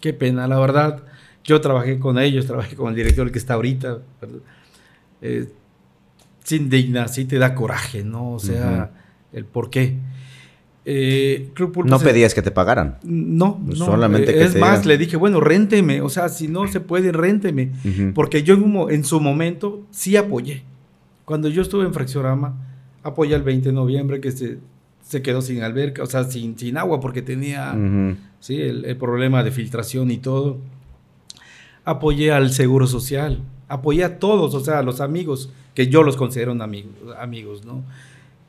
Qué 0.00 0.12
pena, 0.12 0.46
la 0.46 0.58
verdad. 0.58 1.04
Yo 1.44 1.60
trabajé 1.60 1.98
con 1.98 2.18
ellos, 2.18 2.46
trabajé 2.46 2.74
con 2.74 2.88
el 2.88 2.94
director 2.94 3.30
que 3.30 3.38
está 3.38 3.54
ahorita. 3.54 4.00
Eh, 5.22 5.48
se 6.42 6.56
indigna, 6.56 7.08
sí 7.08 7.24
te 7.24 7.38
da 7.38 7.54
coraje, 7.54 8.02
¿no? 8.02 8.32
O 8.32 8.38
sea, 8.38 8.90
el 9.34 9.44
por 9.44 9.70
qué. 9.70 9.96
Eh, 10.86 11.50
no 11.86 11.98
pedías 11.98 12.34
que 12.34 12.42
te 12.42 12.50
pagaran. 12.50 12.98
No, 13.02 13.60
no. 13.64 13.74
Solamente 13.74 14.38
eh, 14.38 14.44
Es 14.44 14.56
más, 14.56 14.84
le 14.84 14.98
dije, 14.98 15.16
bueno, 15.16 15.40
rénteme. 15.40 16.02
O 16.02 16.10
sea, 16.10 16.28
si 16.28 16.48
no 16.48 16.68
se 16.68 16.80
puede, 16.80 17.10
rénteme. 17.12 17.70
Porque 18.14 18.42
yo 18.42 18.54
en, 18.90 19.04
su 19.04 19.20
momento 19.20 19.82
sí 19.90 20.16
apoyé. 20.16 20.62
Cuando 21.24 21.48
yo 21.48 21.62
estuve 21.62 21.84
en 21.86 21.94
Fracciorama, 21.94 22.54
apoyé 23.02 23.34
el 23.34 23.42
20 23.42 23.70
de 23.70 23.74
noviembre 23.74 24.20
que 24.20 24.30
se, 24.30 24.58
se 25.02 25.22
quedó 25.22 25.40
sin 25.40 25.62
alberca, 25.62 26.02
o 26.02 26.06
sea, 26.06 26.24
sin, 26.24 26.58
sin 26.58 26.76
agua 26.76 27.00
porque 27.00 27.22
tenía 27.22 27.74
¿sí? 28.40 28.60
el, 28.60 28.96
problema 28.98 29.42
de 29.42 29.50
filtración 29.52 30.10
y 30.10 30.18
todo. 30.18 30.58
Apoyé 31.86 32.30
al 32.30 32.50
Seguro 32.50 32.86
Social. 32.86 33.40
Apoyé 33.68 34.04
a 34.04 34.18
todos, 34.18 34.54
o 34.54 34.60
sea, 34.60 34.80
a 34.80 34.82
los 34.82 35.00
amigos, 35.00 35.50
que 35.74 35.88
yo 35.88 36.02
los 36.02 36.16
considero 36.16 36.52
amigos, 36.52 36.92
amigos 37.18 37.64
¿no? 37.64 37.82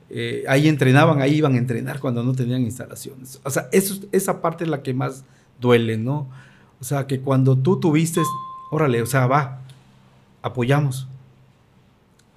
Eh, 0.09 0.43
ahí 0.47 0.67
entrenaban, 0.67 1.21
ahí 1.21 1.35
iban 1.35 1.55
a 1.55 1.57
entrenar 1.57 1.99
cuando 1.99 2.23
no 2.23 2.33
tenían 2.33 2.61
instalaciones. 2.61 3.39
O 3.43 3.49
sea, 3.49 3.67
eso, 3.71 3.99
esa 4.11 4.41
parte 4.41 4.63
es 4.63 4.69
la 4.69 4.83
que 4.83 4.93
más 4.93 5.23
duele, 5.59 5.97
¿no? 5.97 6.29
O 6.79 6.83
sea, 6.83 7.07
que 7.07 7.19
cuando 7.21 7.57
tú 7.57 7.79
tuviste, 7.79 8.21
órale, 8.71 9.01
o 9.01 9.05
sea, 9.05 9.27
va, 9.27 9.61
apoyamos. 10.41 11.07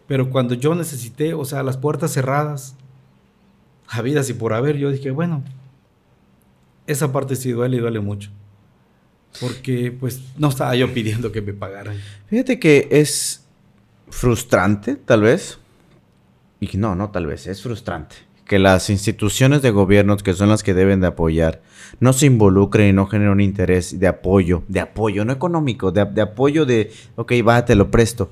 Pero 0.06 0.30
cuando 0.30 0.54
yo 0.54 0.74
necesité, 0.74 1.34
o 1.34 1.44
sea, 1.44 1.62
las 1.62 1.76
puertas 1.76 2.12
cerradas, 2.12 2.74
habidas 3.86 4.30
y 4.30 4.34
por 4.34 4.54
haber, 4.54 4.78
yo 4.78 4.90
dije, 4.90 5.10
bueno, 5.10 5.44
esa 6.86 7.12
parte 7.12 7.36
sí 7.36 7.52
duele 7.52 7.76
y 7.76 7.80
duele 7.80 8.00
mucho. 8.00 8.30
Porque 9.40 9.92
pues 9.92 10.22
no 10.38 10.48
estaba 10.48 10.74
yo 10.74 10.92
pidiendo 10.94 11.30
que 11.30 11.42
me 11.42 11.52
pagaran. 11.52 11.96
Fíjate 12.28 12.58
que 12.58 12.88
es 12.90 13.44
frustrante, 14.08 14.96
tal 14.96 15.22
vez, 15.22 15.58
y 16.60 16.76
no, 16.76 16.94
no, 16.94 17.10
tal 17.10 17.26
vez, 17.26 17.46
es 17.46 17.62
frustrante 17.62 18.28
que 18.48 18.58
las 18.58 18.90
instituciones 18.90 19.62
de 19.62 19.70
gobierno, 19.70 20.16
que 20.16 20.32
son 20.32 20.48
las 20.48 20.64
que 20.64 20.74
deben 20.74 21.00
de 21.00 21.06
apoyar, 21.06 21.60
no 22.00 22.12
se 22.12 22.26
involucren 22.26 22.88
y 22.88 22.92
no 22.92 23.06
generen 23.06 23.34
un 23.34 23.40
interés 23.40 24.00
de 24.00 24.08
apoyo, 24.08 24.64
de 24.66 24.80
apoyo, 24.80 25.24
no 25.24 25.32
económico, 25.32 25.92
de, 25.92 26.00
apoyo 26.00 26.66
de, 26.66 26.90
ok, 27.14 27.32
va, 27.46 27.64
te 27.64 27.76
lo 27.76 27.90
presto. 27.90 28.30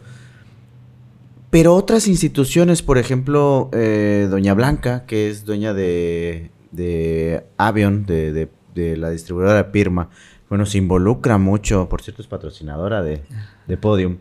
Pero 1.51 1.75
otras 1.75 2.09
instituciones, 2.09 2.83
por 2.83 2.99
ejemplo, 2.99 3.71
eh, 3.73 4.27
Doña 4.29 4.55
Blanca, 4.55 5.05
que 5.07 5.31
es 5.31 5.45
dueña 5.45 5.75
de, 5.75 6.51
de 6.73 7.45
Avion, 7.57 8.05
de, 8.07 8.49
de, 8.75 8.97
la 8.97 9.11
distribuidora 9.11 9.71
Pirma, 9.71 10.09
bueno, 10.49 10.67
se 10.67 10.79
involucra 10.79 11.39
mucho, 11.39 11.89
por 11.89 12.03
cierto 12.03 12.23
es 12.23 12.29
patrocinadora 12.29 13.03
de, 13.03 13.23
de 13.67 13.77
Podium, 13.77 14.19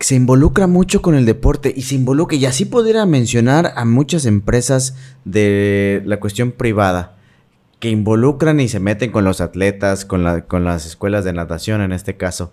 se 0.00 0.14
involucra 0.14 0.66
mucho 0.66 1.02
con 1.02 1.14
el 1.14 1.24
deporte 1.24 1.72
y 1.74 1.82
se 1.82 1.94
involucra, 1.94 2.36
y 2.36 2.46
así 2.46 2.64
pudiera 2.64 3.06
mencionar 3.06 3.72
a 3.76 3.84
muchas 3.84 4.26
empresas 4.26 4.96
de 5.24 6.02
la 6.04 6.20
cuestión 6.20 6.52
privada 6.52 7.16
que 7.80 7.90
involucran 7.90 8.60
y 8.60 8.68
se 8.68 8.80
meten 8.80 9.10
con 9.10 9.24
los 9.24 9.40
atletas, 9.40 10.04
con, 10.04 10.24
la, 10.24 10.46
con 10.46 10.64
las 10.64 10.86
escuelas 10.86 11.24
de 11.24 11.32
natación 11.32 11.80
en 11.82 11.92
este 11.92 12.16
caso. 12.16 12.52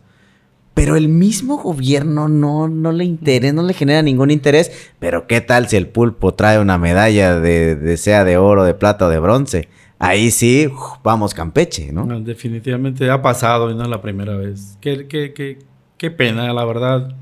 Pero 0.73 0.95
el 0.95 1.09
mismo 1.09 1.57
gobierno 1.57 2.29
no, 2.29 2.67
no 2.67 2.91
le 2.91 3.03
interesa, 3.03 3.53
no 3.53 3.63
le 3.63 3.73
genera 3.73 4.01
ningún 4.01 4.31
interés. 4.31 4.91
Pero 4.99 5.27
¿qué 5.27 5.41
tal 5.41 5.67
si 5.67 5.75
el 5.75 5.87
pulpo 5.87 6.33
trae 6.33 6.59
una 6.59 6.77
medalla 6.77 7.39
de, 7.39 7.97
sea 7.97 8.23
de 8.23 8.37
oro, 8.37 8.63
de 8.63 8.73
plata 8.73 9.07
o 9.07 9.09
de 9.09 9.19
bronce? 9.19 9.67
Ahí 9.99 10.31
sí, 10.31 10.67
vamos 11.03 11.33
Campeche, 11.33 11.91
¿no? 11.91 12.05
Definitivamente 12.21 13.09
ha 13.09 13.21
pasado 13.21 13.69
y 13.69 13.75
no 13.75 13.83
es 13.83 13.89
la 13.89 14.01
primera 14.01 14.35
vez. 14.35 14.77
Qué, 14.81 15.07
qué, 15.07 15.33
qué, 15.33 15.59
qué 15.97 16.09
pena, 16.11 16.51
la 16.53 16.65
verdad. 16.65 17.15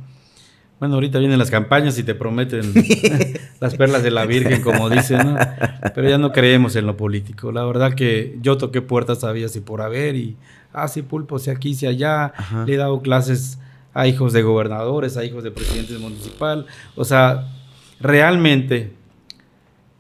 Bueno, 0.80 0.96
ahorita 0.96 1.20
vienen 1.20 1.38
las 1.38 1.52
campañas 1.52 1.98
y 2.00 2.04
te 2.04 2.16
prometen 2.16 2.74
las 3.60 3.76
perlas 3.76 4.02
de 4.02 4.12
la 4.12 4.26
Virgen, 4.26 4.62
como 4.62 4.90
dicen, 4.90 5.18
¿no? 5.18 5.38
Pero 5.94 6.10
ya 6.10 6.18
no 6.18 6.32
creemos 6.32 6.76
en 6.78 6.86
lo 6.86 6.96
político. 6.96 7.52
La 7.52 7.66
verdad 7.66 7.94
que 7.94 8.38
yo 8.42 8.58
toqué 8.58 8.82
puertas, 8.82 9.20
sabía 9.20 9.50
si 9.50 9.60
por 9.60 9.82
haber 9.82 10.16
y, 10.16 10.38
ah, 10.72 10.88
sí, 10.88 11.02
pulpo, 11.02 11.38
si 11.38 11.50
aquí, 11.50 11.74
si 11.74 11.86
allá. 11.86 12.34
Le 12.66 12.76
he 12.76 12.78
dado 12.78 13.02
clases 13.02 13.60
a 13.94 14.08
hijos 14.08 14.32
de 14.32 14.42
gobernadores, 14.42 15.18
a 15.18 15.26
hijos 15.26 15.44
de 15.44 15.52
presidentes 15.52 16.00
municipal. 16.00 16.66
O 16.96 17.04
sea, 17.04 17.50
realmente 18.00 18.94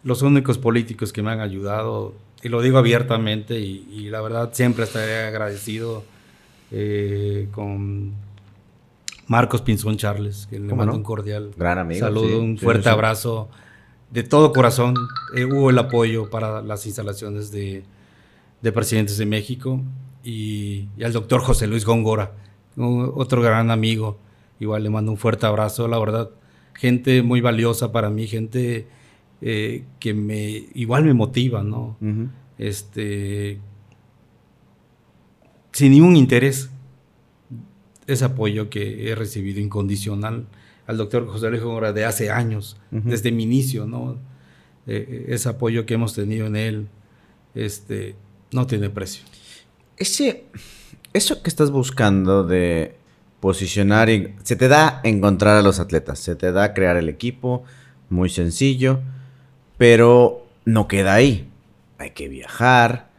los 0.03 0.21
únicos 0.21 0.57
políticos 0.57 1.11
que 1.11 1.21
me 1.21 1.31
han 1.31 1.41
ayudado, 1.41 2.13
y 2.41 2.47
lo 2.47 2.61
digo 2.61 2.77
abiertamente, 2.77 3.59
y, 3.59 4.09
la 4.09 4.21
verdad 4.21 4.51
siempre 4.53 4.85
estaré 4.85 5.25
agradecido 5.25 6.05
eh, 6.71 7.49
con 7.51 8.13
Marcos 9.29 9.61
Pinzón 9.61 9.95
Charles, 9.95 10.47
que 10.49 10.59
le 10.59 10.73
mando 10.73 10.95
un 10.95 11.03
cordial 11.03 11.51
Gran 11.55 11.77
amigo, 11.77 11.99
saludo, 11.99 12.41
un 12.41 12.57
fuerte 12.57 12.89
abrazo. 12.89 13.47
De 14.09 14.23
todo 14.23 14.51
corazón 14.51 14.95
eh, 15.35 15.45
hubo 15.45 15.69
el 15.69 15.77
apoyo 15.77 16.31
para 16.31 16.63
las 16.63 16.87
instalaciones 16.87 17.51
de, 17.51 17.83
Presidentes 18.73 19.19
de 19.19 19.27
México 19.27 19.81
y, 20.23 20.87
al 21.03 21.13
doctor 21.13 21.41
José 21.41 21.67
Luis 21.67 21.85
Góngora, 21.85 22.31
otro 22.75 23.43
gran 23.43 23.69
amigo. 23.69 24.17
Igual 24.59 24.81
le 24.81 24.89
mando 24.89 25.11
un 25.11 25.17
fuerte 25.17 25.45
abrazo, 25.45 25.87
la 25.87 25.99
verdad. 25.99 26.31
Gente 26.73 27.21
muy 27.21 27.39
valiosa 27.39 27.91
para 27.91 28.09
mí, 28.09 28.25
gente 28.25 28.87
eh, 29.41 29.83
que 29.99 30.15
me 30.15 30.65
igual 30.73 31.05
me 31.05 31.13
motiva, 31.13 31.61
¿no? 31.61 31.97
Este 32.57 33.59
sin 35.71 35.91
ningún 35.91 36.15
interés 36.15 36.71
ese 38.09 38.25
apoyo 38.25 38.69
que 38.69 39.09
he 39.09 39.15
recibido 39.15 39.59
incondicional 39.59 40.47
al 40.87 40.97
doctor 40.97 41.27
José 41.27 41.49
Luis 41.49 41.61
Góngora 41.61 41.93
de 41.93 42.03
hace 42.03 42.31
años, 42.31 42.77
desde 42.89 43.31
mi 43.31 43.43
inicio, 43.43 43.85
¿no? 43.85 44.13
Eh, 44.87 45.05
eh, 45.07 45.25
ese 45.29 45.49
apoyo 45.49 45.85
que 45.85 45.93
hemos 45.93 46.15
tenido 46.15 46.47
en 46.47 46.55
él, 46.55 46.87
este, 47.53 48.15
no 48.51 48.65
tiene 48.65 48.89
precio. 48.89 49.23
Ese, 49.97 50.45
eso 51.13 51.43
que 51.43 51.49
estás 51.49 51.69
buscando 51.69 52.43
de 52.43 52.95
posicionar, 53.39 54.09
y, 54.09 54.33
se 54.41 54.55
te 54.55 54.67
da 54.67 54.99
encontrar 55.03 55.57
a 55.57 55.61
los 55.61 55.79
atletas, 55.79 56.17
se 56.17 56.35
te 56.35 56.51
da 56.51 56.73
crear 56.73 56.97
el 56.97 57.07
equipo, 57.07 57.63
muy 58.09 58.29
sencillo, 58.29 58.99
pero 59.77 60.47
no 60.65 60.87
queda 60.87 61.13
ahí. 61.13 61.47
Hay 61.99 62.11
que 62.11 62.27
viajar, 62.27 63.11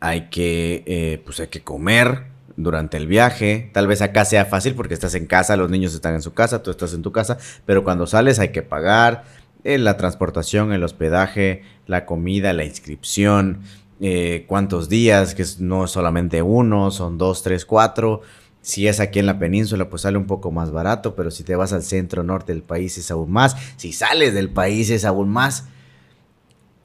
hay 0.00 0.28
que, 0.28 0.84
eh, 0.86 1.22
pues 1.24 1.40
hay 1.40 1.48
que 1.48 1.62
comer, 1.62 2.33
durante 2.56 2.96
el 2.96 3.06
viaje. 3.06 3.70
Tal 3.72 3.86
vez 3.86 4.02
acá 4.02 4.24
sea 4.24 4.44
fácil 4.44 4.74
porque 4.74 4.94
estás 4.94 5.14
en 5.14 5.26
casa, 5.26 5.56
los 5.56 5.70
niños 5.70 5.94
están 5.94 6.14
en 6.14 6.22
su 6.22 6.32
casa, 6.32 6.62
tú 6.62 6.70
estás 6.70 6.94
en 6.94 7.02
tu 7.02 7.12
casa, 7.12 7.38
pero 7.66 7.84
cuando 7.84 8.06
sales 8.06 8.38
hay 8.38 8.48
que 8.50 8.62
pagar 8.62 9.24
eh, 9.64 9.78
la 9.78 9.96
transportación, 9.96 10.72
el 10.72 10.84
hospedaje, 10.84 11.62
la 11.86 12.06
comida, 12.06 12.52
la 12.52 12.64
inscripción, 12.64 13.60
eh, 14.00 14.44
cuántos 14.46 14.88
días, 14.88 15.34
que 15.34 15.44
no 15.60 15.84
es 15.84 15.90
solamente 15.90 16.42
uno, 16.42 16.90
son 16.90 17.18
dos, 17.18 17.42
tres, 17.42 17.64
cuatro. 17.64 18.22
Si 18.60 18.88
es 18.88 19.00
aquí 19.00 19.18
en 19.18 19.26
la 19.26 19.38
península, 19.38 19.88
pues 19.90 20.02
sale 20.02 20.16
un 20.16 20.26
poco 20.26 20.50
más 20.50 20.70
barato, 20.70 21.14
pero 21.14 21.30
si 21.30 21.44
te 21.44 21.54
vas 21.54 21.72
al 21.72 21.82
centro 21.82 22.22
norte 22.22 22.52
del 22.52 22.62
país 22.62 22.96
es 22.98 23.10
aún 23.10 23.30
más. 23.30 23.56
Si 23.76 23.92
sales 23.92 24.34
del 24.34 24.50
país 24.50 24.90
es 24.90 25.04
aún 25.04 25.28
más. 25.28 25.64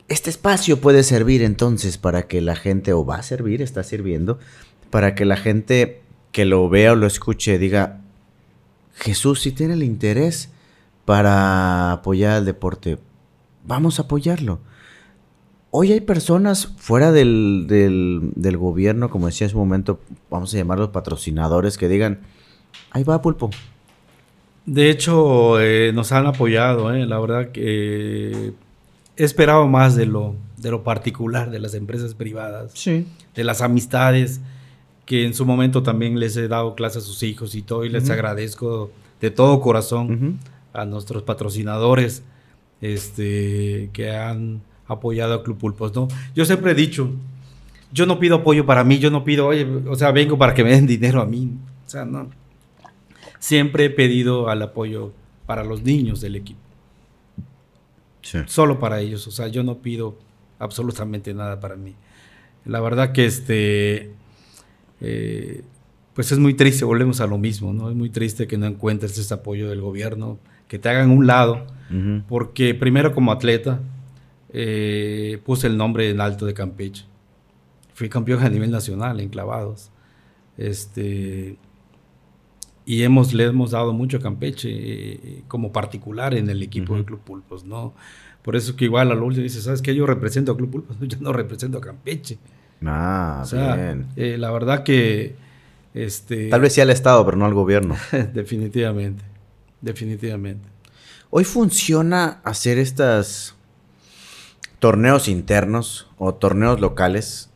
Este 0.08 0.30
espacio 0.30 0.82
puede 0.82 1.04
servir 1.04 1.44
entonces 1.44 1.98
para 1.98 2.24
que 2.24 2.42
la 2.42 2.56
gente, 2.56 2.94
o 2.94 3.06
va 3.06 3.18
a 3.18 3.24
servir, 3.24 3.62
está 3.62 3.84
sirviendo, 3.84 4.40
para 4.90 5.16
que 5.16 5.26
la 5.26 5.38
gente 5.38 6.02
que 6.32 6.46
lo 6.46 6.70
vea 6.70 6.94
o 6.94 6.96
lo 6.96 7.08
escuche 7.08 7.58
diga, 7.58 8.02
Jesús 8.94 9.42
si 9.42 9.52
tiene 9.52 9.74
el 9.74 9.84
interés 9.84 10.50
para 11.06 11.92
apoyar 11.92 12.38
el 12.38 12.46
deporte, 12.46 13.00
vamos 13.66 14.00
a 14.00 14.04
apoyarlo. 14.04 14.60
Hoy 15.72 15.92
hay 15.92 16.02
personas 16.02 16.68
fuera 16.78 17.12
del, 17.12 17.66
del, 17.68 18.58
gobierno, 18.58 19.10
como 19.10 19.28
decía 19.28 19.46
en 19.46 19.52
su 19.52 19.58
momento, 19.58 20.00
vamos 20.30 20.54
a 20.54 20.58
llamarlos 20.58 20.90
patrocinadores, 20.90 21.78
que 21.78 21.88
digan, 21.88 22.22
ahí 22.90 23.04
va 23.04 23.22
Pulpo. 23.22 23.52
De 24.66 24.90
hecho, 24.90 25.60
eh, 25.60 25.92
nos 25.94 26.12
han 26.12 26.26
apoyado, 26.26 26.92
eh, 26.94 27.06
la 27.06 27.20
verdad 27.20 27.52
que 27.52 28.54
he 29.16 29.24
esperado 29.24 29.68
más 29.68 29.96
de 29.96 30.08
lo, 30.08 30.36
de 30.58 30.72
lo 30.72 30.84
particular 30.84 31.52
de 31.52 31.60
las 31.60 31.76
empresas 31.76 32.16
privadas, 32.16 32.74
de 32.84 33.44
las 33.44 33.62
amistades 33.62 34.42
que 35.10 35.26
en 35.26 35.34
su 35.34 35.44
momento 35.44 35.82
también 35.82 36.20
les 36.20 36.38
he 36.38 36.48
dado 36.48 36.76
clases 36.76 37.02
a 37.02 37.06
sus 37.08 37.24
hijos 37.24 37.56
y 37.56 37.64
todo, 37.64 37.84
y 37.84 37.90
les 37.90 38.12
agradezco 38.12 38.92
de 39.20 39.32
todo 39.32 39.60
corazón 39.60 40.38
a 40.72 40.86
nuestros 40.86 41.24
patrocinadores 41.24 42.22
este, 42.80 43.90
que 43.92 44.12
han 44.12 44.62
apoyado 44.86 45.34
a 45.34 45.44
Club 45.44 45.58
Pulpos. 45.58 45.96
¿no? 45.96 46.10
Yo 46.36 46.46
siempre 46.46 46.74
he 46.74 46.76
dicho, 46.76 47.10
yo 47.92 48.06
no 48.06 48.20
pido 48.20 48.36
apoyo 48.36 48.68
para 48.68 48.84
mí, 48.84 49.00
yo 49.00 49.10
no 49.10 49.24
pido, 49.24 49.48
oye, 49.48 49.66
o 49.88 49.96
sea, 49.96 50.12
vengo 50.12 50.38
para 50.38 50.54
que 50.54 50.64
me 50.64 50.70
den 50.70 50.86
dinero 50.86 51.24
a 51.24 51.26
mí. 51.26 51.54
O 51.88 51.90
sea, 51.90 52.06
no. 52.06 52.30
Siempre 53.40 53.86
he 53.86 53.90
pedido 53.90 54.48
al 54.48 54.62
apoyo 54.62 55.12
para 55.48 55.64
los 55.64 55.82
niños 55.82 56.22
del 56.22 56.36
equipo. 56.36 56.60
Solo 58.46 58.78
para 58.78 59.00
ellos. 59.00 59.26
O 59.26 59.32
sea, 59.32 59.48
yo 59.48 59.64
no 59.64 59.80
pido 59.80 60.20
absolutamente 60.60 61.34
nada 61.34 61.60
para 61.60 61.76
mí. 61.76 61.96
La 62.64 62.80
verdad 62.80 63.12
que 63.12 63.26
este 63.26 64.19
eh, 65.02 65.64
pues 66.14 66.32
es 66.32 66.40
muy 66.40 66.54
triste, 66.54 66.86
volvemos 66.86 67.22
a 67.22 67.28
lo 67.28 67.38
mismo, 67.38 67.74
¿no? 67.74 67.90
Es 67.90 67.96
muy 67.96 68.10
triste 68.10 68.48
que 68.48 68.58
no 68.58 68.66
encuentres 68.66 69.18
ese 69.18 69.34
apoyo 69.34 69.70
del 69.70 69.82
gobierno, 69.82 70.38
que 70.68 70.78
te 70.78 70.90
hagan 70.90 71.12
un 71.12 71.28
lado, 71.28 71.66
porque 72.28 72.76
primero 72.76 73.14
como 73.14 73.32
atleta 73.32 73.80
eh, 74.52 75.40
puse 75.46 75.68
el 75.68 75.78
nombre 75.78 76.10
en 76.10 76.22
alto 76.22 76.46
de 76.46 76.54
Campeche. 76.54 77.06
Fui 77.94 78.10
campeón 78.10 78.44
a 78.44 78.50
nivel 78.50 78.72
nacional 78.72 79.20
en 79.20 79.30
clavados. 79.30 79.92
Este, 80.58 81.58
y 82.86 83.04
hemos, 83.04 83.34
le 83.34 83.46
hemos 83.46 83.72
dado 83.72 83.94
mucho 83.94 84.18
a 84.18 84.20
Campeche 84.20 84.70
eh, 84.72 85.44
como 85.48 85.72
particular 85.72 86.34
en 86.34 86.50
el 86.50 86.62
equipo 86.64 86.96
del 86.96 87.06
Club 87.06 87.22
Pulpos, 87.22 87.64
¿no? 87.64 87.94
Por 88.42 88.56
eso 88.56 88.76
que 88.76 88.86
igual 88.86 89.12
a 89.12 89.16
lo 89.16 89.26
último 89.26 89.44
dice, 89.44 89.62
¿sabes 89.62 89.82
qué? 89.82 89.94
Yo 89.94 90.06
represento 90.06 90.52
a 90.52 90.58
Club 90.58 90.72
Pulpos, 90.72 90.98
yo 91.02 91.18
no 91.22 91.34
represento 91.34 91.78
a 91.78 91.82
Campeche. 91.82 92.40
Ah, 92.86 93.44
bien. 93.52 94.08
Eh, 94.16 94.38
la 94.38 94.52
verdad 94.52 94.84
que... 94.84 95.36
Este, 95.94 96.50
Tal 96.50 96.62
vez 96.62 96.74
sí 96.74 96.82
al 96.82 96.92
Estado, 96.92 97.26
pero 97.26 97.36
no 97.36 97.46
al 97.46 97.54
gobierno. 97.54 97.96
definitivamente, 98.34 99.24
definitivamente. 99.82 100.68
Hoy 101.32 101.44
funciona 101.44 102.40
hacer 102.44 102.78
estos 102.78 103.56
torneos 104.80 105.28
internos 105.28 106.08
o 106.18 106.34
torneos 106.34 106.80
locales. 106.80 107.50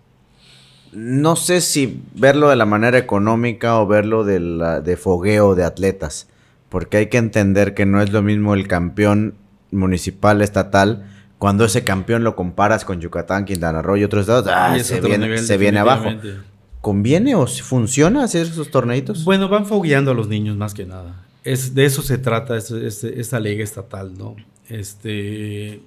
No 0.92 1.36
sé 1.36 1.62
si 1.62 2.04
verlo 2.14 2.50
de 2.50 2.56
la 2.56 2.66
manera 2.66 2.98
económica 2.98 3.80
o 3.80 3.88
verlo 3.88 4.24
de, 4.24 4.40
la, 4.40 4.82
de 4.82 4.98
fogueo 4.98 5.56
de 5.56 5.64
atletas, 5.64 6.28
porque 6.70 6.98
hay 6.98 7.08
que 7.08 7.18
entender 7.18 7.74
que 7.74 7.86
no 7.86 8.02
es 8.02 8.12
lo 8.12 8.22
mismo 8.22 8.54
el 8.54 8.68
campeón 8.68 9.36
municipal, 9.72 10.42
estatal, 10.42 11.13
cuando 11.44 11.66
ese 11.66 11.84
campeón 11.84 12.24
lo 12.24 12.38
comparas 12.38 12.86
con 12.86 13.02
Yucatán, 13.02 13.44
Quintana 13.44 13.82
Roo 13.82 13.98
y 13.98 14.06
otros 14.06 14.22
estados, 14.22 14.48
ah, 14.48 14.80
se, 14.80 15.02
viene, 15.58 15.78
abajo. 15.78 16.10
¿Conviene 16.80 17.36
o 17.36 17.46
funciona 17.48 18.24
hacer 18.24 18.44
esos 18.44 18.72
torneitos? 18.72 19.26
Bueno, 19.26 19.50
van 19.50 19.66
fogueando 19.66 20.12
a 20.12 20.14
los 20.14 20.30
niños 20.30 20.56
más 20.56 20.74
que 20.74 20.86
nada. 20.86 21.26
Es, 21.44 21.76
de 21.76 21.84
eso 21.84 22.02
se 22.02 22.18
trata 22.18 22.56
esta 22.56 23.42
liga 23.42 23.62
estatal, 23.62 24.18
¿no? 24.18 24.38
Este, 24.70 25.82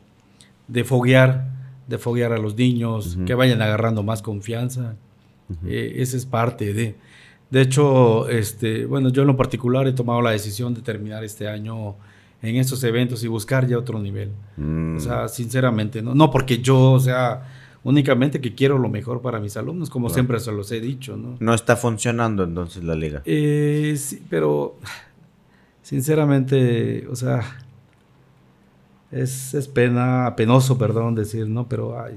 de 0.69 0.85
foguear, 0.85 1.49
de 1.87 1.97
foguear 1.97 2.35
a 2.35 2.37
los 2.37 2.55
niños, 2.55 3.17
que 3.25 3.33
vayan 3.33 3.63
agarrando 3.63 4.03
más 4.03 4.21
confianza. 4.21 4.97
Eh, 5.67 5.95
esa 5.97 6.19
es 6.19 6.27
parte 6.27 6.75
de... 6.75 6.97
De 7.49 7.63
hecho, 7.63 8.29
este, 8.29 8.85
bueno, 8.85 9.09
yo 9.09 9.23
en 9.23 9.29
lo 9.29 9.39
particular 9.39 9.89
he 9.89 9.95
tomado 9.95 10.21
la 10.21 10.33
decisión 10.33 10.75
de 10.75 10.83
terminar 10.83 11.25
este 11.25 11.49
año 11.49 11.97
en 12.43 12.57
estos 12.57 12.83
eventos 12.85 13.25
y 13.25 13.29
buscar 13.29 13.67
ya 13.67 13.79
otro 13.79 13.99
nivel. 13.99 14.31
Mm. 14.57 14.97
O 14.97 15.01
sea, 15.01 15.29
sinceramente, 15.29 16.03
no, 16.03 16.15
no 16.15 16.31
porque 16.31 16.59
yo, 16.59 16.93
o 16.93 17.01
sea, 17.01 17.43
únicamente 17.83 18.41
que 18.41 18.55
quiero 18.55 18.79
lo 18.79 18.89
mejor 18.89 19.23
para 19.23 19.39
mis 19.39 19.57
alumnos, 19.57 19.91
como 19.91 20.11
siempre 20.11 20.41
se 20.41 20.53
los 20.53 20.71
he 20.73 20.81
dicho, 20.81 21.17
¿no? 21.17 21.37
No 21.41 21.55
está 21.55 21.77
funcionando 21.77 22.45
entonces 22.45 22.85
la 22.85 22.95
liga. 22.95 23.23
Eh, 23.25 23.95
sí, 23.97 24.23
pero 24.29 24.77
sinceramente, 25.83 27.07
o 27.09 27.17
sea, 27.17 27.43
es, 29.11 29.55
es 29.55 29.69
pena, 29.69 30.35
penoso, 30.37 30.77
perdón, 30.77 31.15
decir, 31.15 31.49
¿no? 31.49 31.69
Pero 31.69 32.01
hay, 32.01 32.15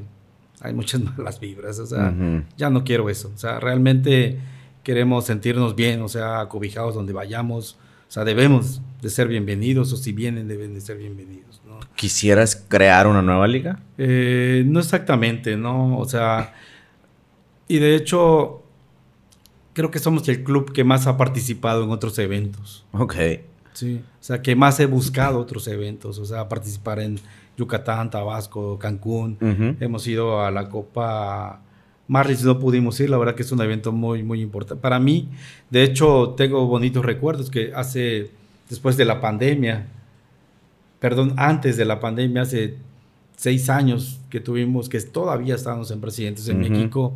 hay 0.61 0.73
muchas 0.73 1.01
malas 1.17 1.39
vibras, 1.39 1.79
o 1.79 1.85
sea, 1.85 2.13
ya 2.57 2.69
no 2.69 2.83
quiero 2.83 3.09
eso. 3.09 3.31
O 3.33 3.37
sea, 3.37 3.59
realmente 3.59 4.39
queremos 4.83 5.25
sentirnos 5.25 5.75
bien, 5.75 6.01
o 6.01 6.09
sea, 6.09 6.41
acobijados 6.41 6.95
donde 6.95 7.13
vayamos. 7.13 7.77
O 8.07 8.11
sea, 8.11 8.25
debemos 8.25 8.81
de 9.01 9.09
ser 9.09 9.27
bienvenidos, 9.27 9.93
o 9.93 9.97
si 9.97 10.11
vienen, 10.11 10.47
deben 10.47 10.73
de 10.73 10.81
ser 10.81 10.97
bienvenidos, 10.97 11.61
¿no? 11.65 11.79
¿Quisieras 11.95 12.55
crear 12.67 13.07
una 13.07 13.21
nueva 13.21 13.47
liga? 13.47 13.79
Eh, 13.97 14.63
no 14.65 14.79
exactamente, 14.79 15.55
¿no? 15.57 15.97
O 15.97 16.05
sea, 16.05 16.53
y 17.67 17.79
de 17.79 17.95
hecho, 17.95 18.63
creo 19.73 19.91
que 19.91 19.99
somos 19.99 20.27
el 20.27 20.43
club 20.43 20.73
que 20.73 20.83
más 20.83 21.07
ha 21.07 21.17
participado 21.17 21.83
en 21.83 21.91
otros 21.91 22.17
eventos. 22.19 22.85
Ok. 22.91 23.15
Sí. 23.73 24.01
O 24.19 24.23
sea, 24.23 24.41
que 24.41 24.55
más 24.55 24.79
he 24.79 24.85
buscado 24.85 25.39
otros 25.39 25.67
eventos, 25.67 26.19
o 26.19 26.25
sea, 26.25 26.49
participar 26.49 26.99
en 26.99 27.19
Yucatán, 27.57 28.09
Tabasco, 28.09 28.79
Cancún. 28.79 29.37
Hemos 29.79 30.07
ido 30.07 30.41
a 30.41 30.51
la 30.51 30.69
Copa 30.69 31.61
Marlins, 32.07 32.43
no 32.43 32.57
pudimos 32.57 32.99
ir, 32.99 33.09
la 33.09 33.17
verdad 33.17 33.35
que 33.35 33.43
es 33.43 33.51
un 33.51 33.61
evento 33.61 33.91
muy, 33.91 34.23
muy 34.23 34.41
importante. 34.41 34.81
Para 34.81 34.99
mí, 34.99 35.29
de 35.69 35.83
hecho, 35.83 36.33
tengo 36.35 36.65
bonitos 36.65 37.05
recuerdos 37.05 37.51
que 37.51 37.71
hace, 37.75 38.31
después 38.69 38.95
de 38.97 39.05
la 39.05 39.19
pandemia, 39.19 39.87
perdón, 40.99 41.33
antes 41.37 41.75
de 41.77 41.85
la 41.85 41.99
pandemia, 41.99 42.43
hace 42.43 42.75
seis 43.35 43.69
años 43.69 44.19
que 44.29 44.39
tuvimos, 44.39 44.89
que 44.89 44.99
todavía 45.01 45.55
estábamos 45.55 45.91
en 45.91 46.01
presidentes 46.01 46.47
en. 46.49 46.59
México, 46.59 47.13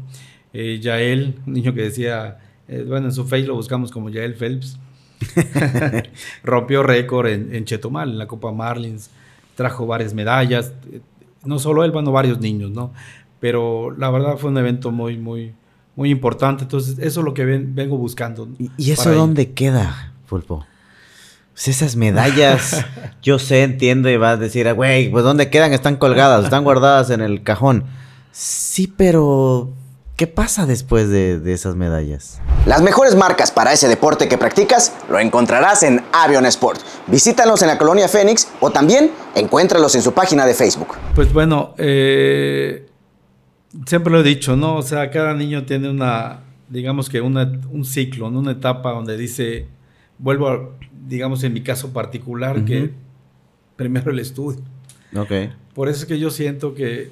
eh, 0.54 0.80
Yael, 0.82 1.36
un 1.46 1.54
niño 1.54 1.74
que 1.74 1.82
decía, 1.84 2.40
eh, 2.68 2.86
bueno, 2.88 3.08
en 3.08 3.12
su 3.14 3.26
face 3.26 3.44
lo 3.46 3.56
buscamos 3.56 3.92
como 3.92 4.10
Yael 4.10 4.36
Phelps, 4.36 4.78
rompió 6.44 6.84
récord 6.84 7.28
en, 7.28 7.54
en 7.54 7.66
Chetumal, 7.66 8.12
en 8.12 8.18
la 8.18 8.28
Copa 8.28 8.52
Marlins, 8.52 9.10
trajo 9.56 9.86
varias 9.86 10.14
medallas, 10.14 10.74
no 11.46 11.60
solo 11.60 11.84
él, 11.84 11.92
bueno, 11.92 12.12
varios 12.12 12.40
niños, 12.40 12.72
¿no? 12.72 12.94
Pero 13.40 13.92
la 13.98 14.10
verdad 14.10 14.38
fue 14.38 14.50
un 14.52 14.58
evento 14.58 14.92
muy, 14.92 15.18
muy, 15.18 15.54
muy 15.96 16.10
importante, 16.10 16.64
entonces 16.64 16.98
eso 17.00 17.20
es 17.20 17.26
lo 17.26 17.34
que 17.34 17.44
ven- 17.46 17.76
vengo 17.76 17.98
buscando. 17.98 18.48
¿Y, 18.58 18.72
y 18.78 18.92
eso 18.92 19.14
dónde 19.14 19.52
queda, 19.52 20.14
Pulpo? 20.30 20.66
Pues 21.54 21.68
esas 21.68 21.96
medallas, 21.96 22.84
yo 23.22 23.40
sé, 23.40 23.64
entiendo 23.64 24.10
y 24.10 24.18
vas 24.18 24.34
a 24.34 24.38
decir, 24.38 24.68
"Ah, 24.68 24.72
güey, 24.74 25.10
pues 25.10 25.24
¿dónde 25.24 25.50
quedan? 25.50 25.72
Están 25.74 25.96
colgadas, 25.98 26.46
están 26.46 26.64
guardadas 26.64 27.10
en 27.12 27.22
el 27.22 27.44
cajón. 27.44 27.86
Sí, 28.32 28.92
pero 28.98 29.72
¿qué 30.16 30.26
pasa 30.26 30.66
después 30.66 31.10
de, 31.10 31.40
de 31.40 31.54
esas 31.54 31.76
medallas? 31.76 32.42
Las 32.66 32.82
mejores 32.82 33.16
marcas 33.16 33.52
para 33.52 33.72
ese 33.72 33.88
deporte 33.88 34.28
que 34.28 34.38
practicas 34.40 34.94
lo 35.10 35.20
encontrarás 35.20 35.84
en 35.84 36.02
Avion 36.12 36.46
Sport. 36.48 36.82
Visítalos 37.08 37.62
en 37.62 37.68
la 37.68 37.78
colonia 37.78 38.08
Fénix 38.08 38.48
o 38.60 38.72
también 38.72 39.12
encuéntralos 39.36 39.94
en 39.94 40.02
su 40.02 40.14
página 40.14 40.48
de 40.48 40.56
Facebook. 40.56 40.96
Pues 41.14 41.32
bueno, 41.32 41.76
eh, 41.78 42.88
siempre 43.86 44.12
lo 44.12 44.22
he 44.22 44.24
dicho, 44.24 44.56
¿no? 44.56 44.78
O 44.78 44.82
sea, 44.82 45.12
cada 45.12 45.34
niño 45.36 45.66
tiene 45.66 45.90
una, 45.90 46.40
digamos 46.70 47.10
que 47.10 47.22
una, 47.22 47.52
un 47.70 47.86
ciclo, 47.86 48.32
¿no? 48.32 48.40
una 48.40 48.54
etapa 48.54 48.92
donde 48.92 49.18
dice, 49.18 49.68
vuelvo 50.18 50.48
a, 50.48 50.60
digamos 51.08 51.44
en 51.44 51.54
mi 51.54 51.62
caso 51.62 51.94
particular, 51.94 52.66
que 52.66 52.84
Ujú. 52.84 52.92
primero 53.76 54.12
el 54.12 54.20
estudio. 54.20 54.62
Ok. 55.16 55.32
Por 55.74 55.90
eso 55.90 56.02
es 56.02 56.06
que 56.06 56.20
yo 56.20 56.30
siento 56.30 56.74
que, 56.74 57.12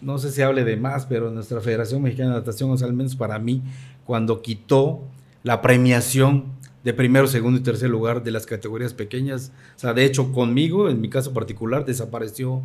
no 0.00 0.18
sé 0.18 0.30
si 0.30 0.42
hable 0.42 0.64
de 0.64 0.76
más, 0.76 1.06
pero 1.06 1.30
nuestra 1.30 1.60
Federación 1.60 2.02
Mexicana 2.02 2.30
de 2.30 2.36
Natación, 2.40 2.70
o 2.70 2.76
sea, 2.76 2.86
al 2.88 2.94
menos 2.94 3.16
para 3.16 3.38
mí, 3.38 3.62
cuando 4.04 4.42
quitó 4.42 5.02
la 5.42 5.62
premiación 5.62 6.44
de 6.82 6.92
primero, 6.92 7.26
segundo 7.26 7.58
y 7.58 7.62
tercer 7.62 7.88
lugar 7.88 8.22
de 8.22 8.30
las 8.30 8.44
categorías 8.46 8.92
pequeñas, 8.92 9.52
o 9.76 9.78
sea, 9.78 9.94
de 9.94 10.04
hecho 10.04 10.32
conmigo, 10.32 10.90
en 10.90 11.00
mi 11.00 11.08
caso 11.08 11.32
particular, 11.32 11.86
desapareció 11.86 12.62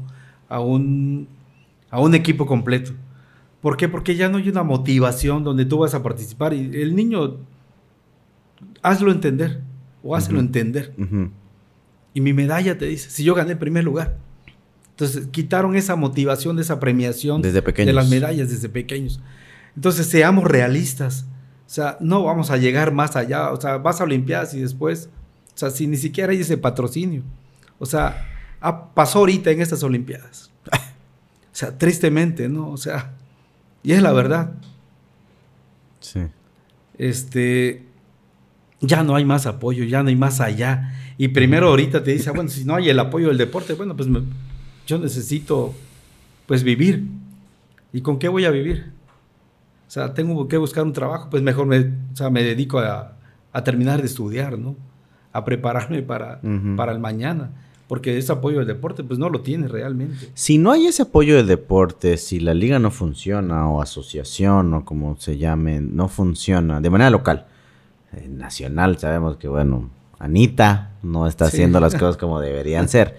a 0.49 0.59
un, 0.59 1.27
a 1.89 2.01
un 2.01 2.15
equipo 2.15 2.45
completo. 2.45 2.91
¿Por 3.61 3.77
qué? 3.77 3.87
Porque 3.87 4.15
ya 4.15 4.29
no 4.29 4.37
hay 4.37 4.49
una 4.49 4.63
motivación 4.63 5.43
donde 5.43 5.65
tú 5.65 5.79
vas 5.79 5.93
a 5.93 6.03
participar 6.03 6.53
y 6.53 6.81
el 6.81 6.95
niño, 6.95 7.37
hazlo 8.81 9.11
entender 9.11 9.61
o 10.03 10.15
hazlo 10.15 10.39
entender. 10.39 10.93
Y 12.13 12.21
mi 12.21 12.33
medalla 12.33 12.77
te 12.77 12.85
dice, 12.85 13.09
si 13.09 13.23
yo 13.23 13.35
gané 13.35 13.55
primer 13.55 13.83
lugar. 13.83 14.17
Entonces, 14.91 15.27
quitaron 15.31 15.75
esa 15.77 15.95
motivación 15.95 16.55
de 16.57 16.63
esa 16.63 16.79
premiación 16.79 17.41
Desde 17.41 17.61
pequeños. 17.61 17.87
de 17.87 17.93
las 17.93 18.09
medallas 18.09 18.49
desde 18.49 18.67
pequeños. 18.67 19.21
Entonces, 19.75 20.07
seamos 20.07 20.43
realistas. 20.43 21.25
O 21.65 21.69
sea, 21.69 21.97
no 22.01 22.23
vamos 22.23 22.49
a 22.51 22.57
llegar 22.57 22.91
más 22.91 23.15
allá. 23.15 23.51
O 23.51 23.61
sea, 23.61 23.77
vas 23.77 24.01
a 24.01 24.03
Olimpiadas 24.03 24.53
y 24.55 24.59
después, 24.59 25.09
o 25.55 25.57
sea, 25.57 25.69
si 25.69 25.87
ni 25.87 25.95
siquiera 25.95 26.31
hay 26.33 26.41
ese 26.41 26.57
patrocinio. 26.57 27.23
O 27.77 27.85
sea, 27.85 28.27
ha- 28.59 28.93
pasó 28.93 29.19
ahorita 29.19 29.51
en 29.51 29.61
estas 29.61 29.83
Olimpiadas. 29.83 30.51
O 31.51 31.55
sea, 31.59 31.77
tristemente, 31.77 32.47
¿no? 32.47 32.69
O 32.69 32.77
sea, 32.77 33.11
y 33.83 33.91
es 33.91 34.01
la 34.01 34.13
verdad. 34.13 34.53
Sí. 35.99 36.21
Este, 36.97 37.85
ya 38.81 39.03
no 39.03 39.15
hay 39.15 39.25
más 39.25 39.45
apoyo, 39.45 39.83
ya 39.83 40.03
no 40.03 40.09
hay 40.09 40.15
más 40.15 40.39
allá. 40.41 40.93
Y 41.17 41.29
primero 41.29 41.67
ahorita 41.67 42.03
te 42.03 42.11
dice, 42.11 42.29
ah, 42.29 42.33
bueno, 42.33 42.49
si 42.49 42.63
no 42.65 42.75
hay 42.75 42.89
el 42.89 42.99
apoyo 42.99 43.27
del 43.27 43.37
deporte, 43.37 43.73
bueno, 43.73 43.95
pues 43.95 44.07
me- 44.07 44.23
yo 44.87 44.97
necesito, 44.97 45.73
pues 46.45 46.63
vivir. 46.63 47.03
¿Y 47.91 48.01
con 48.01 48.19
qué 48.19 48.27
voy 48.27 48.45
a 48.45 48.51
vivir? 48.51 48.91
O 49.87 49.91
sea, 49.91 50.13
tengo 50.13 50.47
que 50.47 50.57
buscar 50.57 50.83
un 50.83 50.93
trabajo, 50.93 51.29
pues 51.29 51.41
mejor 51.43 51.65
me, 51.65 51.79
o 51.79 52.15
sea, 52.15 52.29
me 52.29 52.43
dedico 52.43 52.79
a, 52.79 53.15
a 53.51 53.63
terminar 53.63 53.99
de 54.01 54.05
estudiar, 54.07 54.57
¿no? 54.59 54.75
A 55.33 55.43
prepararme 55.45 56.01
para, 56.03 56.39
para 56.75 56.91
el 56.91 56.99
mañana. 56.99 57.51
Porque 57.87 58.15
ese 58.19 58.31
apoyo 58.31 58.59
del 58.59 58.67
deporte, 58.67 59.03
pues 59.03 59.17
no 59.17 59.29
lo 59.29 59.41
tiene 59.41 59.67
realmente. 59.67 60.29
Si 60.35 60.59
no 60.59 60.71
hay 60.71 60.85
ese 60.85 61.01
apoyo 61.01 61.35
del 61.37 61.47
deporte, 61.47 62.17
si 62.17 62.39
la 62.39 62.53
liga 62.53 62.77
no 62.77 62.91
funciona, 62.91 63.67
o 63.67 63.81
asociación, 63.81 64.71
o 64.75 64.85
como 64.85 65.17
se 65.19 65.39
llame, 65.39 65.81
no 65.81 66.07
funciona, 66.07 66.79
de 66.81 66.89
manera 66.91 67.09
local, 67.09 67.47
eh, 68.13 68.27
nacional, 68.29 68.97
sabemos 68.97 69.37
que, 69.37 69.47
bueno, 69.47 69.89
Anita 70.19 70.91
no 71.03 71.27
está 71.27 71.45
Sí. 71.45 71.57
haciendo 71.57 71.79
las 71.79 71.93
cosas 71.93 72.17
como 72.17 72.39
deberían 72.39 72.89
ser. 72.89 73.17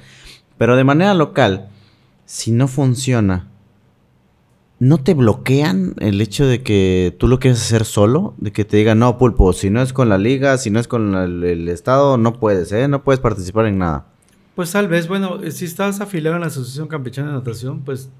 Pero 0.58 0.76
de 0.76 0.84
manera 0.84 1.14
local, 1.14 1.68
si 2.26 2.50
no 2.52 2.68
funciona, 2.68 3.48
¿no 4.78 4.98
te 4.98 5.14
bloquean 5.14 5.94
el 5.98 6.20
hecho 6.20 6.46
de 6.46 6.62
que 6.62 7.14
tú 7.18 7.28
lo 7.28 7.38
quieres 7.38 7.60
hacer 7.60 7.84
solo? 7.84 8.34
De 8.38 8.52
que 8.52 8.64
te 8.64 8.76
digan, 8.76 8.98
no, 8.98 9.18
pulpo, 9.18 9.52
si 9.52 9.70
no 9.70 9.80
es 9.82 9.92
con 9.92 10.08
la 10.08 10.18
liga, 10.18 10.56
si 10.58 10.70
no 10.70 10.80
es 10.80 10.88
con 10.88 11.14
el, 11.14 11.44
el 11.44 11.68
Estado, 11.68 12.16
no 12.18 12.38
puedes, 12.38 12.72
¿eh? 12.72 12.88
No 12.88 13.02
puedes 13.02 13.20
participar 13.20 13.66
en 13.66 13.78
nada. 13.78 14.06
Pues 14.54 14.72
tal 14.72 14.88
vez, 14.88 15.08
bueno, 15.08 15.42
eh, 15.42 15.50
si 15.52 15.64
estás 15.64 16.00
afiliado 16.00 16.36
en 16.36 16.42
la 16.42 16.48
Asociación 16.48 16.88
Campechana 16.88 17.28
de 17.28 17.34
Natación, 17.34 17.80
pues 17.80 18.10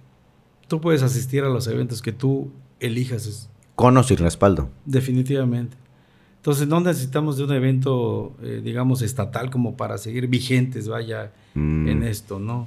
tú 0.68 0.80
puedes 0.80 1.02
asistir 1.02 1.44
a 1.44 1.48
los 1.48 1.66
eventos 1.66 2.00
que 2.02 2.12
tú 2.12 2.50
elijas, 2.78 3.50
Con 3.74 3.96
o 3.96 4.02
sin 4.02 4.18
respaldo. 4.18 4.70
definitivamente. 4.86 5.76
Entonces 6.40 6.66
no 6.68 6.80
necesitamos 6.80 7.36
de 7.36 7.44
un 7.44 7.52
evento, 7.52 8.32
eh, 8.42 8.62
digamos, 8.64 9.02
estatal 9.02 9.50
como 9.50 9.76
para 9.76 9.98
seguir 9.98 10.26
vigentes, 10.26 10.88
vaya, 10.88 11.32
Mm. 11.52 11.88
en 11.88 12.02
esto, 12.04 12.38
¿no? 12.38 12.66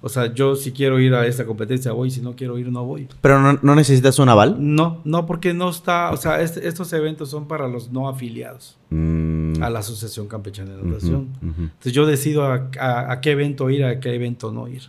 O 0.00 0.08
sea, 0.08 0.32
yo 0.32 0.54
si 0.56 0.70
quiero 0.72 1.00
ir 1.00 1.12
a 1.14 1.26
esta 1.26 1.44
competencia 1.44 1.90
voy, 1.92 2.10
si 2.12 2.22
no 2.22 2.34
quiero 2.36 2.56
ir 2.58 2.70
no 2.72 2.84
voy. 2.84 3.08
Pero 3.20 3.40
no, 3.42 3.58
no 3.60 3.74
necesitas 3.74 4.18
un 4.20 4.28
aval. 4.30 4.56
No, 4.58 5.00
no, 5.04 5.26
porque 5.26 5.52
no 5.52 5.68
está, 5.68 6.12
o 6.12 6.16
sea, 6.16 6.40
este- 6.40 6.66
estos 6.68 6.92
eventos 6.94 7.28
son 7.28 7.46
para 7.48 7.66
los 7.68 7.90
no 7.92 8.08
afiliados 8.08 8.78
Mm. 8.88 9.62
a 9.62 9.68
la 9.68 9.80
Asociación 9.80 10.26
Campechana 10.28 10.76
de 10.76 10.82
Natación. 10.82 11.28
Entonces 11.42 11.92
yo 11.92 12.06
decido 12.06 12.44
a, 12.46 12.70
a- 12.78 13.12
a 13.12 13.20
qué 13.20 13.32
evento 13.32 13.68
ir, 13.68 13.84
a 13.84 13.98
qué 14.00 14.14
evento 14.14 14.50
no 14.52 14.66
ir. 14.68 14.82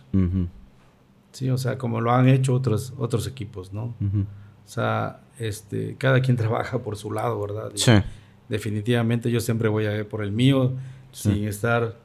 Sí, 1.32 1.50
o 1.50 1.58
sea, 1.58 1.76
como 1.78 2.00
lo 2.00 2.12
han 2.12 2.28
hecho 2.28 2.54
otros, 2.54 2.92
otros 2.98 3.26
equipos, 3.26 3.72
¿no? 3.72 3.94
O 4.64 4.68
sea, 4.68 5.20
este, 5.38 5.96
cada 5.98 6.20
quien 6.20 6.36
trabaja 6.38 6.78
por 6.78 6.96
su 6.96 7.10
lado, 7.10 7.40
¿verdad? 7.40 7.70
Y 7.74 7.78
Sí. 7.78 7.92
Definitivamente 8.52 9.30
yo 9.30 9.40
siempre 9.40 9.70
voy 9.70 9.86
a 9.86 9.96
ir 9.96 10.06
por 10.06 10.22
el 10.22 10.30
mío, 10.30 10.72
sin 11.10 11.48
estar, 11.48 11.96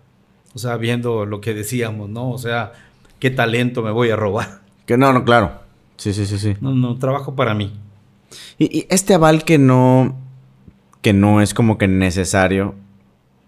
o 0.54 0.58
sea, 0.58 0.78
viendo 0.78 1.26
lo 1.26 1.42
que 1.42 1.54
decíamos, 1.54 2.10
¿no? 2.10 2.32
O 2.32 2.38
sea, 2.38 2.72
qué 3.20 3.30
talento 3.30 3.84
me 3.84 3.92
voy 3.92 4.12
a 4.12 4.16
robar. 4.16 4.62
Que 4.86 4.96
no, 4.96 5.12
no, 5.12 5.26
claro. 5.26 5.60
Sí, 5.98 6.14
sí, 6.14 6.26
sí, 6.26 6.40
sí. 6.40 6.56
No, 6.62 6.74
no, 6.74 6.98
trabajo 6.98 7.36
para 7.36 7.54
mí. 7.54 7.74
Y, 8.58 8.80
y 8.80 8.88
este 8.90 9.14
aval 9.14 9.44
que 9.44 9.58
no, 9.58 10.16
que 11.02 11.12
no 11.12 11.42
es 11.42 11.54
como 11.54 11.78
que 11.78 11.90
necesario, 11.90 12.76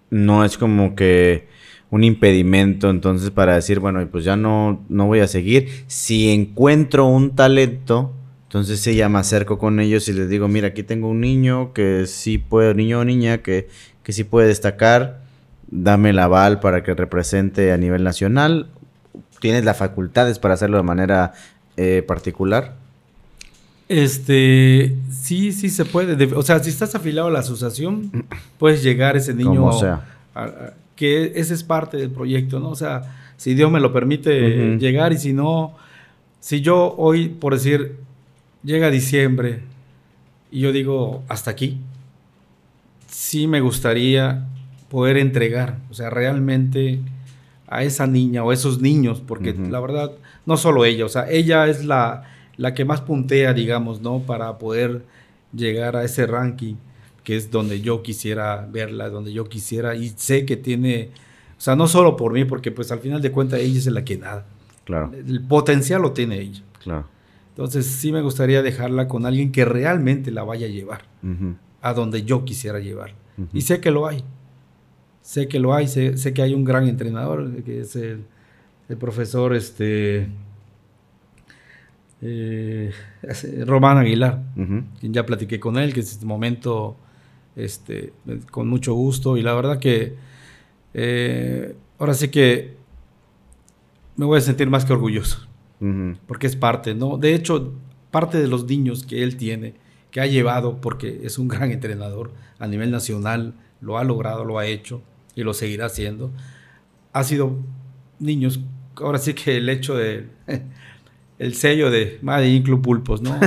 no 0.09 0.43
es 0.43 0.57
como 0.57 0.93
que 0.93 1.47
un 1.91 2.03
impedimento 2.03 2.89
entonces 2.89 3.31
para 3.31 3.55
decir, 3.55 3.79
bueno, 3.79 4.05
pues 4.11 4.25
ya 4.25 4.35
no, 4.35 4.83
no 4.89 5.05
voy 5.05 5.21
a 5.21 5.27
seguir. 5.27 5.85
Si 5.87 6.31
encuentro 6.31 7.05
un 7.05 7.33
talento, 7.33 8.13
entonces 8.49 8.83
ya 8.83 9.09
me 9.09 9.19
acerco 9.19 9.59
con 9.59 9.79
ellos 9.79 10.07
y 10.09 10.13
les 10.13 10.27
digo, 10.27 10.47
mira, 10.47 10.69
aquí 10.69 10.81
tengo 10.81 11.07
un 11.07 11.21
niño 11.21 11.71
que 11.71 12.07
sí 12.07 12.39
puede, 12.39 12.73
niño 12.73 13.01
o 13.01 13.05
niña 13.05 13.43
que, 13.43 13.69
que 14.01 14.11
sí 14.11 14.23
puede 14.23 14.47
destacar. 14.47 15.21
dame 15.67 16.09
el 16.09 16.17
aval 16.17 16.59
para 16.59 16.81
que 16.81 16.95
represente 16.95 17.71
a 17.71 17.77
nivel 17.77 18.03
nacional. 18.03 18.65
¿Tienes 19.39 19.65
las 19.65 19.77
facultades 19.77 20.39
para 20.39 20.55
hacerlo 20.55 20.77
de 20.77 20.83
manera 20.83 21.33
eh, 21.77 22.03
particular? 22.07 22.73
Este, 23.87 24.95
sí, 25.11 25.51
sí 25.51 25.69
se 25.69 25.85
puede. 25.85 26.33
o 26.33 26.41
sea, 26.41 26.57
si 26.57 26.71
estás 26.71 26.95
afiliado 26.95 27.27
a 27.27 27.31
la 27.31 27.41
asociación, 27.41 28.25
puedes 28.57 28.81
llegar 28.81 29.15
ese 29.15 29.35
niño. 29.35 29.59
Como 29.59 29.79
sea. 29.79 30.07
que 30.95 31.33
ese 31.35 31.53
es 31.53 31.63
parte 31.63 31.97
del 31.97 32.09
proyecto, 32.09 32.59
¿no? 32.59 32.69
O 32.69 32.75
sea, 32.75 33.15
si 33.37 33.53
Dios 33.53 33.71
me 33.71 33.79
lo 33.79 33.93
permite 33.93 34.75
llegar 34.79 35.13
y 35.13 35.19
si 35.19 35.33
no, 35.33 35.75
si 36.39 36.61
yo 36.61 36.95
hoy, 36.97 37.29
por 37.29 37.53
decir, 37.53 38.08
llega 38.63 38.89
diciembre 38.89 39.61
y 40.51 40.61
yo 40.61 40.71
digo, 40.71 41.23
hasta 41.27 41.51
aquí, 41.51 41.79
sí 43.07 43.47
me 43.47 43.61
gustaría 43.61 44.47
poder 44.89 45.17
entregar, 45.17 45.77
o 45.89 45.93
sea, 45.93 46.09
realmente 46.09 46.99
a 47.67 47.83
esa 47.83 48.07
niña 48.07 48.43
o 48.43 48.51
esos 48.51 48.81
niños, 48.81 49.21
porque 49.25 49.53
la 49.53 49.79
verdad, 49.79 50.11
no 50.45 50.57
solo 50.57 50.85
ella, 50.85 51.05
o 51.05 51.09
sea, 51.09 51.29
ella 51.29 51.67
es 51.67 51.85
la, 51.85 52.23
la 52.57 52.73
que 52.73 52.83
más 52.83 53.01
puntea, 53.01 53.53
digamos, 53.53 54.01
¿no? 54.01 54.19
Para 54.19 54.57
poder 54.57 55.05
llegar 55.53 55.95
a 55.95 56.03
ese 56.03 56.25
ranking, 56.25 56.75
que 57.23 57.35
es 57.35 57.51
donde 57.51 57.81
yo 57.81 58.01
quisiera 58.01 58.67
verla, 58.71 59.09
donde 59.09 59.31
yo 59.31 59.47
quisiera, 59.47 59.95
y 59.95 60.09
sé 60.09 60.45
que 60.45 60.57
tiene, 60.57 61.11
o 61.57 61.61
sea, 61.61 61.75
no 61.75 61.87
solo 61.87 62.17
por 62.17 62.33
mí, 62.33 62.45
porque 62.45 62.71
pues 62.71 62.91
al 62.91 62.99
final 62.99 63.21
de 63.21 63.31
cuentas 63.31 63.59
ella 63.59 63.77
es 63.77 63.85
la 63.85 64.03
que 64.03 64.17
nada. 64.17 64.47
Claro. 64.85 65.11
El 65.13 65.43
potencial 65.43 66.01
lo 66.01 66.13
tiene 66.13 66.39
ella. 66.39 66.63
Claro. 66.81 67.05
Entonces 67.59 67.87
sí 67.87 68.13
me 68.13 68.21
gustaría 68.21 68.61
dejarla 68.61 69.09
con 69.09 69.25
alguien 69.25 69.51
que 69.51 69.65
realmente 69.65 70.31
la 70.31 70.43
vaya 70.45 70.65
a 70.67 70.69
llevar 70.69 71.01
a 71.81 71.93
donde 71.93 72.23
yo 72.23 72.45
quisiera 72.45 72.79
llevar. 72.79 73.15
Y 73.51 73.63
sé 73.63 73.81
que 73.81 73.91
lo 73.91 74.07
hay. 74.07 74.23
Sé 75.21 75.49
que 75.49 75.59
lo 75.59 75.73
hay, 75.73 75.89
sé, 75.89 76.33
que 76.33 76.41
hay 76.41 76.53
un 76.53 76.63
gran 76.63 76.87
entrenador, 76.87 77.61
que 77.63 77.81
es 77.81 77.97
el, 77.97 78.23
profesor 78.97 79.53
este, 79.53 80.29
eh, 82.21 82.93
Román 83.65 83.97
Aguilar, 83.97 84.41
quien 85.01 85.11
ya 85.11 85.25
platiqué 85.25 85.59
con 85.59 85.77
él, 85.77 85.93
que 85.93 85.99
en 85.99 86.05
este 86.05 86.25
momento 86.25 86.95
este, 87.57 88.13
con 88.51 88.69
mucho 88.69 88.93
gusto. 88.93 89.35
Y 89.35 89.41
la 89.41 89.53
verdad 89.53 89.79
que 89.79 90.15
eh, 90.93 91.75
ahora 91.97 92.13
sí 92.13 92.29
que 92.29 92.77
me 94.15 94.23
voy 94.23 94.37
a 94.37 94.41
sentir 94.41 94.69
más 94.69 94.85
que 94.85 94.93
orgulloso 94.93 95.48
porque 96.27 96.47
es 96.47 96.55
parte, 96.55 96.93
¿no? 96.93 97.17
De 97.17 97.33
hecho, 97.33 97.73
parte 98.11 98.39
de 98.39 98.47
los 98.47 98.65
niños 98.65 99.05
que 99.05 99.23
él 99.23 99.37
tiene, 99.37 99.75
que 100.11 100.21
ha 100.21 100.25
llevado, 100.25 100.81
porque 100.81 101.21
es 101.23 101.37
un 101.37 101.47
gran 101.49 101.71
entrenador 101.71 102.31
a 102.59 102.67
nivel 102.67 102.91
nacional, 102.91 103.53
lo 103.81 103.97
ha 103.97 104.03
logrado, 104.03 104.43
lo 104.43 104.59
ha 104.59 104.65
hecho 104.65 105.01
y 105.35 105.43
lo 105.43 105.53
seguirá 105.53 105.85
haciendo, 105.85 106.31
ha 107.13 107.23
sido 107.23 107.57
niños, 108.19 108.59
ahora 108.95 109.19
sí 109.19 109.33
que 109.33 109.57
el 109.57 109.69
hecho 109.69 109.95
de, 109.95 110.27
el 111.39 111.55
sello 111.55 111.89
de 111.89 112.19
Madrid 112.21 112.63
Club 112.63 112.81
Pulpos, 112.81 113.21
¿no? 113.21 113.39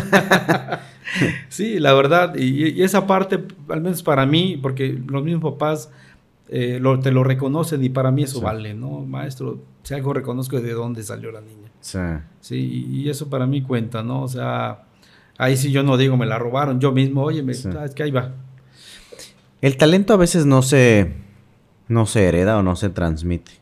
sí, 1.49 1.79
la 1.79 1.93
verdad, 1.93 2.35
y, 2.37 2.83
esa 2.83 3.07
parte, 3.07 3.45
al 3.69 3.83
menos 3.83 4.03
para 4.03 4.25
mí, 4.25 4.59
porque 4.61 4.99
los 5.07 5.23
mismos 5.23 5.53
papás 5.53 5.91
eh, 6.49 6.81
te 7.03 7.13
lo 7.13 7.25
reconocen 7.25 7.85
y 7.85 7.91
para 7.91 8.11
mí 8.11 8.23
eso 8.23 8.41
vale, 8.41 8.73
¿no? 8.73 9.01
Maestro, 9.01 9.61
si 9.83 9.95
algo 9.95 10.15
reconozco 10.15 10.61
de 10.61 10.73
dónde 10.73 11.03
salió 11.03 11.31
la 11.31 11.41
niña. 11.41 11.72
Sí. 11.83 11.99
Sí, 12.41 12.87
y 12.91 13.11
eso 13.11 13.29
para 13.29 13.47
mí 13.47 13.61
cuenta, 13.63 14.03
¿no? 14.03 14.23
O 14.23 14.29
sea, 14.29 14.85
ahí 15.37 15.57
sí 15.57 15.71
yo 15.71 15.83
no 15.83 15.97
digo, 15.97 16.17
me 16.17 16.27
la 16.27 16.39
robaron, 16.39 16.81
yo 16.81 16.93
mismo, 16.93 17.23
oye, 17.23 17.43
me, 17.43 17.53
ah, 17.53 17.85
es 17.85 17.95
que 17.95 18.05
ahí 18.05 18.11
va. 18.11 18.33
El 19.61 19.77
talento 19.77 20.15
a 20.15 20.17
veces 20.17 20.47
no 20.47 20.63
se, 20.63 21.13
no 21.89 22.07
se 22.07 22.27
hereda 22.27 22.59
o 22.59 22.63
no 22.63 22.75
se 22.75 22.89
transmite. 22.89 23.53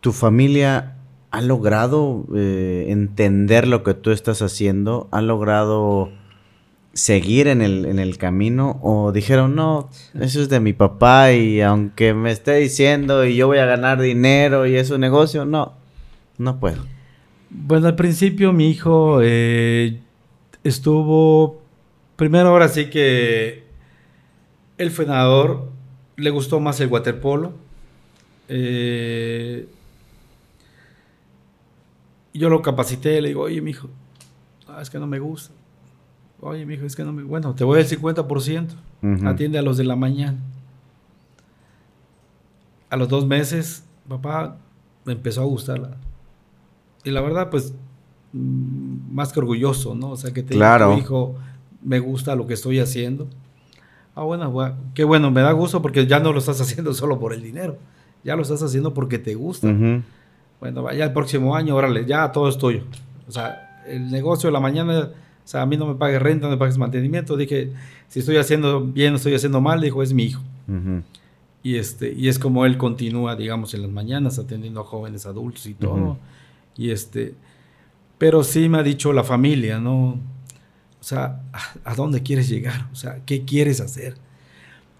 ¿Tu 0.00 0.12
familia 0.12 0.96
ha 1.30 1.40
logrado 1.40 2.26
eh, 2.34 2.86
entender 2.88 3.68
lo 3.68 3.82
que 3.82 3.94
tú 3.94 4.10
estás 4.10 4.42
haciendo? 4.42 5.08
¿Ha 5.10 5.20
logrado 5.20 6.10
seguir 6.94 7.46
en 7.46 7.62
el, 7.62 7.84
en 7.84 7.98
el 7.98 8.18
camino? 8.18 8.78
¿O 8.82 9.12
dijeron, 9.12 9.54
no, 9.54 9.88
eso 10.18 10.40
es 10.40 10.48
de 10.48 10.60
mi 10.60 10.72
papá 10.72 11.32
y 11.32 11.60
aunque 11.60 12.14
me 12.14 12.30
esté 12.32 12.54
diciendo 12.54 13.24
y 13.24 13.36
yo 13.36 13.46
voy 13.46 13.58
a 13.58 13.66
ganar 13.66 14.00
dinero 14.00 14.66
y 14.66 14.76
es 14.76 14.90
un 14.90 15.00
negocio, 15.00 15.44
no, 15.44 15.74
no 16.38 16.58
puedo. 16.58 16.84
Bueno, 17.50 17.86
al 17.86 17.96
principio 17.96 18.52
mi 18.52 18.68
hijo 18.68 19.20
eh, 19.22 20.00
estuvo, 20.64 21.62
primero 22.16 22.48
ahora 22.48 22.68
sí 22.68 22.90
que 22.90 23.64
él 24.78 24.90
fue 24.90 25.06
nadador, 25.06 25.70
le 26.16 26.30
gustó 26.30 26.60
más 26.60 26.80
el 26.80 26.88
waterpolo. 26.88 27.52
Eh, 28.48 29.68
yo 32.34 32.50
lo 32.50 32.62
capacité, 32.62 33.20
le 33.20 33.28
digo, 33.28 33.42
oye, 33.42 33.60
mi 33.60 33.70
hijo, 33.70 33.88
ah, 34.68 34.80
es 34.82 34.90
que 34.90 34.98
no 34.98 35.06
me 35.06 35.18
gusta. 35.18 35.54
Oye, 36.40 36.66
mi 36.66 36.74
hijo, 36.74 36.84
es 36.84 36.94
que 36.94 37.02
no 37.02 37.12
me... 37.12 37.22
Bueno, 37.22 37.54
te 37.54 37.64
voy 37.64 37.80
al 37.80 37.86
50%. 37.86 38.68
Atiende 39.24 39.58
a 39.58 39.62
los 39.62 39.78
de 39.78 39.84
la 39.84 39.96
mañana. 39.96 40.38
A 42.90 42.96
los 42.96 43.08
dos 43.08 43.26
meses, 43.26 43.84
papá, 44.06 44.58
me 45.04 45.14
empezó 45.14 45.40
a 45.40 45.44
gustar 45.44 45.78
la, 45.78 45.96
y 47.06 47.10
la 47.10 47.20
verdad, 47.20 47.50
pues, 47.50 47.72
mm, 48.32 49.14
más 49.14 49.32
que 49.32 49.38
orgulloso, 49.38 49.94
¿no? 49.94 50.10
O 50.10 50.16
sea, 50.16 50.32
que 50.32 50.42
te 50.42 50.54
claro. 50.54 50.98
hijo, 50.98 51.36
me 51.82 52.00
gusta 52.00 52.34
lo 52.34 52.46
que 52.46 52.54
estoy 52.54 52.80
haciendo. 52.80 53.28
Ah, 54.14 54.24
bueno, 54.24 54.52
qué 54.94 55.04
bueno, 55.04 55.30
me 55.30 55.40
da 55.40 55.52
gusto 55.52 55.80
porque 55.80 56.06
ya 56.06 56.18
no 56.18 56.32
lo 56.32 56.40
estás 56.40 56.60
haciendo 56.62 56.92
solo 56.94 57.18
por 57.18 57.32
el 57.32 57.42
dinero, 57.42 57.78
ya 58.24 58.34
lo 58.34 58.42
estás 58.42 58.62
haciendo 58.62 58.92
porque 58.92 59.18
te 59.18 59.34
gusta. 59.34 59.72
Bueno, 60.58 60.82
vaya 60.82 61.04
el 61.04 61.12
próximo 61.12 61.54
año, 61.54 61.76
órale, 61.76 62.06
ya 62.06 62.32
todo 62.32 62.48
es 62.48 62.58
tuyo. 62.58 62.82
O 63.28 63.30
sea, 63.30 63.82
el 63.86 64.10
negocio 64.10 64.48
de 64.48 64.52
la 64.52 64.60
mañana, 64.60 65.10
o 65.10 65.48
sea, 65.48 65.62
a 65.62 65.66
mí 65.66 65.76
no 65.76 65.86
me 65.86 65.94
pagues 65.94 66.20
renta, 66.20 66.46
no 66.46 66.52
me 66.52 66.56
pagues 66.56 66.78
mantenimiento. 66.78 67.36
Dije, 67.36 67.72
si 68.08 68.20
estoy 68.20 68.36
haciendo 68.36 68.80
bien 68.80 69.12
o 69.12 69.16
estoy 69.16 69.34
haciendo 69.34 69.60
mal, 69.60 69.80
dijo, 69.80 70.02
es 70.02 70.12
mi 70.12 70.24
hijo. 70.24 70.42
Y, 71.62 71.76
este, 71.76 72.12
y 72.12 72.28
es 72.28 72.38
como 72.38 72.64
él 72.64 72.78
continúa, 72.78 73.36
digamos, 73.36 73.74
en 73.74 73.82
las 73.82 73.90
mañanas 73.90 74.38
atendiendo 74.38 74.80
a 74.80 74.84
jóvenes 74.84 75.26
adultos 75.26 75.66
y 75.66 75.74
todo. 75.74 76.16
Y 76.76 76.90
este, 76.90 77.34
pero 78.18 78.44
sí 78.44 78.68
me 78.68 78.78
ha 78.78 78.82
dicho 78.82 79.12
la 79.12 79.24
familia, 79.24 79.78
¿no? 79.78 80.18
O 81.00 81.08
sea, 81.08 81.42
¿a, 81.84 81.94
dónde 81.94 82.22
quieres 82.22 82.48
llegar? 82.48 82.88
O 82.92 82.96
sea, 82.96 83.20
¿qué 83.24 83.44
quieres 83.44 83.80
hacer? 83.80 84.14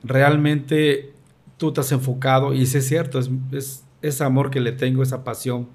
Realmente 0.03 1.13
tú 1.57 1.73
te 1.73 1.81
has 1.81 1.91
enfocado, 1.93 2.55
y 2.55 2.63
es 2.63 2.87
cierto, 2.87 3.19
es, 3.19 3.31
es 3.53 3.85
ese 4.03 4.25
amor 4.25 4.51
que 4.51 4.61
le 4.61 4.73
tengo, 4.73 5.03
esa 5.03 5.25
pasión 5.25 5.69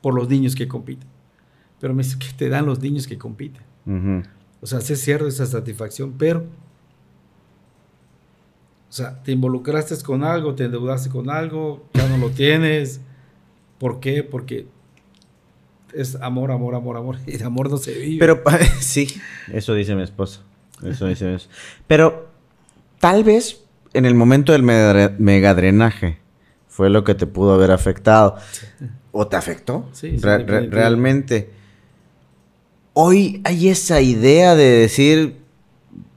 por 0.00 0.14
los 0.14 0.28
niños 0.28 0.54
que 0.54 0.68
compiten. 0.68 1.08
Pero 1.80 1.94
me 1.94 2.02
dice 2.02 2.18
que 2.18 2.28
te 2.36 2.48
dan 2.48 2.66
los 2.66 2.80
niños 2.80 3.06
que 3.06 3.18
compiten. 3.18 3.62
O 4.60 4.66
sea, 4.66 4.78
es 4.78 5.00
cierto 5.00 5.26
esa 5.26 5.46
satisfacción, 5.46 6.14
pero, 6.16 6.40
o 8.88 8.92
sea, 8.92 9.22
te 9.22 9.32
involucraste 9.32 9.96
con 10.02 10.24
algo, 10.24 10.54
te 10.54 10.64
endeudaste 10.64 11.10
con 11.10 11.30
algo, 11.30 11.84
ya 11.94 12.08
no 12.08 12.18
lo 12.18 12.30
tienes. 12.30 13.00
¿Por 13.78 14.00
qué? 14.00 14.22
Porque 14.22 14.66
es 15.96 16.16
amor, 16.16 16.50
amor, 16.50 16.74
amor, 16.74 16.96
amor. 16.96 17.16
Y 17.26 17.36
de 17.36 17.44
amor 17.44 17.70
no 17.70 17.78
se 17.78 17.92
vive. 17.94 18.18
Pero 18.18 18.42
sí, 18.80 19.08
eso 19.52 19.74
dice 19.74 19.94
mi 19.94 20.02
esposa. 20.02 20.40
Eso 20.84 21.06
dice 21.06 21.34
eso. 21.34 21.48
Pero 21.86 22.28
tal 22.98 23.24
vez 23.24 23.62
en 23.94 24.04
el 24.04 24.14
momento 24.14 24.52
del 24.52 24.62
megadrenaje 24.62 26.18
fue 26.68 26.90
lo 26.90 27.04
que 27.04 27.14
te 27.14 27.26
pudo 27.26 27.54
haber 27.54 27.70
afectado. 27.70 28.36
¿O 29.10 29.26
te 29.26 29.36
afectó? 29.36 29.88
Sí, 29.92 30.18
realmente. 30.18 31.50
Hoy 32.92 33.40
hay 33.44 33.68
esa 33.68 34.02
idea 34.02 34.54
de 34.54 34.64
decir, 34.64 35.36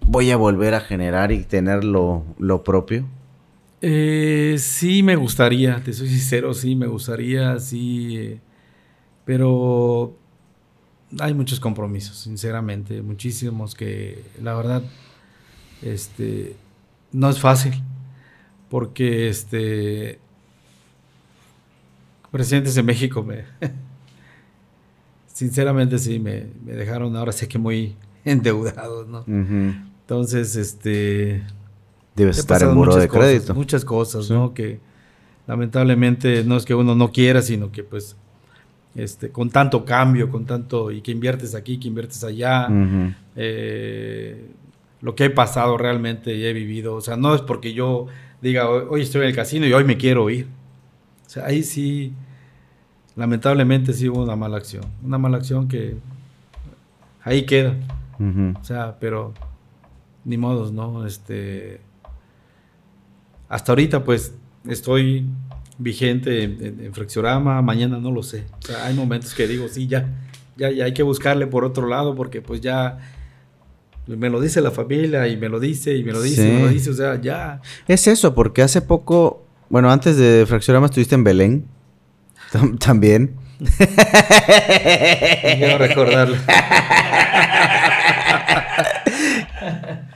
voy 0.05 0.31
a 0.31 0.37
volver 0.37 0.73
a 0.73 0.81
generar 0.81 1.31
y 1.31 1.43
tener 1.43 1.85
lo, 1.85 2.25
propio. 2.65 3.07
Eh, 3.81 4.57
sí, 4.59 5.03
me 5.03 5.15
gustaría, 5.15 5.81
te 5.81 5.93
soy 5.93 6.09
sincero, 6.09 6.53
sí, 6.53 6.75
me 6.75 6.87
gustaría, 6.87 7.57
sí. 7.59 8.39
Pero 9.29 10.15
hay 11.19 11.35
muchos 11.35 11.59
compromisos, 11.59 12.17
sinceramente, 12.17 13.03
muchísimos 13.03 13.75
que 13.75 14.23
la 14.41 14.55
verdad 14.55 14.81
este, 15.83 16.55
no 17.11 17.29
es 17.29 17.39
fácil, 17.39 17.75
porque 18.71 19.29
este, 19.29 20.17
presidentes 22.31 22.73
de 22.73 22.81
México 22.81 23.21
me, 23.21 23.43
sinceramente 25.31 25.99
sí, 25.99 26.17
me, 26.17 26.47
dejaron 26.63 27.15
ahora 27.15 27.31
sé 27.31 27.47
que 27.47 27.59
muy 27.59 27.95
endeudados, 28.25 29.07
¿no? 29.07 29.25
Entonces, 29.27 30.55
este... 30.55 31.43
Debe 32.15 32.31
estar 32.31 32.63
en 32.63 32.73
muro 32.73 32.95
de 32.95 33.07
crédito. 33.07 33.53
Muchas 33.53 33.85
cosas, 33.85 34.27
¿no? 34.31 34.55
Que 34.55 34.79
lamentablemente 35.45 36.43
no 36.43 36.57
es 36.57 36.65
que 36.65 36.73
uno 36.73 36.95
no 36.95 37.11
quiera, 37.11 37.43
sino 37.43 37.71
que 37.71 37.83
pues 37.83 38.15
este, 38.95 39.29
con 39.29 39.49
tanto 39.49 39.85
cambio, 39.85 40.29
con 40.29 40.45
tanto, 40.45 40.91
y 40.91 41.01
que 41.01 41.11
inviertes 41.11 41.55
aquí, 41.55 41.79
que 41.79 41.87
inviertes 41.87 42.23
allá, 42.23 42.67
eh, 43.35 44.49
lo 45.01 45.15
que 45.15 45.25
he 45.25 45.29
pasado 45.29 45.77
realmente 45.77 46.35
y 46.35 46.45
he 46.45 46.53
vivido, 46.53 46.95
o 46.95 47.01
sea, 47.01 47.15
no 47.15 47.33
es 47.35 47.41
porque 47.41 47.73
yo 47.73 48.07
diga, 48.41 48.69
hoy, 48.69 49.01
estoy 49.01 49.21
en 49.21 49.27
el 49.27 49.35
casino 49.35 49.65
y 49.65 49.73
hoy 49.73 49.83
me 49.83 49.97
quiero 49.97 50.29
ir. 50.29 50.47
O 51.25 51.29
sea, 51.29 51.45
ahí 51.45 51.63
sí, 51.63 52.13
lamentablemente 53.15 53.93
sí 53.93 54.09
hubo 54.09 54.23
una 54.23 54.35
mala 54.35 54.57
acción. 54.57 54.83
Una 55.03 55.17
mala 55.17 55.37
acción 55.37 55.67
que 55.67 55.97
ahí 57.23 57.45
queda. 57.45 57.75
O 58.59 58.63
sea, 58.63 58.97
pero 58.99 59.33
ni 60.25 60.37
modos, 60.37 60.73
¿no? 60.73 61.05
Este. 61.05 61.81
Hasta 63.47 63.71
ahorita, 63.71 64.03
pues, 64.03 64.35
estoy 64.67 65.25
vigente 65.79 66.43
en, 66.43 66.61
en- 66.61 66.91
mañana 67.63 67.97
no 67.97 68.11
lo 68.11 68.21
sé. 68.21 68.43
O 68.61 68.65
sea, 68.67 68.85
hay 68.85 68.93
momentos 68.93 69.33
que 69.33 69.47
digo, 69.47 69.67
sí, 69.67 69.87
ya, 69.87 70.07
ya, 70.57 70.69
ya 70.69 70.85
hay 70.85 70.93
que 70.93 71.01
buscarle 71.03 71.47
por 71.47 71.63
otro 71.65 71.87
lado, 71.87 72.13
porque 72.15 72.41
pues 72.41 72.61
ya 72.61 72.99
me 74.05 74.29
lo 74.29 74.39
dice 74.41 74.61
la 74.61 74.71
familia 74.71 75.27
y 75.27 75.37
me 75.37 75.49
lo 75.49 75.59
dice 75.59 75.95
y 75.95 76.03
me 76.03 76.11
lo 76.11 76.21
dice 76.21 76.47
y 76.47 76.51
me 76.51 76.61
lo 76.63 76.67
dice, 76.69 76.89
o 76.91 76.93
sea, 76.93 77.19
ya. 77.21 77.61
Es 77.87 78.07
eso, 78.07 78.35
porque 78.35 78.61
hace 78.61 78.81
poco, 78.81 79.43
bueno, 79.69 79.91
antes 79.91 80.17
de 80.17 80.45
Fracciorama 80.47 80.85
estuviste 80.87 81.15
en 81.15 81.23
Belén. 81.23 81.65
Tam- 82.51 82.77
También. 82.77 83.35
Quiero 85.57 85.77
recordarlo. 85.77 86.35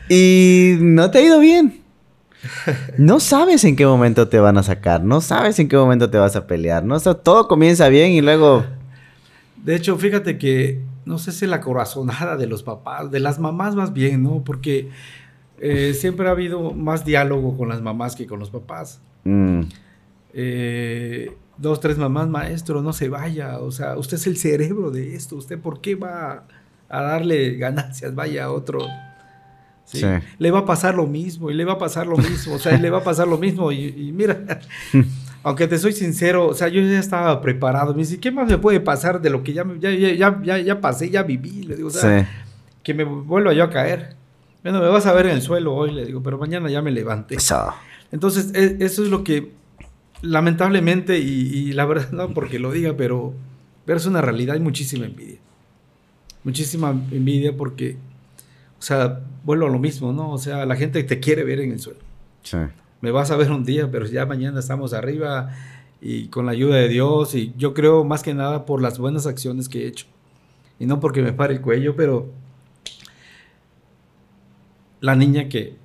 Y 0.10 0.76
no 0.80 1.10
te 1.12 1.20
ha 1.20 1.22
ido 1.22 1.40
bien. 1.40 1.82
No 2.98 3.20
sabes 3.20 3.64
en 3.64 3.76
qué 3.76 3.86
momento 3.86 4.28
te 4.28 4.40
van 4.40 4.58
a 4.58 4.64
sacar, 4.64 5.04
no 5.04 5.22
sabes 5.22 5.60
en 5.60 5.68
qué 5.68 5.78
momento 5.78 6.10
te 6.10 6.18
vas 6.18 6.36
a 6.36 6.48
pelear, 6.48 6.84
no 6.84 7.00
todo 7.00 7.48
comienza 7.48 7.90
bien 7.90 8.12
y 8.12 8.22
luego 8.22 8.66
De 9.64 9.76
hecho, 9.76 9.98
fíjate 9.98 10.38
que 10.38 10.82
no 11.06 11.18
sé 11.18 11.32
si 11.32 11.46
la 11.48 11.62
corazonada 11.62 12.38
de 12.38 12.48
los 12.48 12.64
papás, 12.64 13.12
de 13.12 13.20
las 13.20 13.40
mamás 13.40 13.76
más 13.76 13.94
bien, 13.94 14.24
¿no? 14.24 14.44
Porque 14.44 14.90
eh, 15.60 15.94
siempre 15.94 16.28
ha 16.28 16.32
habido 16.32 16.72
más 16.72 17.06
diálogo 17.06 17.58
con 17.58 17.70
las 17.70 17.82
mamás 17.82 18.16
que 18.16 18.28
con 18.28 18.40
los 18.40 18.50
papás. 18.50 19.00
mm, 19.24 19.62
Eh, 20.36 21.32
dos, 21.58 21.80
tres 21.80 21.98
mamás, 21.98 22.28
maestro, 22.28 22.82
no 22.82 22.92
se 22.92 23.08
vaya. 23.10 23.60
O 23.60 23.72
sea, 23.72 23.98
usted 23.98 24.18
es 24.18 24.28
el 24.28 24.38
cerebro 24.38 24.92
de 24.92 25.16
esto. 25.16 25.36
¿Usted 25.36 25.60
por 25.60 25.80
qué 25.80 25.96
va 25.96 26.44
a 26.90 27.02
darle 27.02 27.56
ganancias? 27.56 28.16
Vaya 28.16 28.46
a 28.46 28.52
otro. 28.52 28.80
¿Sí? 29.86 30.00
Sí. 30.00 30.06
Le 30.40 30.52
va 30.52 30.60
a 30.60 30.66
pasar 30.66 30.96
lo 30.96 31.06
mismo 31.08 31.50
y 31.52 31.54
le 31.54 31.66
va 31.66 31.74
a 31.74 31.78
pasar 31.78 32.08
lo 32.08 32.18
mismo. 32.18 32.56
O 32.56 32.60
sea, 32.60 32.78
le 32.78 32.90
va 32.90 33.00
a 33.00 33.04
pasar 33.04 33.28
lo 33.28 33.38
mismo. 33.38 33.72
Y, 33.72 33.86
y 33.86 34.12
mira, 34.12 34.40
aunque 35.44 35.68
te 35.68 35.78
soy 35.78 35.94
sincero, 35.94 36.48
o 36.48 36.54
sea, 36.54 36.68
yo 36.70 36.82
ya 36.82 37.00
estaba 37.00 37.42
preparado. 37.42 37.94
Me 37.94 38.00
dice, 38.00 38.20
¿qué 38.20 38.32
más 38.32 38.48
me 38.50 38.58
puede 38.58 38.80
pasar 38.80 39.22
de 39.22 39.30
lo 39.30 39.44
que 39.44 39.54
ya, 39.54 39.64
me- 39.64 39.80
ya, 39.80 39.92
ya, 39.92 40.42
ya, 40.44 40.58
ya, 40.60 40.82
pasé, 40.82 41.10
ya 41.10 41.24
viví? 41.24 41.64
Le 41.64 41.76
digo, 41.76 41.88
o 41.90 41.92
sea, 41.92 42.22
sí. 42.22 42.28
que 42.84 42.94
me 42.94 43.04
vuelva 43.04 43.54
yo 43.54 43.64
a 43.64 43.70
caer. 43.70 44.16
Bueno, 44.64 44.80
me 44.80 44.88
vas 44.88 45.06
a 45.06 45.14
ver 45.14 45.26
en 45.26 45.34
el 45.34 45.42
suelo 45.42 45.74
hoy, 45.76 45.92
le 45.92 46.06
digo, 46.06 46.24
pero 46.24 46.38
mañana 46.38 46.70
ya 46.70 46.82
me 46.82 46.92
levanté. 46.92 47.36
Eso. 47.36 47.74
Entonces, 48.12 48.52
e- 48.54 48.78
eso 48.80 49.04
es 49.04 49.10
lo 49.10 49.24
que 49.24 49.52
lamentablemente, 50.22 51.20
y, 51.20 51.24
y 51.54 51.74
la 51.74 51.86
verdad 51.86 52.12
no 52.12 52.34
porque 52.34 52.60
lo 52.60 52.72
diga, 52.72 52.94
pero, 52.96 53.34
pero 53.86 53.98
es 53.98 54.06
una 54.06 54.22
realidad, 54.22 54.54
hay 54.56 54.62
muchísima 54.62 55.06
envidia. 55.06 55.40
Muchísima 56.46 56.92
envidia 57.12 57.56
porque, 57.56 57.98
sea, 58.84 59.22
vuelvo 59.44 59.68
a 59.68 59.70
lo 59.70 59.80
mismo, 59.80 60.12
¿no? 60.12 60.32
O 60.32 60.38
sea, 60.38 60.66
la 60.66 60.76
gente 60.76 61.04
te 61.04 61.20
quiere 61.20 61.44
ver 61.44 61.60
en 61.60 61.72
el 61.72 61.80
suelo. 61.80 62.00
Sí. 62.44 62.58
Me 63.02 63.12
vas 63.12 63.32
a 63.32 63.38
ver 63.38 63.52
un 63.52 63.64
día, 63.64 63.90
pero 63.92 64.06
ya 64.06 64.26
mañana 64.26 64.60
estamos 64.60 64.94
arriba 64.94 65.52
y 66.02 66.28
con 66.28 66.46
la 66.46 66.52
ayuda 66.52 66.76
de 66.76 66.90
Dios 66.90 67.34
y 67.34 67.54
yo 67.58 67.74
creo 67.74 68.04
más 68.04 68.24
que 68.24 68.34
nada 68.34 68.66
por 68.66 68.82
las 68.82 69.00
buenas 69.00 69.26
acciones 69.26 69.70
que 69.70 69.84
he 69.84 69.88
hecho. 69.88 70.06
Y 70.80 70.86
no 70.86 71.00
porque 71.00 71.22
me 71.22 71.34
pare 71.34 71.54
el 71.54 71.62
cuello, 71.62 71.96
pero 71.96 72.30
la 75.00 75.16
niña 75.16 75.48
que, 75.50 75.78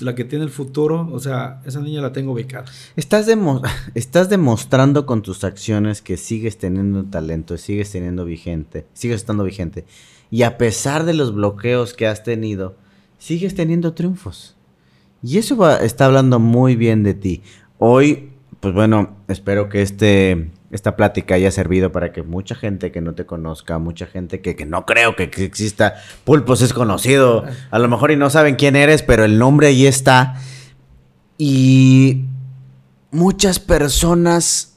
la 0.00 0.14
que 0.14 0.24
tiene 0.24 0.44
el 0.44 0.50
futuro, 0.50 1.08
o 1.12 1.18
sea, 1.18 1.60
esa 1.64 1.80
niña 1.80 2.00
la 2.00 2.12
tengo 2.12 2.34
becada. 2.34 2.64
Estás, 2.96 3.26
demo- 3.26 3.62
estás 3.94 4.28
demostrando 4.28 5.06
con 5.06 5.22
tus 5.22 5.44
acciones 5.44 6.02
que 6.02 6.16
sigues 6.16 6.58
teniendo 6.58 7.04
talento, 7.04 7.56
sigues 7.56 7.90
teniendo 7.90 8.24
vigente, 8.24 8.86
sigues 8.92 9.16
estando 9.16 9.44
vigente. 9.44 9.84
Y 10.30 10.42
a 10.42 10.58
pesar 10.58 11.04
de 11.04 11.14
los 11.14 11.34
bloqueos 11.34 11.94
que 11.94 12.06
has 12.06 12.22
tenido, 12.22 12.76
sigues 13.18 13.54
teniendo 13.54 13.94
triunfos. 13.94 14.56
Y 15.22 15.38
eso 15.38 15.56
va- 15.56 15.78
está 15.78 16.06
hablando 16.06 16.38
muy 16.38 16.76
bien 16.76 17.02
de 17.02 17.14
ti. 17.14 17.42
Hoy, 17.78 18.30
pues 18.60 18.74
bueno, 18.74 19.16
espero 19.28 19.68
que 19.68 19.82
este, 19.82 20.50
esta 20.70 20.96
plática 20.96 21.34
haya 21.34 21.50
servido 21.50 21.92
para 21.92 22.12
que 22.12 22.22
mucha 22.22 22.54
gente 22.54 22.90
que 22.90 23.00
no 23.00 23.14
te 23.14 23.24
conozca, 23.24 23.78
mucha 23.78 24.06
gente 24.06 24.40
que, 24.40 24.56
que 24.56 24.66
no 24.66 24.84
creo 24.84 25.14
que, 25.14 25.24
exista, 25.24 25.94
Pulpos 26.24 26.60
es 26.62 26.72
conocido, 26.72 27.44
a 27.70 27.78
lo 27.78 27.88
mejor 27.88 28.10
y 28.10 28.16
no 28.16 28.30
saben 28.30 28.56
quién 28.56 28.76
eres, 28.76 29.02
pero 29.02 29.24
el 29.24 29.38
nombre 29.38 29.68
ahí 29.68 29.86
está. 29.86 30.40
Y 31.38 32.24
muchas 33.10 33.60
personas, 33.60 34.76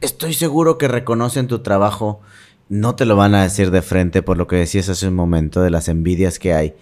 estoy 0.00 0.34
seguro 0.34 0.78
que 0.78 0.88
reconocen 0.88 1.46
tu 1.46 1.60
trabajo, 1.60 2.20
no 2.68 2.96
te 2.96 3.04
lo 3.04 3.14
van 3.14 3.34
a 3.34 3.42
decir 3.42 3.70
de 3.70 3.82
frente 3.82 4.22
por 4.22 4.36
lo 4.36 4.46
que 4.46 4.56
decías 4.56 4.88
hace 4.88 5.06
un 5.06 5.14
momento 5.14 5.62
de 5.62 5.70
las 5.70 5.88
envidias 5.88 6.38
que 6.38 6.54
hay. 6.54 6.74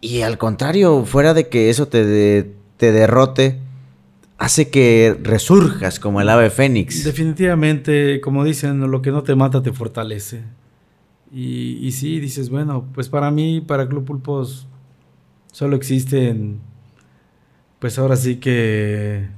Y 0.00 0.22
al 0.22 0.38
contrario, 0.38 1.04
fuera 1.04 1.34
de 1.34 1.48
que 1.48 1.70
eso 1.70 1.88
te, 1.88 2.54
te 2.76 2.92
derrote, 2.92 3.58
hace 4.38 4.70
que 4.70 5.18
resurjas 5.20 5.98
como 5.98 6.20
el 6.20 6.28
ave 6.28 6.48
fénix. 6.50 7.04
Definitivamente, 7.04 8.20
como 8.20 8.44
dicen, 8.44 8.80
lo 8.90 9.02
que 9.02 9.10
no 9.10 9.24
te 9.24 9.34
mata 9.34 9.62
te 9.62 9.72
fortalece. 9.72 10.42
Y, 11.30 11.90
sí, 11.92 12.20
dices, 12.20 12.48
bueno, 12.48 12.86
pues 12.94 13.08
para 13.08 13.30
mí, 13.30 13.60
para 13.60 13.86
Club 13.86 14.04
Pulpos, 14.04 14.66
solo 15.52 15.76
existen, 15.76 16.60
pues 17.80 17.98
ahora 17.98 18.16
sí 18.16 18.36
que, 18.36 19.28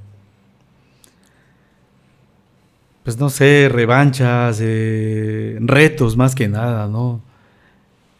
pues 3.03 3.17
no 3.17 3.29
sé, 3.29 3.67
revanchas, 3.69 4.59
eh, 4.61 5.57
retos 5.59 6.15
más 6.15 6.33
que 6.33 6.47
nada, 6.47 6.87
¿no? 6.87 7.21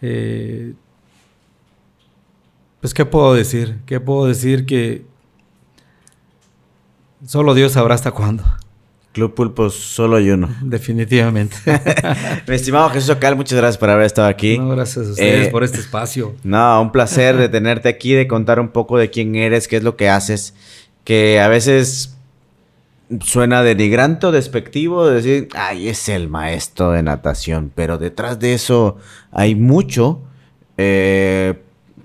Eh, 0.01 0.73
pues, 2.81 2.93
¿qué 2.93 3.05
puedo 3.05 3.35
decir? 3.35 3.79
¿Qué 3.85 4.01
puedo 4.01 4.25
decir 4.25 4.65
que 4.65 5.05
solo 7.25 7.53
Dios 7.53 7.73
sabrá 7.73 7.95
hasta 7.95 8.11
cuándo? 8.11 8.43
Club 9.13 9.33
Pulpos, 9.35 9.75
solo 9.75 10.15
hay 10.15 10.29
uno. 10.29 10.49
Definitivamente. 10.61 11.57
Mi 12.47 12.55
estimado 12.55 12.89
Jesús 12.91 13.09
Ocal, 13.09 13.35
muchas 13.35 13.57
gracias 13.57 13.77
por 13.77 13.89
haber 13.89 14.05
estado 14.05 14.29
aquí. 14.29 14.57
No, 14.57 14.69
gracias 14.69 15.05
a 15.05 15.09
ustedes 15.11 15.47
Eh, 15.47 15.51
por 15.51 15.65
este 15.65 15.79
espacio. 15.79 16.33
No, 16.43 16.81
un 16.81 16.93
placer 16.93 17.35
de 17.35 17.49
tenerte 17.49 17.89
aquí, 17.89 18.13
de 18.13 18.25
contar 18.27 18.59
un 18.61 18.69
poco 18.69 18.97
de 18.97 19.09
quién 19.09 19.35
eres, 19.35 19.67
qué 19.67 19.77
es 19.77 19.83
lo 19.83 19.97
que 19.97 20.07
haces, 20.09 20.53
que 21.03 21.41
a 21.41 21.49
veces 21.49 22.15
suena 23.19 23.63
denigrante 23.63 24.27
o 24.27 24.31
despectivo 24.31 25.05
decir, 25.05 25.49
ay, 25.55 25.89
es 25.89 26.07
el 26.07 26.29
maestro 26.29 26.91
de 26.91 27.03
natación, 27.03 27.69
pero 27.75 27.97
detrás 27.97 28.39
de 28.39 28.53
eso 28.53 28.95
hay 29.33 29.55
mucho 29.55 30.21
eh, 30.77 31.61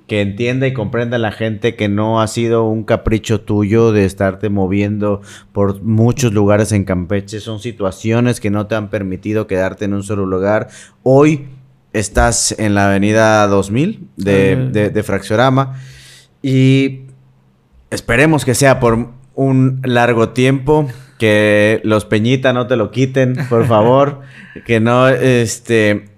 que 0.07 0.21
entienda 0.21 0.67
y 0.67 0.73
comprenda 0.73 1.19
la 1.19 1.33
gente 1.33 1.75
que 1.75 1.89
no 1.89 2.21
ha 2.21 2.29
sido 2.29 2.65
un 2.65 2.85
capricho 2.85 3.41
tuyo 3.41 3.91
de 3.93 4.05
estarte 4.05 4.49
moviendo 4.51 5.21
por 5.53 5.83
muchos 5.83 6.33
lugares 6.33 6.71
en 6.73 6.85
Campeche, 6.85 7.41
son 7.41 7.59
situaciones 7.59 8.39
que 8.41 8.51
no 8.51 8.67
te 8.69 8.77
han 8.77 8.89
permitido 8.89 9.47
quedarte 9.47 9.85
en 9.87 9.95
un 9.95 10.03
solo 10.05 10.25
lugar. 10.27 10.69
Hoy 11.03 11.47
estás 11.93 12.55
en 12.59 12.75
la 12.75 12.89
avenida 12.89 13.47
2000 13.49 14.09
de, 14.17 14.57
Ah. 14.59 14.71
de, 14.71 14.91
de 14.91 15.03
Fracciorama 15.03 15.75
y 16.43 17.01
esperemos 17.91 18.45
que 18.45 18.55
sea 18.55 18.79
por 18.79 19.09
un 19.35 19.81
largo 19.85 20.29
tiempo, 20.31 20.87
que 21.19 21.81
los 21.83 22.05
Peñita 22.05 22.53
no 22.53 22.67
te 22.67 22.77
lo 22.77 22.91
quiten, 22.91 23.37
por 23.49 23.67
favor, 23.67 24.21
que 24.67 24.79
no, 24.81 25.09
este, 25.09 26.11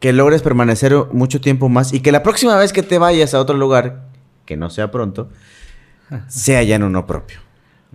que 0.00 0.12
logres 0.12 0.42
permanecer 0.42 0.94
mucho 1.12 1.40
tiempo 1.40 1.68
más 1.68 1.92
y 1.92 2.00
que 2.00 2.12
la 2.12 2.22
próxima 2.22 2.56
vez 2.56 2.72
que 2.72 2.82
te 2.82 2.98
vayas 2.98 3.34
a 3.34 3.40
otro 3.40 3.56
lugar, 3.56 4.06
que 4.44 4.56
no 4.56 4.70
sea 4.70 4.90
pronto, 4.90 5.28
sea 6.28 6.62
ya 6.62 6.76
en 6.76 6.82
uno 6.84 7.06
propio. 7.06 7.38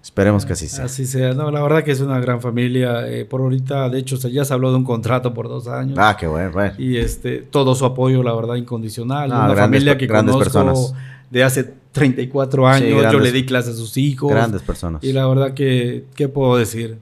Esperemos 0.01 0.45
que 0.45 0.51
así 0.51 0.67
sea. 0.67 0.83
Así 0.85 1.05
sea. 1.05 1.33
No, 1.33 1.49
la 1.49 1.61
verdad 1.63 1.81
que 1.83 1.91
es 1.91 2.01
una 2.01 2.19
gran 2.19 2.41
familia. 2.41 3.07
eh, 3.07 3.23
por 3.23 3.39
ahorita, 3.39 3.87
de 3.87 3.99
hecho, 3.99 4.17
ya 4.27 4.43
se 4.43 4.53
habló 4.53 4.71
de 4.71 4.75
un 4.77 4.83
contrato 4.83 5.33
por 5.33 5.47
dos 5.47 5.69
años. 5.69 5.97
Ah, 5.97 6.17
qué 6.19 6.27
bueno, 6.27 6.51
bueno. 6.51 6.73
Y 6.77 6.97
este, 6.97 7.37
todo 7.37 7.73
su 7.73 7.85
apoyo, 7.85 8.21
la 8.21 8.33
verdad, 8.35 8.55
incondicional. 8.55 9.31
Ah, 9.31 9.35
una 9.45 9.53
grandes 9.53 9.59
familia 9.61 9.97
que 9.97 10.05
grandes 10.07 10.33
conozco 10.35 10.51
personas. 10.51 10.93
de 11.31 11.43
hace 11.45 11.73
34 11.93 12.67
años. 12.67 12.89
Yo 12.89 12.97
grandes- 12.99 13.21
le 13.21 13.31
di 13.31 13.45
clases 13.45 13.75
a 13.75 13.77
sus 13.77 13.95
hijos. 13.95 14.29
Grandes 14.29 14.61
personas. 14.61 15.01
Y 15.05 15.13
la 15.13 15.25
verdad 15.25 15.53
que, 15.53 16.03
¿qué 16.15 16.27
puedo 16.27 16.57
decir? 16.57 16.97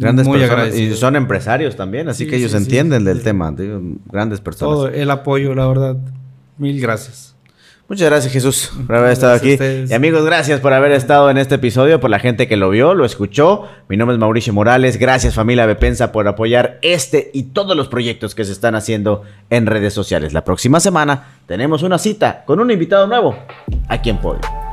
Grandes 0.00 0.26
Muy 0.26 0.38
personas. 0.40 0.74
Y 0.74 0.94
son 0.94 1.14
empresarios 1.14 1.76
también, 1.76 2.08
así 2.08 2.24
Sí, 2.24 2.30
que 2.30 2.36
ellos 2.36 2.52
sí, 2.52 2.56
entienden 2.56 3.00
sí, 3.00 3.06
del 3.06 3.18
sí. 3.18 3.24
tema. 3.24 3.52
digo, 3.52 3.80
grandes 4.06 4.40
personas. 4.40 4.74
Todo 4.74 4.88
el 4.88 5.10
apoyo, 5.10 5.54
la 5.54 5.66
verdad. 5.66 5.96
Mil 6.56 6.80
gracias. 6.80 7.36
Muchas 7.86 8.08
gracias 8.08 8.32
Jesús 8.32 8.70
por 8.86 8.94
haber 8.96 9.10
estado 9.10 9.32
Gracias 9.32 9.60
aquí. 9.60 9.90
Y 9.90 9.94
amigos, 9.94 10.24
gracias 10.24 10.60
por 10.60 10.72
haber 10.72 10.92
estado 10.92 11.28
en 11.28 11.38
este 11.38 11.56
episodio, 11.56 11.98
por 11.98 12.08
la 12.08 12.20
gente 12.20 12.46
que 12.46 12.56
lo 12.56 12.70
vio, 12.70 12.94
lo 12.94 13.04
escuchó. 13.04 13.64
Mi 13.88 13.96
nombre 13.96 14.14
es 14.14 14.20
Mauricio 14.20 14.52
Morales. 14.52 14.96
Gracias 14.96 15.34
familia 15.34 15.66
Bepensa 15.66 16.12
por 16.12 16.26
apoyar 16.28 16.78
este 16.82 17.30
y 17.34 17.42
todos 17.52 17.76
los 17.76 17.88
proyectos 17.88 18.36
que 18.36 18.44
se 18.44 18.52
están 18.52 18.76
haciendo 18.76 19.24
en 19.50 19.66
redes 19.66 19.92
sociales. 19.92 20.32
La 20.32 20.44
próxima 20.44 20.78
semana 20.78 21.40
tenemos 21.46 21.82
una 21.82 21.98
cita 21.98 22.44
con 22.46 22.60
un 22.60 22.70
invitado 22.70 23.06
nuevo 23.08 23.36
aquí 23.88 24.08
en 24.08 24.18
Podio. 24.18 24.69